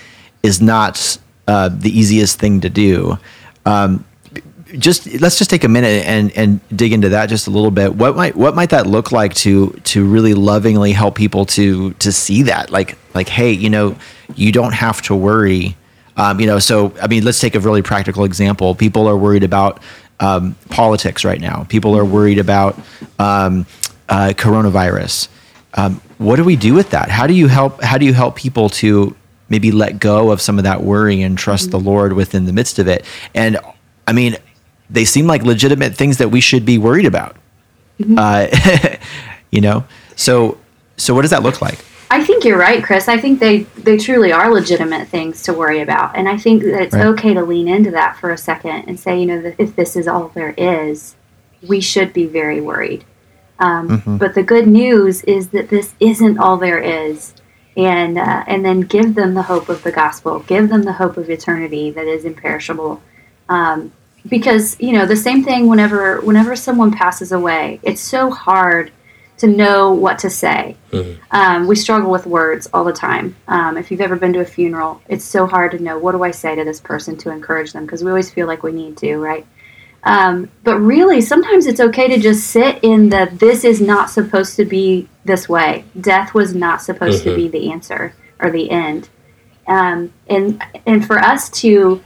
is 0.44 0.62
not 0.62 1.18
uh, 1.48 1.70
the 1.70 1.90
easiest 1.98 2.40
thing 2.40 2.60
to 2.62 2.70
do. 2.70 3.18
Um, 3.66 4.06
just 4.78 5.08
let's 5.22 5.38
just 5.38 5.50
take 5.50 5.64
a 5.64 5.68
minute 5.70 6.06
and 6.06 6.32
and 6.38 6.60
dig 6.76 6.94
into 6.94 7.10
that 7.10 7.28
just 7.28 7.48
a 7.48 7.50
little 7.50 7.72
bit. 7.72 7.96
What 7.96 8.16
might 8.16 8.36
what 8.36 8.54
might 8.56 8.70
that 8.70 8.86
look 8.86 9.12
like 9.12 9.34
to 9.36 9.72
to 9.86 10.06
really 10.06 10.34
lovingly 10.34 10.92
help 10.92 11.16
people 11.16 11.46
to 11.48 11.94
to 11.94 12.12
see 12.12 12.44
that 12.44 12.70
like 12.70 12.98
like 13.14 13.30
hey, 13.30 13.52
you 13.52 13.70
know, 13.70 13.96
you 14.36 14.52
don't 14.52 14.74
have 14.74 15.02
to 15.04 15.16
worry. 15.16 15.76
Um, 16.18 16.40
you 16.40 16.48
know, 16.48 16.60
so 16.60 16.94
I 17.02 17.08
mean, 17.08 17.24
let's 17.24 17.40
take 17.40 17.56
a 17.56 17.60
really 17.60 17.82
practical 17.82 18.26
example. 18.26 18.76
People 18.76 19.08
are 19.08 19.18
worried 19.18 19.44
about 19.44 19.82
um, 20.20 20.56
politics 20.70 21.24
right 21.24 21.40
now. 21.40 21.66
People 21.70 21.98
are 21.98 22.06
worried 22.06 22.40
about 22.40 22.78
um, 23.18 23.66
uh, 24.08 24.34
coronavirus. 24.36 25.28
Um, 25.76 26.02
what 26.18 26.36
do 26.36 26.44
we 26.44 26.56
do 26.56 26.74
with 26.74 26.90
that? 26.92 27.10
How 27.10 27.28
do 27.28 27.34
you 27.34 27.48
help? 27.48 27.82
How 27.82 27.98
do 27.98 28.06
you 28.06 28.14
help 28.14 28.36
people 28.36 28.70
to 28.70 29.16
maybe 29.50 29.72
let 29.72 30.00
go 30.00 30.32
of 30.32 30.42
some 30.42 30.58
of 30.58 30.64
that 30.64 30.84
worry 30.84 31.22
and 31.22 31.38
trust 31.38 31.70
mm-hmm. 31.70 31.72
the 31.72 31.80
Lord 31.80 32.14
within 32.14 32.46
the 32.46 32.54
midst 32.54 32.80
of 32.80 32.88
it? 32.88 33.06
And 33.34 33.58
I 34.08 34.14
mean, 34.14 34.36
they 34.90 35.06
seem 35.06 35.28
like 35.28 35.44
legitimate 35.44 35.96
things 35.96 36.18
that 36.18 36.30
we 36.30 36.42
should 36.42 36.66
be 36.66 36.78
worried 36.78 37.06
about. 37.06 37.36
Mm-hmm. 38.00 38.18
Uh, 38.18 38.98
you 39.52 39.62
know, 39.62 39.86
so 40.16 40.58
so 40.98 41.14
what 41.14 41.22
does 41.22 41.32
that 41.32 41.44
look 41.44 41.62
like? 41.62 41.80
I 42.12 42.24
think 42.24 42.44
you're 42.44 42.58
right, 42.58 42.84
Chris. 42.84 43.08
I 43.08 43.18
think 43.18 43.40
they 43.40 43.60
they 43.78 43.98
truly 43.98 44.32
are 44.32 44.52
legitimate 44.52 45.08
things 45.08 45.44
to 45.44 45.54
worry 45.54 45.82
about, 45.82 46.18
and 46.18 46.28
I 46.28 46.38
think 46.38 46.64
that 46.64 46.82
it's 46.82 46.96
right. 46.96 47.06
okay 47.08 47.34
to 47.36 47.44
lean 47.44 47.68
into 47.68 47.92
that 47.92 48.18
for 48.18 48.32
a 48.32 48.38
second 48.38 48.86
and 48.88 49.00
say, 49.00 49.20
you 49.20 49.28
know, 49.28 49.42
that 49.42 49.56
if 49.60 49.76
this 49.76 49.96
is 49.96 50.08
all 50.08 50.30
there 50.30 50.56
is, 50.58 51.16
we 51.68 51.80
should 51.80 52.12
be 52.12 52.26
very 52.26 52.62
worried. 52.62 53.06
Um, 53.60 53.90
mm-hmm. 53.90 54.18
But 54.18 54.34
the 54.34 54.44
good 54.44 54.68
news 54.68 55.22
is 55.24 55.50
that 55.50 55.70
this 55.70 55.94
isn't 56.00 56.40
all 56.40 56.58
there 56.58 56.80
is, 56.80 57.36
and 57.78 58.18
uh, 58.18 58.44
and 58.48 58.66
then 58.66 58.82
give 58.82 59.14
them 59.14 59.36
the 59.36 59.44
hope 59.44 59.70
of 59.70 59.84
the 59.84 59.92
gospel, 59.92 60.40
give 60.40 60.70
them 60.70 60.84
the 60.84 60.94
hope 60.94 61.16
of 61.16 61.30
eternity 61.30 61.92
that 61.92 62.08
is 62.08 62.26
imperishable. 62.26 63.02
Um, 63.50 63.92
because 64.28 64.80
you 64.80 64.94
know 64.94 65.06
the 65.06 65.16
same 65.16 65.44
thing 65.44 65.68
whenever 65.68 66.22
whenever 66.22 66.56
someone 66.56 66.92
passes 66.92 67.32
away, 67.32 67.80
it's 67.84 68.02
so 68.02 68.32
hard 68.32 68.92
to 69.40 69.48
know 69.48 69.94
what 69.94 70.20
to 70.20 70.30
say. 70.30 70.76
Mm-hmm. 70.92 71.22
Um, 71.32 71.68
we 71.68 71.76
struggle 71.76 72.12
with 72.12 72.26
words 72.26 72.68
all 72.74 72.84
the 72.84 72.94
time. 72.94 73.36
Um, 73.48 73.78
if 73.78 73.90
you've 73.90 74.02
ever 74.02 74.16
been 74.16 74.34
to 74.34 74.40
a 74.40 74.46
funeral, 74.46 75.02
it's 75.08 75.26
so 75.26 75.48
hard 75.48 75.72
to 75.72 75.80
know 75.80 75.98
what 75.98 76.12
do 76.12 76.24
I 76.24 76.32
say 76.32 76.56
to 76.56 76.64
this 76.64 76.80
person 76.80 77.18
to 77.18 77.32
encourage 77.32 77.74
them 77.74 77.86
because 77.86 78.04
we 78.04 78.12
always 78.12 78.30
feel 78.30 78.48
like 78.48 78.64
we 78.64 78.72
need 78.72 78.98
to, 78.98 79.18
right? 79.18 79.46
Um, 80.04 80.50
but 80.64 80.78
really, 80.78 81.22
sometimes 81.22 81.68
it's 81.68 81.80
okay 81.80 82.08
to 82.08 82.20
just 82.20 82.48
sit 82.48 82.84
in 82.84 83.10
the 83.10 83.30
this 83.34 83.64
is 83.64 83.82
not 83.82 84.10
supposed 84.10 84.56
to 84.58 84.66
be 84.66 85.10
this 85.26 85.50
way. 85.50 85.84
Death 86.00 86.34
was 86.34 86.54
not 86.54 86.82
supposed 86.82 87.22
mm-hmm. 87.22 87.30
to 87.32 87.36
be 87.36 87.48
the 87.48 87.72
answer 87.72 88.14
or 88.40 88.50
the 88.50 88.70
end. 88.72 89.10
Um, 89.68 90.14
and 90.28 90.62
and 90.86 91.06
for 91.06 91.20
us 91.20 91.50
to 91.62 92.02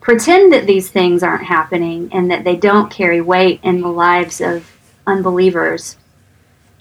pretend 0.00 0.52
that 0.52 0.66
these 0.66 0.90
things 0.90 1.22
aren't 1.22 1.44
happening 1.44 2.10
and 2.12 2.30
that 2.30 2.44
they 2.44 2.56
don't 2.56 2.90
carry 2.90 3.20
weight 3.20 3.60
in 3.62 3.80
the 3.80 3.88
lives 3.88 4.40
of 4.40 4.70
unbelievers 5.06 5.96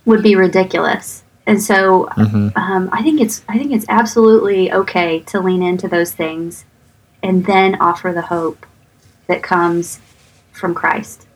would 0.06 0.24
be 0.24 0.36
ridiculous. 0.36 1.24
And 1.48 1.62
so 1.62 2.06
mm-hmm. 2.18 2.58
um, 2.58 2.90
I 2.92 3.04
think 3.04 3.22
it's 3.22 3.44
I 3.48 3.58
think 3.58 3.72
it's 3.72 3.86
absolutely 3.88 4.72
okay 4.72 5.20
to 5.28 5.40
lean 5.40 5.62
into 5.62 5.88
those 5.88 6.12
things 6.12 6.66
and 7.22 7.46
then 7.46 7.76
offer 7.76 8.12
the 8.12 8.24
hope 8.24 8.66
that 9.28 9.44
comes 9.44 10.00
from 10.52 10.74
Christ. 10.74 11.28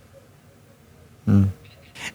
Mm. 1.27 1.49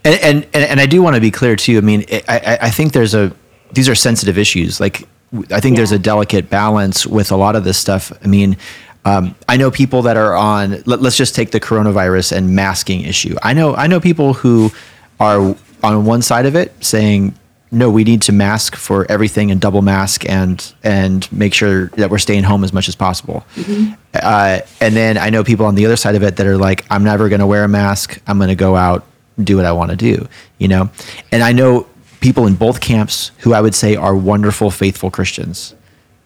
And, 0.05 0.45
and 0.55 0.55
and 0.55 0.81
I 0.81 0.87
do 0.87 1.03
want 1.03 1.14
to 1.14 1.21
be 1.21 1.31
clear 1.31 1.57
too. 1.57 1.79
I 1.79 1.83
mean, 1.83 2.05
I 2.29 2.59
I 2.62 2.71
think 2.71 2.93
there's 2.93 3.14
a 3.14 3.33
these 3.73 3.88
are 3.88 3.95
sensitive 3.95 4.38
issues. 4.38 4.81
Like 4.81 5.07
I 5.51 5.61
think 5.61 5.75
yeah. 5.75 5.81
there's 5.81 5.93
a 5.93 5.99
delicate 5.99 6.51
balance 6.51 7.07
with 7.07 7.31
a 7.31 7.37
lot 7.37 7.55
of 7.55 7.64
this 7.64 7.79
stuff. 7.79 8.12
I 8.23 8.27
mean, 8.27 8.57
um, 9.05 9.35
I 9.49 9.57
know 9.57 9.71
people 9.71 10.03
that 10.03 10.17
are 10.17 10.35
on. 10.35 10.83
Let, 10.87 11.01
us 11.01 11.17
just 11.17 11.35
take 11.35 11.51
the 11.51 11.61
coronavirus 11.61 12.37
and 12.37 12.57
masking 12.57 13.03
issue. 13.03 13.37
I 13.43 13.53
know 13.53 13.75
I 13.75 13.87
know 13.87 14.01
people 14.01 14.33
who 14.33 14.73
are 15.21 15.55
on 15.85 16.05
one 16.05 16.23
side 16.23 16.47
of 16.47 16.57
it 16.57 16.73
saying 16.85 17.35
no, 17.75 17.90
we 17.90 18.05
need 18.05 18.23
to 18.23 18.33
mask 18.33 18.77
for 18.77 19.05
everything 19.11 19.51
and 19.51 19.61
double 19.61 19.83
mask 19.83 20.29
and 20.29 20.73
and 20.85 21.31
make 21.33 21.53
sure 21.53 21.87
that 21.97 22.09
we're 22.09 22.18
staying 22.18 22.44
home 22.44 22.62
as 22.62 22.73
much 22.73 22.88
as 22.88 22.94
possible. 22.94 23.44
Mm-hmm. 23.57 23.94
Uh, 24.14 24.61
and 24.81 24.94
then 24.94 25.18
I 25.18 25.31
know 25.31 25.42
people 25.42 25.66
on 25.66 25.75
the 25.75 25.85
other 25.85 25.97
side 25.97 26.14
of 26.14 26.23
it 26.23 26.37
that 26.37 26.47
are 26.47 26.57
like, 26.57 26.85
I'm 26.88 27.03
never 27.03 27.29
going 27.29 27.40
to 27.40 27.47
wear 27.47 27.64
a 27.64 27.68
mask. 27.68 28.20
I'm 28.29 28.38
going 28.38 28.49
to 28.49 28.55
go 28.55 28.77
out, 28.77 29.05
do 29.42 29.57
what 29.57 29.66
I 29.66 29.73
want 29.73 29.90
to 29.90 29.97
do. 29.97 30.29
You 30.59 30.68
know, 30.68 30.90
and 31.33 31.42
I 31.42 31.53
know 31.53 31.88
people 32.20 32.47
in 32.47 32.55
both 32.55 32.81
camps 32.81 33.33
who 33.38 33.53
I 33.53 33.61
would 33.61 33.75
say 33.75 33.97
are 33.97 34.16
wonderful, 34.16 34.70
faithful 34.70 35.11
Christians. 35.11 35.75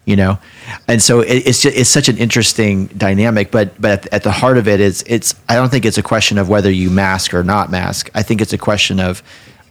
You 0.04 0.16
know, 0.16 0.38
and 0.86 1.02
so 1.02 1.20
it, 1.20 1.46
it's 1.46 1.60
just, 1.60 1.76
it's 1.76 1.90
such 1.90 2.08
an 2.08 2.16
interesting 2.16 2.86
dynamic. 2.88 3.50
But 3.50 3.78
but 3.80 3.90
at, 3.90 4.12
at 4.12 4.22
the 4.22 4.32
heart 4.32 4.58
of 4.58 4.68
it 4.68 4.80
is 4.80 5.02
it's 5.06 5.34
I 5.48 5.54
don't 5.54 5.70
think 5.70 5.86
it's 5.86 5.98
a 5.98 6.02
question 6.02 6.36
of 6.36 6.48
whether 6.48 6.70
you 6.70 6.90
mask 6.90 7.32
or 7.32 7.42
not 7.42 7.70
mask. 7.70 8.10
I 8.14 8.22
think 8.22 8.40
it's 8.40 8.54
a 8.54 8.58
question 8.58 9.00
of 9.00 9.22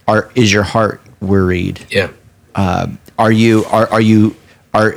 are 0.08 0.30
is 0.34 0.52
your 0.52 0.64
heart 0.64 1.00
worried? 1.20 1.86
Yeah. 1.90 2.10
Um, 2.56 2.98
are 3.18 3.30
you 3.30 3.64
are 3.66 3.88
are 3.88 4.00
you 4.00 4.34
are 4.74 4.96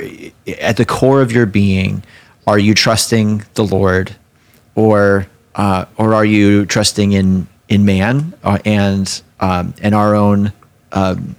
at 0.60 0.76
the 0.76 0.84
core 0.84 1.22
of 1.22 1.30
your 1.30 1.46
being? 1.46 2.02
Are 2.46 2.58
you 2.58 2.74
trusting 2.74 3.44
the 3.54 3.64
Lord, 3.64 4.16
or 4.74 5.28
uh, 5.54 5.84
or 5.96 6.14
are 6.14 6.24
you 6.24 6.66
trusting 6.66 7.12
in 7.12 7.46
in 7.68 7.84
man 7.84 8.34
uh, 8.42 8.58
and 8.64 9.22
um, 9.38 9.74
and 9.80 9.94
our 9.94 10.16
own 10.16 10.52
um, 10.90 11.36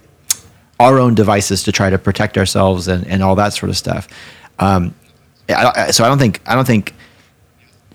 our 0.79 0.99
own 0.99 1.15
devices 1.15 1.63
to 1.63 1.71
try 1.71 1.89
to 1.89 1.97
protect 1.97 2.37
ourselves 2.37 2.87
and, 2.87 3.05
and 3.07 3.21
all 3.21 3.35
that 3.35 3.53
sort 3.53 3.69
of 3.69 3.75
stuff? 3.75 4.07
Um, 4.59 4.93
I, 5.49 5.91
so 5.91 6.05
I 6.05 6.07
don't 6.07 6.19
think 6.19 6.41
I 6.45 6.55
don't 6.55 6.67
think 6.67 6.93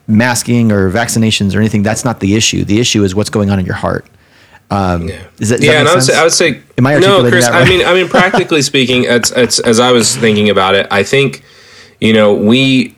masking 0.07 0.73
or 0.73 0.91
vaccinations 0.91 1.55
or 1.55 1.59
anything 1.59 1.83
that's 1.83 2.05
not 2.05 2.21
the 2.21 2.35
issue. 2.35 2.65
The 2.65 2.81
issue 2.81 3.05
is 3.05 3.15
what's 3.15 3.31
going 3.31 3.51
on 3.51 3.59
in 3.59 3.65
your 3.65 3.75
heart. 3.75 4.07
Um, 4.71 5.09
yeah, 5.09 5.25
that, 5.39 5.63
yeah, 5.63 5.81
and 5.81 5.89
I 5.89 5.95
would, 5.95 6.03
say, 6.03 6.19
I 6.19 6.23
would 6.23 6.33
say, 6.33 6.63
am 6.77 6.87
I 6.87 6.99
no, 6.99 7.27
Chris? 7.29 7.49
Right? 7.49 7.67
I 7.67 7.69
mean, 7.69 7.87
I 7.87 7.95
mean, 7.95 8.09
practically 8.11 8.63
speaking, 8.63 9.05
it's, 9.05 9.31
it's 9.31 9.59
as 9.61 9.81
I 9.81 9.93
was 9.93 10.15
thinking 10.15 10.51
about 10.51 10.75
it. 10.75 10.87
I 10.91 11.03
think, 11.03 11.43
you 12.01 12.13
know, 12.13 12.35
we. 12.35 12.95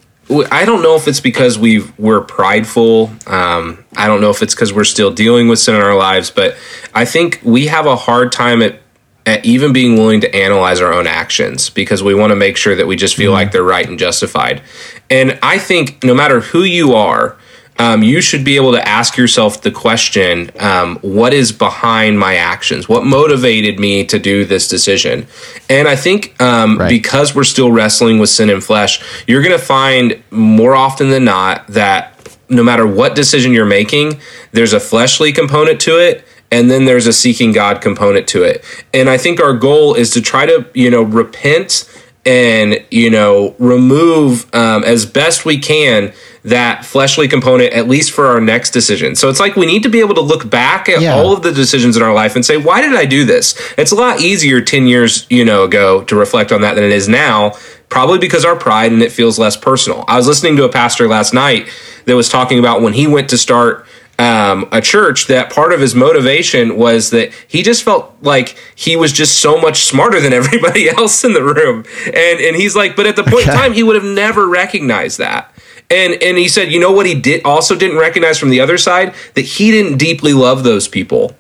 I 0.53 0.65
don't 0.65 0.81
know 0.81 0.95
if 0.95 1.09
it's 1.09 1.19
because 1.19 1.59
we 1.59 1.83
we're 1.99 2.21
prideful. 2.21 3.11
Um, 3.27 3.85
I 3.97 4.07
don't 4.07 4.21
know 4.21 4.31
if 4.31 4.43
it's 4.43 4.55
because 4.55 4.73
we're 4.73 4.85
still 4.85 5.11
dealing 5.11 5.49
with 5.49 5.59
sin 5.59 5.75
in 5.75 5.81
our 5.81 5.97
lives, 5.97 6.31
but 6.31 6.57
I 6.95 7.05
think 7.05 7.41
we 7.43 7.67
have 7.67 7.87
a 7.87 7.97
hard 7.97 8.31
time 8.31 8.63
at 8.63 8.81
at 9.27 9.45
even 9.45 9.73
being 9.73 9.95
willing 9.97 10.21
to 10.21 10.35
analyze 10.35 10.81
our 10.81 10.93
own 10.93 11.07
actions 11.07 11.69
because 11.71 12.03
we 12.03 12.15
want 12.15 12.31
to 12.31 12.37
make 12.37 12.57
sure 12.57 12.75
that 12.75 12.87
we 12.87 12.97
just 12.97 13.17
feel 13.17 13.31
mm-hmm. 13.31 13.35
like 13.35 13.53
they're 13.53 13.63
right 13.63 13.89
and 13.89 13.99
justified. 13.99 14.63
And 15.09 15.39
I 15.43 15.59
think 15.59 16.03
no 16.05 16.15
matter 16.15 16.41
who 16.41 16.63
you 16.63 16.95
are, 16.95 17.37
um, 17.81 18.03
you 18.03 18.21
should 18.21 18.45
be 18.45 18.57
able 18.57 18.73
to 18.73 18.87
ask 18.87 19.17
yourself 19.17 19.63
the 19.63 19.71
question 19.71 20.51
um, 20.61 20.99
what 20.99 21.33
is 21.33 21.51
behind 21.51 22.19
my 22.19 22.35
actions? 22.35 22.91
What 22.91 23.05
motivated 23.07 23.81
me 23.81 24.05
to 24.05 24.19
do 24.19 24.45
this 24.45 24.69
decision? 24.69 25.27
And 25.71 25.89
I 25.89 25.97
think 25.97 26.39
um, 26.43 26.79
right. 26.79 26.91
because 26.91 27.35
we're 27.35 27.45
still 27.45 27.73
wrestling 27.73 28.19
with 28.19 28.29
sin 28.29 28.51
and 28.51 28.63
flesh, 28.63 29.03
you're 29.27 29.41
going 29.41 29.59
to 29.59 29.65
find 29.65 30.23
more 30.31 30.75
often 30.75 31.09
than 31.09 31.25
not 31.25 31.67
that 31.69 32.37
no 32.51 32.63
matter 32.63 32.87
what 32.87 33.15
decision 33.15 33.55
you're 33.55 33.65
making, 33.65 34.21
there's 34.53 34.75
a 34.75 34.81
fleshly 34.81 35.33
component 35.33 35.81
to 35.81 35.99
it 35.99 36.23
and 36.51 36.71
then 36.71 36.85
there's 36.85 37.07
a 37.07 37.15
seeking 37.15 37.53
God 37.53 37.81
component 37.81 38.29
to 38.29 38.43
it. 38.43 38.63
And 38.93 39.09
I 39.09 39.17
think 39.17 39.41
our 39.41 39.55
goal 39.55 39.95
is 39.95 40.11
to 40.11 40.21
try 40.21 40.45
to, 40.45 40.67
you 40.75 40.91
know, 40.91 41.03
repent 41.03 41.89
and, 42.27 42.85
you 42.91 43.09
know, 43.09 43.55
remove 43.59 44.53
um, 44.55 44.85
as 44.85 45.07
best 45.07 45.47
we 45.47 45.59
can 45.59 46.13
that 46.43 46.85
fleshly 46.85 47.29
component, 47.29 47.73
at 47.73 47.89
least 47.89 48.13
for 48.13 48.27
our 48.27 48.41
next 48.41 48.71
decision. 48.71 49.15
So 49.15 49.29
it's 49.29 49.41
like 49.41 49.57
we 49.57 49.67
need 49.67 49.83
to 49.83 49.89
be 49.89 50.01
able 50.01 50.15
to 50.15 50.21
look 50.21 50.49
back 50.49 50.89
at 50.89 51.03
yeah. 51.03 51.15
all 51.15 51.33
of 51.33 51.43
the 51.43 51.53
decisions 51.53 51.97
in 51.97 52.03
our 52.03 52.15
life 52.15 52.35
and 52.35 52.45
say, 52.45 52.57
why 52.57 52.81
did 52.81 52.95
I 52.95 53.05
do 53.05 53.25
this? 53.25 53.55
It's 53.77 53.93
a 53.93 53.95
lot 53.95 54.21
easier 54.21 54.61
10 54.61 54.87
years, 54.87 55.27
you 55.29 55.45
know, 55.45 55.65
ago 55.65 56.03
to 56.05 56.17
reflect 56.17 56.51
on 56.51 56.63
that 56.63 56.75
than 56.75 56.85
it 56.85 56.93
is 56.93 57.09
now, 57.09 57.53
probably 57.91 58.19
because 58.19 58.45
our 58.45 58.57
pride 58.57 58.93
and 58.93 59.03
it 59.03 59.13
feels 59.13 59.39
less 59.39 59.57
personal. 59.57 60.05
I 60.09 60.17
was 60.17 60.27
listening 60.27 60.57
to 60.57 60.65
a 60.65 60.71
pastor 60.71 61.09
last 61.09 61.35
night 61.35 61.69
that 62.07 62.17
was 62.17 62.29
talking 62.29 62.59
about 62.59 62.81
when 62.81 62.95
he 62.95 63.07
went 63.07 63.29
to 63.31 63.39
start 63.39 63.87
um, 64.19 64.69
a 64.71 64.83
church 64.83 65.29
that 65.29 65.51
part 65.51 65.73
of 65.73 65.81
his 65.81 65.95
motivation 65.95 66.77
was 66.77 67.11
that 67.11 67.33
he 67.49 67.63
just 67.63 67.83
felt 67.83 68.15
like 68.21 68.57
he 68.75 68.95
was 68.95 69.13
just 69.13 69.39
so 69.39 69.59
much 69.59 69.85
smarter 69.85 70.21
than 70.21 70.33
everybody 70.35 70.89
else 70.89 71.25
in 71.25 71.33
the 71.33 71.43
room. 71.43 71.85
And 72.07 72.41
and 72.41 72.57
he's 72.57 72.77
like, 72.77 72.97
but 72.97 73.07
at 73.07 73.17
the 73.17 73.25
point 73.25 73.47
in 73.47 73.55
time, 73.55 73.73
he 73.73 73.83
would 73.83 73.97
have 73.97 74.05
never 74.05 74.47
recognized 74.47 75.19
that. 75.19 75.53
And 75.91 76.15
and 76.23 76.39
he 76.39 76.49
said, 76.49 76.71
you 76.73 76.81
know 76.81 76.93
what 76.93 77.07
he 77.07 77.15
did 77.15 77.45
also 77.45 77.75
didn't 77.75 77.99
recognize 77.99 78.39
from 78.39 78.51
the 78.51 78.61
other 78.61 78.79
side 78.79 79.15
that 79.35 79.43
he 79.43 79.71
didn't 79.71 79.99
deeply 79.99 80.33
love 80.33 80.63
those 80.63 80.89
people. 80.89 81.37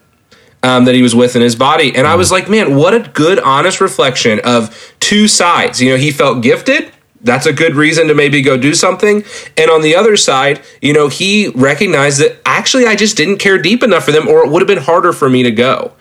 Um, 0.62 0.84
that 0.84 0.94
he 0.94 1.00
was 1.00 1.14
with 1.14 1.36
in 1.36 1.40
his 1.40 1.56
body. 1.56 1.96
And 1.96 2.06
I 2.06 2.16
was 2.16 2.30
like, 2.30 2.50
man, 2.50 2.76
what 2.76 2.92
a 2.92 3.00
good, 3.00 3.38
honest 3.38 3.80
reflection 3.80 4.40
of 4.44 4.94
two 5.00 5.26
sides. 5.26 5.80
You 5.80 5.92
know, 5.92 5.96
he 5.96 6.10
felt 6.10 6.42
gifted 6.42 6.92
that's 7.22 7.46
a 7.46 7.52
good 7.52 7.74
reason 7.74 8.08
to 8.08 8.14
maybe 8.14 8.40
go 8.40 8.56
do 8.56 8.74
something. 8.74 9.24
And 9.56 9.70
on 9.70 9.82
the 9.82 9.94
other 9.94 10.16
side, 10.16 10.62
you 10.80 10.92
know, 10.92 11.08
he 11.08 11.48
recognized 11.48 12.20
that 12.20 12.40
actually 12.46 12.86
I 12.86 12.96
just 12.96 13.16
didn't 13.16 13.38
care 13.38 13.58
deep 13.58 13.82
enough 13.82 14.04
for 14.04 14.12
them 14.12 14.26
or 14.26 14.44
it 14.44 14.50
would 14.50 14.62
have 14.62 14.66
been 14.66 14.78
harder 14.82 15.12
for 15.12 15.28
me 15.28 15.42
to 15.42 15.50
go. 15.50 15.92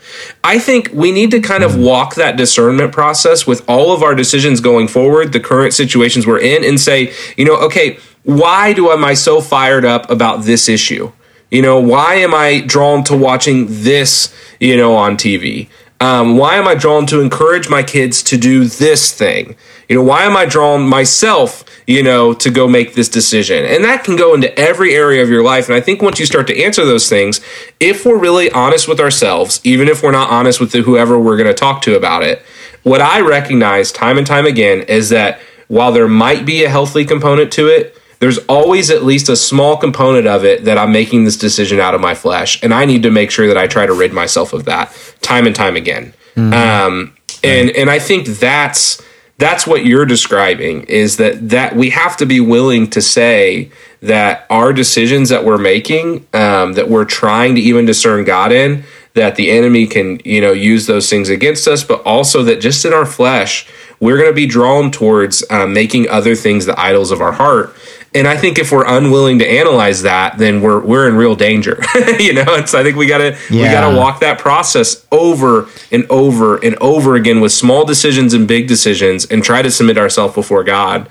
I 0.43 0.59
think 0.59 0.89
we 0.93 1.11
need 1.11 1.31
to 1.31 1.41
kind 1.41 1.63
of 1.63 1.77
walk 1.77 2.15
that 2.15 2.37
discernment 2.37 2.93
process 2.93 3.45
with 3.45 3.67
all 3.67 3.91
of 3.91 4.01
our 4.01 4.15
decisions 4.15 4.61
going 4.61 4.87
forward, 4.87 5.33
the 5.33 5.39
current 5.39 5.73
situations 5.73 6.25
we're 6.25 6.39
in, 6.39 6.63
and 6.63 6.79
say, 6.79 7.13
you 7.37 7.45
know, 7.45 7.57
okay, 7.57 7.99
why 8.23 8.73
do 8.73 8.91
am 8.91 9.03
I 9.03 9.13
so 9.13 9.41
fired 9.41 9.85
up 9.85 10.09
about 10.09 10.43
this 10.43 10.67
issue? 10.69 11.11
You 11.51 11.61
know, 11.61 11.79
why 11.79 12.15
am 12.15 12.33
I 12.33 12.61
drawn 12.61 13.03
to 13.05 13.17
watching 13.17 13.65
this, 13.69 14.33
you 14.59 14.77
know, 14.77 14.95
on 14.95 15.17
TV? 15.17 15.69
Um, 16.01 16.37
why 16.37 16.55
am 16.55 16.67
I 16.67 16.75
drawn 16.75 17.05
to 17.07 17.19
encourage 17.19 17.69
my 17.69 17.83
kids 17.83 18.23
to 18.23 18.37
do 18.37 18.65
this 18.65 19.11
thing? 19.11 19.55
You 19.89 19.97
know, 19.97 20.03
why 20.03 20.23
am 20.23 20.37
I 20.37 20.45
drawn 20.45 20.87
myself, 20.87 21.65
you 21.87 22.03
know, 22.03 22.33
to 22.35 22.49
go 22.49 22.67
make 22.67 22.93
this 22.93 23.09
decision? 23.09 23.65
And 23.65 23.83
that 23.83 24.05
can 24.05 24.15
go 24.15 24.33
into 24.33 24.57
every 24.57 24.93
area 24.93 25.21
of 25.21 25.29
your 25.29 25.43
life. 25.43 25.67
And 25.67 25.75
I 25.75 25.81
think 25.81 26.01
once 26.01 26.19
you 26.19 26.25
start 26.25 26.47
to 26.47 26.63
answer 26.63 26.85
those 26.85 27.09
things, 27.09 27.41
if 27.81 28.05
we're 28.05 28.17
really 28.17 28.49
honest 28.51 28.87
with 28.87 28.99
ourselves, 28.99 29.59
even 29.65 29.89
if 29.89 30.01
we're 30.01 30.11
not 30.11 30.29
honest 30.29 30.61
with 30.61 30.71
whoever 30.71 31.19
we're 31.19 31.35
going 31.35 31.47
to 31.47 31.53
talk 31.53 31.81
to 31.81 31.97
about 31.97 32.23
it, 32.23 32.43
what 32.83 33.01
I 33.01 33.19
recognize 33.19 33.91
time 33.91 34.17
and 34.17 34.25
time 34.25 34.45
again 34.45 34.83
is 34.83 35.09
that 35.09 35.41
while 35.67 35.91
there 35.91 36.07
might 36.07 36.45
be 36.45 36.63
a 36.63 36.69
healthy 36.69 37.03
component 37.03 37.51
to 37.53 37.67
it, 37.67 37.95
there's 38.19 38.37
always 38.47 38.89
at 38.89 39.03
least 39.03 39.29
a 39.29 39.35
small 39.35 39.77
component 39.77 40.27
of 40.27 40.43
it 40.43 40.65
that 40.65 40.77
I'm 40.77 40.91
making 40.91 41.23
this 41.23 41.37
decision 41.37 41.79
out 41.79 41.95
of 41.95 42.01
my 42.01 42.13
flesh. 42.13 42.61
And 42.61 42.73
I 42.73 42.85
need 42.85 43.03
to 43.03 43.11
make 43.11 43.31
sure 43.31 43.47
that 43.47 43.57
I 43.57 43.67
try 43.67 43.85
to 43.85 43.93
rid 43.93 44.13
myself 44.13 44.53
of 44.53 44.65
that 44.65 44.93
time 45.21 45.47
and 45.47 45.55
time 45.55 45.75
again. 45.75 46.13
Mm-hmm. 46.35 46.53
Um, 46.53 47.17
and, 47.43 47.69
and 47.71 47.89
I 47.89 47.99
think 47.99 48.27
that's 48.27 49.01
that's 49.39 49.65
what 49.65 49.85
you're 49.85 50.05
describing 50.05 50.83
is 50.83 51.15
that 51.15 51.49
that 51.49 51.75
we 51.75 51.89
have 51.89 52.17
to 52.17 52.25
be 52.25 52.41
willing 52.41 52.89
to 52.89 53.01
say 53.01 53.71
that 54.01 54.45
our 54.49 54.73
decisions 54.73 55.29
that 55.29 55.45
we're 55.45 55.57
making 55.57 56.27
um, 56.33 56.73
that 56.73 56.89
we're 56.89 57.05
trying 57.05 57.55
to 57.55 57.61
even 57.61 57.85
discern 57.85 58.25
god 58.25 58.51
in 58.51 58.83
that 59.13 59.37
the 59.37 59.49
enemy 59.49 59.87
can 59.87 60.19
you 60.25 60.41
know 60.41 60.51
use 60.51 60.87
those 60.87 61.09
things 61.09 61.29
against 61.29 61.67
us 61.67 61.83
but 61.85 62.01
also 62.03 62.43
that 62.43 62.59
just 62.59 62.83
in 62.83 62.93
our 62.93 63.05
flesh 63.05 63.65
we're 64.01 64.17
going 64.17 64.29
to 64.29 64.35
be 64.35 64.45
drawn 64.45 64.91
towards 64.91 65.43
uh, 65.49 65.65
making 65.65 66.07
other 66.09 66.35
things 66.35 66.65
the 66.65 66.79
idols 66.79 67.09
of 67.09 67.21
our 67.21 67.31
heart 67.31 67.73
and 68.15 68.27
I 68.27 68.35
think 68.35 68.57
if 68.57 68.71
we're 68.71 68.87
unwilling 68.87 69.39
to 69.39 69.47
analyze 69.47 70.01
that, 70.01 70.37
then 70.37 70.61
we're 70.61 70.79
we're 70.79 71.07
in 71.07 71.15
real 71.15 71.35
danger. 71.35 71.79
you 72.19 72.33
know, 72.33 72.45
and 72.47 72.67
so 72.67 72.79
I 72.79 72.83
think 72.83 72.97
we 72.97 73.05
gotta 73.05 73.37
yeah. 73.49 73.63
we 73.63 73.69
gotta 73.69 73.95
walk 73.95 74.19
that 74.21 74.39
process 74.39 75.05
over 75.11 75.67
and 75.91 76.05
over 76.09 76.57
and 76.57 76.75
over 76.77 77.15
again 77.15 77.39
with 77.39 77.51
small 77.51 77.85
decisions 77.85 78.33
and 78.33 78.47
big 78.47 78.67
decisions, 78.67 79.25
and 79.25 79.43
try 79.43 79.61
to 79.61 79.69
submit 79.69 79.97
ourselves 79.97 80.33
before 80.33 80.63
God. 80.63 81.07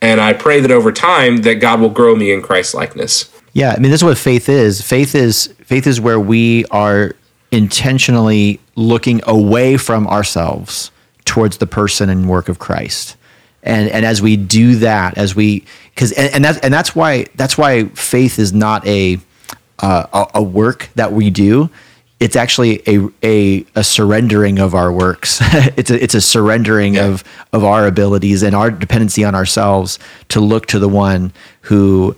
And 0.00 0.20
I 0.20 0.34
pray 0.34 0.60
that 0.60 0.70
over 0.70 0.92
time 0.92 1.38
that 1.38 1.54
God 1.54 1.80
will 1.80 1.90
grow 1.90 2.14
me 2.14 2.30
in 2.30 2.42
Christ 2.42 2.74
likeness. 2.74 3.32
Yeah, 3.52 3.72
I 3.72 3.80
mean, 3.80 3.90
this 3.90 4.00
is 4.00 4.04
what 4.04 4.18
faith 4.18 4.48
is. 4.48 4.82
Faith 4.82 5.14
is 5.14 5.52
faith 5.64 5.86
is 5.86 6.00
where 6.00 6.20
we 6.20 6.64
are 6.66 7.12
intentionally 7.50 8.60
looking 8.76 9.20
away 9.26 9.76
from 9.76 10.06
ourselves 10.06 10.90
towards 11.24 11.56
the 11.56 11.66
person 11.66 12.08
and 12.08 12.28
work 12.28 12.48
of 12.48 12.58
Christ. 12.58 13.16
And 13.66 13.90
and 13.90 14.06
as 14.06 14.22
we 14.22 14.36
do 14.36 14.76
that, 14.76 15.18
as 15.18 15.34
we 15.34 15.64
because 15.94 16.12
and, 16.12 16.34
and 16.34 16.44
that's 16.44 16.58
and 16.58 16.72
that's 16.72 16.94
why 16.94 17.26
that's 17.34 17.58
why 17.58 17.84
faith 17.88 18.38
is 18.38 18.52
not 18.52 18.86
a 18.86 19.18
uh, 19.78 20.26
a, 20.34 20.42
work 20.42 20.88
that 20.94 21.12
we 21.12 21.30
do. 21.30 21.68
It's 22.18 22.36
actually 22.36 22.82
a 22.88 23.08
a, 23.22 23.66
a 23.74 23.84
surrendering 23.84 24.58
of 24.58 24.74
our 24.74 24.90
works. 24.90 25.38
it's 25.76 25.90
a 25.90 26.02
it's 26.02 26.14
a 26.14 26.20
surrendering 26.20 26.94
yeah. 26.94 27.06
of 27.06 27.24
of 27.52 27.64
our 27.64 27.86
abilities 27.86 28.42
and 28.42 28.54
our 28.54 28.70
dependency 28.70 29.24
on 29.24 29.34
ourselves 29.34 29.98
to 30.28 30.40
look 30.40 30.66
to 30.66 30.78
the 30.78 30.88
one 30.88 31.32
who 31.62 32.16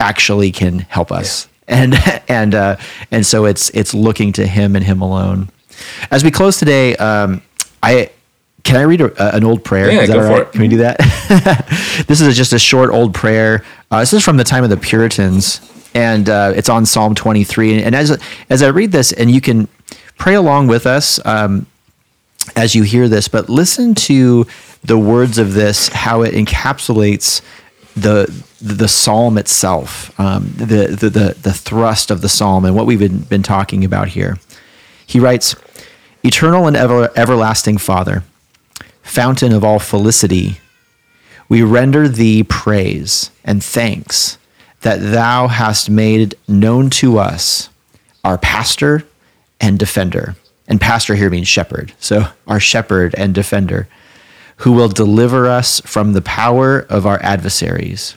actually 0.00 0.50
can 0.50 0.80
help 0.80 1.12
us. 1.12 1.46
Yeah. 1.68 1.76
And 1.76 2.22
and 2.28 2.54
uh, 2.54 2.76
and 3.10 3.24
so 3.24 3.44
it's 3.44 3.70
it's 3.70 3.94
looking 3.94 4.32
to 4.32 4.46
him 4.46 4.74
and 4.74 4.84
him 4.84 5.00
alone. 5.00 5.50
As 6.10 6.24
we 6.24 6.30
close 6.30 6.58
today, 6.58 6.96
um, 6.96 7.42
I 7.82 8.10
can 8.66 8.76
I 8.76 8.82
read 8.82 9.00
a, 9.00 9.36
an 9.36 9.44
old 9.44 9.64
prayer? 9.64 9.90
Yeah, 9.90 10.00
is 10.00 10.08
that 10.08 10.14
go 10.14 10.28
right? 10.28 10.50
Can 10.50 10.60
we 10.60 10.68
do 10.68 10.78
that? 10.78 10.98
this 12.08 12.20
is 12.20 12.36
just 12.36 12.52
a 12.52 12.58
short 12.58 12.90
old 12.90 13.14
prayer. 13.14 13.64
Uh, 13.92 14.00
this 14.00 14.12
is 14.12 14.24
from 14.24 14.36
the 14.36 14.44
time 14.44 14.64
of 14.64 14.70
the 14.70 14.76
Puritans, 14.76 15.60
and 15.94 16.28
uh, 16.28 16.52
it's 16.54 16.68
on 16.68 16.84
Psalm 16.84 17.14
23. 17.14 17.82
And 17.82 17.94
as 17.94 18.20
as 18.50 18.62
I 18.64 18.68
read 18.68 18.90
this, 18.90 19.12
and 19.12 19.30
you 19.30 19.40
can 19.40 19.68
pray 20.18 20.34
along 20.34 20.66
with 20.66 20.84
us 20.84 21.24
um, 21.24 21.66
as 22.56 22.74
you 22.74 22.82
hear 22.82 23.08
this, 23.08 23.28
but 23.28 23.48
listen 23.48 23.94
to 23.94 24.46
the 24.82 24.98
words 24.98 25.38
of 25.38 25.54
this, 25.54 25.88
how 25.88 26.22
it 26.22 26.34
encapsulates 26.34 27.42
the 27.94 28.26
the 28.60 28.88
psalm 28.88 29.38
itself, 29.38 30.18
um, 30.18 30.52
the, 30.56 30.88
the 30.88 31.08
the 31.08 31.36
the 31.40 31.52
thrust 31.52 32.10
of 32.10 32.20
the 32.20 32.28
psalm, 32.28 32.64
and 32.64 32.74
what 32.74 32.86
we've 32.86 32.98
been, 32.98 33.20
been 33.20 33.44
talking 33.44 33.84
about 33.84 34.08
here. 34.08 34.38
He 35.06 35.20
writes, 35.20 35.54
"Eternal 36.24 36.66
and 36.66 36.76
ever, 36.76 37.12
everlasting 37.16 37.78
Father." 37.78 38.24
Fountain 39.06 39.52
of 39.52 39.64
all 39.64 39.78
felicity, 39.78 40.60
we 41.48 41.62
render 41.62 42.08
thee 42.08 42.42
praise 42.42 43.30
and 43.44 43.62
thanks 43.62 44.36
that 44.80 45.00
thou 45.00 45.46
hast 45.46 45.88
made 45.88 46.34
known 46.48 46.90
to 46.90 47.18
us 47.18 47.68
our 48.24 48.36
pastor 48.36 49.06
and 49.60 49.78
defender. 49.78 50.34
And 50.68 50.80
pastor 50.80 51.14
here 51.14 51.30
means 51.30 51.46
shepherd. 51.46 51.92
So, 52.00 52.26
our 52.48 52.58
shepherd 52.58 53.14
and 53.16 53.32
defender, 53.32 53.88
who 54.58 54.72
will 54.72 54.88
deliver 54.88 55.46
us 55.46 55.80
from 55.80 56.12
the 56.12 56.22
power 56.22 56.80
of 56.80 57.06
our 57.06 57.22
adversaries. 57.22 58.16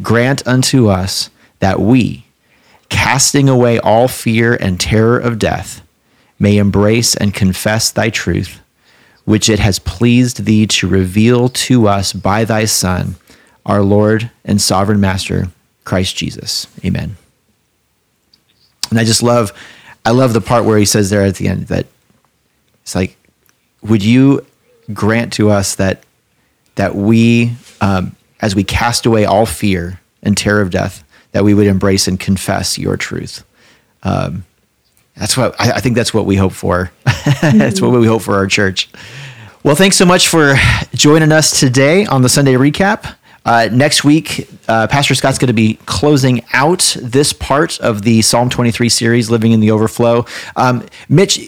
Grant 0.00 0.46
unto 0.46 0.88
us 0.88 1.30
that 1.58 1.80
we, 1.80 2.24
casting 2.88 3.48
away 3.48 3.80
all 3.80 4.06
fear 4.06 4.54
and 4.54 4.78
terror 4.78 5.18
of 5.18 5.40
death, 5.40 5.82
may 6.38 6.56
embrace 6.58 7.16
and 7.16 7.34
confess 7.34 7.90
thy 7.90 8.08
truth 8.08 8.61
which 9.24 9.48
it 9.48 9.58
has 9.58 9.78
pleased 9.78 10.44
thee 10.44 10.66
to 10.66 10.88
reveal 10.88 11.48
to 11.48 11.88
us 11.88 12.12
by 12.12 12.44
thy 12.44 12.64
Son, 12.64 13.16
our 13.64 13.82
Lord 13.82 14.30
and 14.44 14.60
sovereign 14.60 15.00
Master, 15.00 15.48
Christ 15.84 16.16
Jesus. 16.16 16.66
Amen. 16.84 17.16
And 18.90 18.98
I 18.98 19.04
just 19.04 19.22
love, 19.22 19.52
I 20.04 20.10
love 20.10 20.32
the 20.32 20.40
part 20.40 20.64
where 20.64 20.78
he 20.78 20.84
says 20.84 21.10
there 21.10 21.22
at 21.22 21.36
the 21.36 21.48
end 21.48 21.68
that 21.68 21.86
it's 22.82 22.94
like, 22.94 23.16
would 23.82 24.04
you 24.04 24.44
grant 24.92 25.32
to 25.34 25.50
us 25.50 25.76
that 25.76 26.04
that 26.74 26.94
we, 26.94 27.52
um, 27.80 28.16
as 28.40 28.54
we 28.54 28.64
cast 28.64 29.06
away 29.06 29.24
all 29.24 29.46
fear 29.46 30.00
and 30.22 30.36
terror 30.36 30.60
of 30.60 30.70
death, 30.70 31.04
that 31.32 31.44
we 31.44 31.54
would 31.54 31.66
embrace 31.66 32.08
and 32.08 32.18
confess 32.18 32.78
your 32.78 32.96
truth. 32.96 33.44
Um, 34.02 34.44
That's 35.16 35.36
what 35.36 35.60
I, 35.60 35.72
I 35.72 35.80
think. 35.80 35.96
That's 35.96 36.14
what 36.14 36.26
we 36.26 36.36
hope 36.36 36.52
for. 36.52 36.90
that's 37.42 37.80
what 37.80 37.92
we 37.92 38.06
hope 38.06 38.22
for 38.22 38.34
our 38.34 38.46
church. 38.46 38.88
Well, 39.62 39.76
thanks 39.76 39.96
so 39.96 40.04
much 40.04 40.28
for 40.28 40.54
joining 40.94 41.30
us 41.30 41.60
today 41.60 42.04
on 42.06 42.22
the 42.22 42.28
Sunday 42.28 42.54
recap. 42.54 43.14
Uh, 43.44 43.68
next 43.72 44.04
week, 44.04 44.48
uh, 44.68 44.86
Pastor 44.86 45.14
Scott's 45.14 45.38
going 45.38 45.48
to 45.48 45.52
be 45.52 45.74
closing 45.86 46.44
out 46.52 46.96
this 47.00 47.32
part 47.32 47.80
of 47.80 48.02
the 48.02 48.22
Psalm 48.22 48.48
23 48.48 48.88
series, 48.88 49.30
Living 49.30 49.52
in 49.52 49.60
the 49.60 49.70
Overflow. 49.70 50.26
Um, 50.54 50.86
Mitch, 51.08 51.38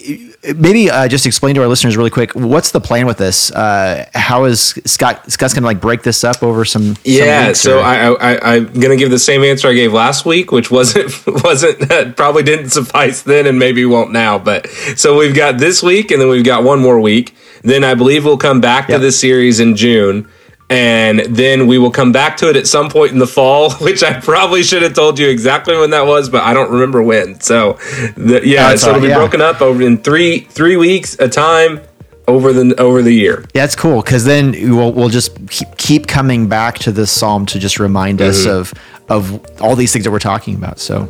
maybe 0.56 0.90
uh, 0.90 1.08
just 1.08 1.24
explain 1.24 1.54
to 1.54 1.62
our 1.62 1.68
listeners 1.68 1.96
really 1.96 2.10
quick 2.10 2.34
what's 2.34 2.72
the 2.72 2.80
plan 2.80 3.06
with 3.06 3.18
this? 3.18 3.50
Uh, 3.52 4.08
how 4.14 4.44
is 4.44 4.78
Scott 4.84 5.30
Scott's 5.30 5.54
going 5.54 5.62
to 5.62 5.66
like 5.66 5.80
break 5.80 6.02
this 6.02 6.24
up 6.24 6.42
over 6.42 6.64
some? 6.64 6.96
Yeah, 7.04 7.46
some 7.46 7.54
so 7.54 7.80
I, 7.80 8.12
I 8.12 8.54
I'm 8.54 8.66
going 8.66 8.90
to 8.90 8.96
give 8.96 9.10
the 9.10 9.18
same 9.18 9.42
answer 9.44 9.68
I 9.68 9.74
gave 9.74 9.92
last 9.92 10.26
week, 10.26 10.50
which 10.50 10.70
wasn't 10.70 11.12
wasn't 11.44 12.16
probably 12.16 12.42
didn't 12.42 12.70
suffice 12.70 13.22
then, 13.22 13.46
and 13.46 13.58
maybe 13.58 13.84
won't 13.84 14.12
now. 14.12 14.38
But 14.38 14.68
so 14.96 15.16
we've 15.16 15.34
got 15.34 15.58
this 15.58 15.82
week, 15.82 16.10
and 16.10 16.20
then 16.20 16.28
we've 16.28 16.44
got 16.44 16.64
one 16.64 16.80
more 16.80 17.00
week. 17.00 17.34
Then 17.62 17.84
I 17.84 17.94
believe 17.94 18.24
we'll 18.24 18.36
come 18.36 18.60
back 18.60 18.88
yep. 18.88 18.98
to 18.98 19.02
this 19.02 19.18
series 19.18 19.60
in 19.60 19.76
June 19.76 20.28
and 20.74 21.20
then 21.20 21.68
we 21.68 21.78
will 21.78 21.92
come 21.92 22.10
back 22.10 22.36
to 22.38 22.50
it 22.50 22.56
at 22.56 22.66
some 22.66 22.90
point 22.90 23.12
in 23.12 23.18
the 23.18 23.28
fall, 23.28 23.72
which 23.80 24.02
I 24.02 24.18
probably 24.18 24.64
should 24.64 24.82
have 24.82 24.94
told 24.94 25.20
you 25.20 25.28
exactly 25.28 25.76
when 25.76 25.90
that 25.90 26.04
was, 26.04 26.28
but 26.28 26.42
I 26.42 26.52
don't 26.52 26.70
remember 26.70 27.00
when. 27.00 27.40
So, 27.40 27.74
the, 28.16 28.40
yeah, 28.44 28.70
That's 28.70 28.82
so 28.82 28.90
it'll 28.90 29.00
be 29.00 29.08
yeah. 29.08 29.18
broken 29.18 29.40
up 29.40 29.62
over 29.62 29.82
in 29.82 29.98
three 29.98 30.40
three 30.40 30.76
weeks 30.76 31.16
a 31.20 31.28
time 31.28 31.80
over 32.26 32.52
the 32.52 32.74
over 32.80 33.02
the 33.02 33.12
year. 33.12 33.44
Yeah, 33.54 33.62
that's 33.62 33.76
cool 33.76 34.02
because 34.02 34.24
then 34.24 34.52
we'll 34.74 34.92
we'll 34.92 35.08
just 35.08 35.48
keep, 35.48 35.76
keep 35.76 36.06
coming 36.08 36.48
back 36.48 36.78
to 36.80 36.92
this 36.92 37.12
psalm 37.12 37.46
to 37.46 37.60
just 37.60 37.78
remind 37.78 38.18
mm-hmm. 38.18 38.30
us 38.30 38.44
of 38.44 38.74
of 39.08 39.60
all 39.60 39.76
these 39.76 39.92
things 39.92 40.04
that 40.04 40.10
we're 40.10 40.18
talking 40.18 40.56
about. 40.56 40.80
So, 40.80 41.08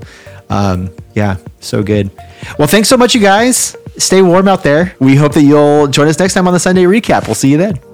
um, 0.51 0.91
yeah, 1.15 1.39
so 1.61 1.83
good. 1.83 2.11
Well, 2.59 2.69
thanks 2.69 2.91
so 2.91 2.99
much, 2.99 3.15
you 3.15 3.23
guys. 3.23 3.77
Stay 3.97 4.21
warm 4.21 4.47
out 4.47 4.63
there. 4.63 4.95
We 4.99 5.15
hope 5.17 5.33
that 5.35 5.43
you'll 5.43 5.87
join 5.87 6.09
us 6.09 6.19
next 6.19 6.35
time 6.35 6.47
on 6.49 6.53
the 6.53 6.61
Sunday 6.61 6.83
recap. 6.83 7.27
We'll 7.27 7.37
see 7.37 7.51
you 7.51 7.57
then. 7.57 7.94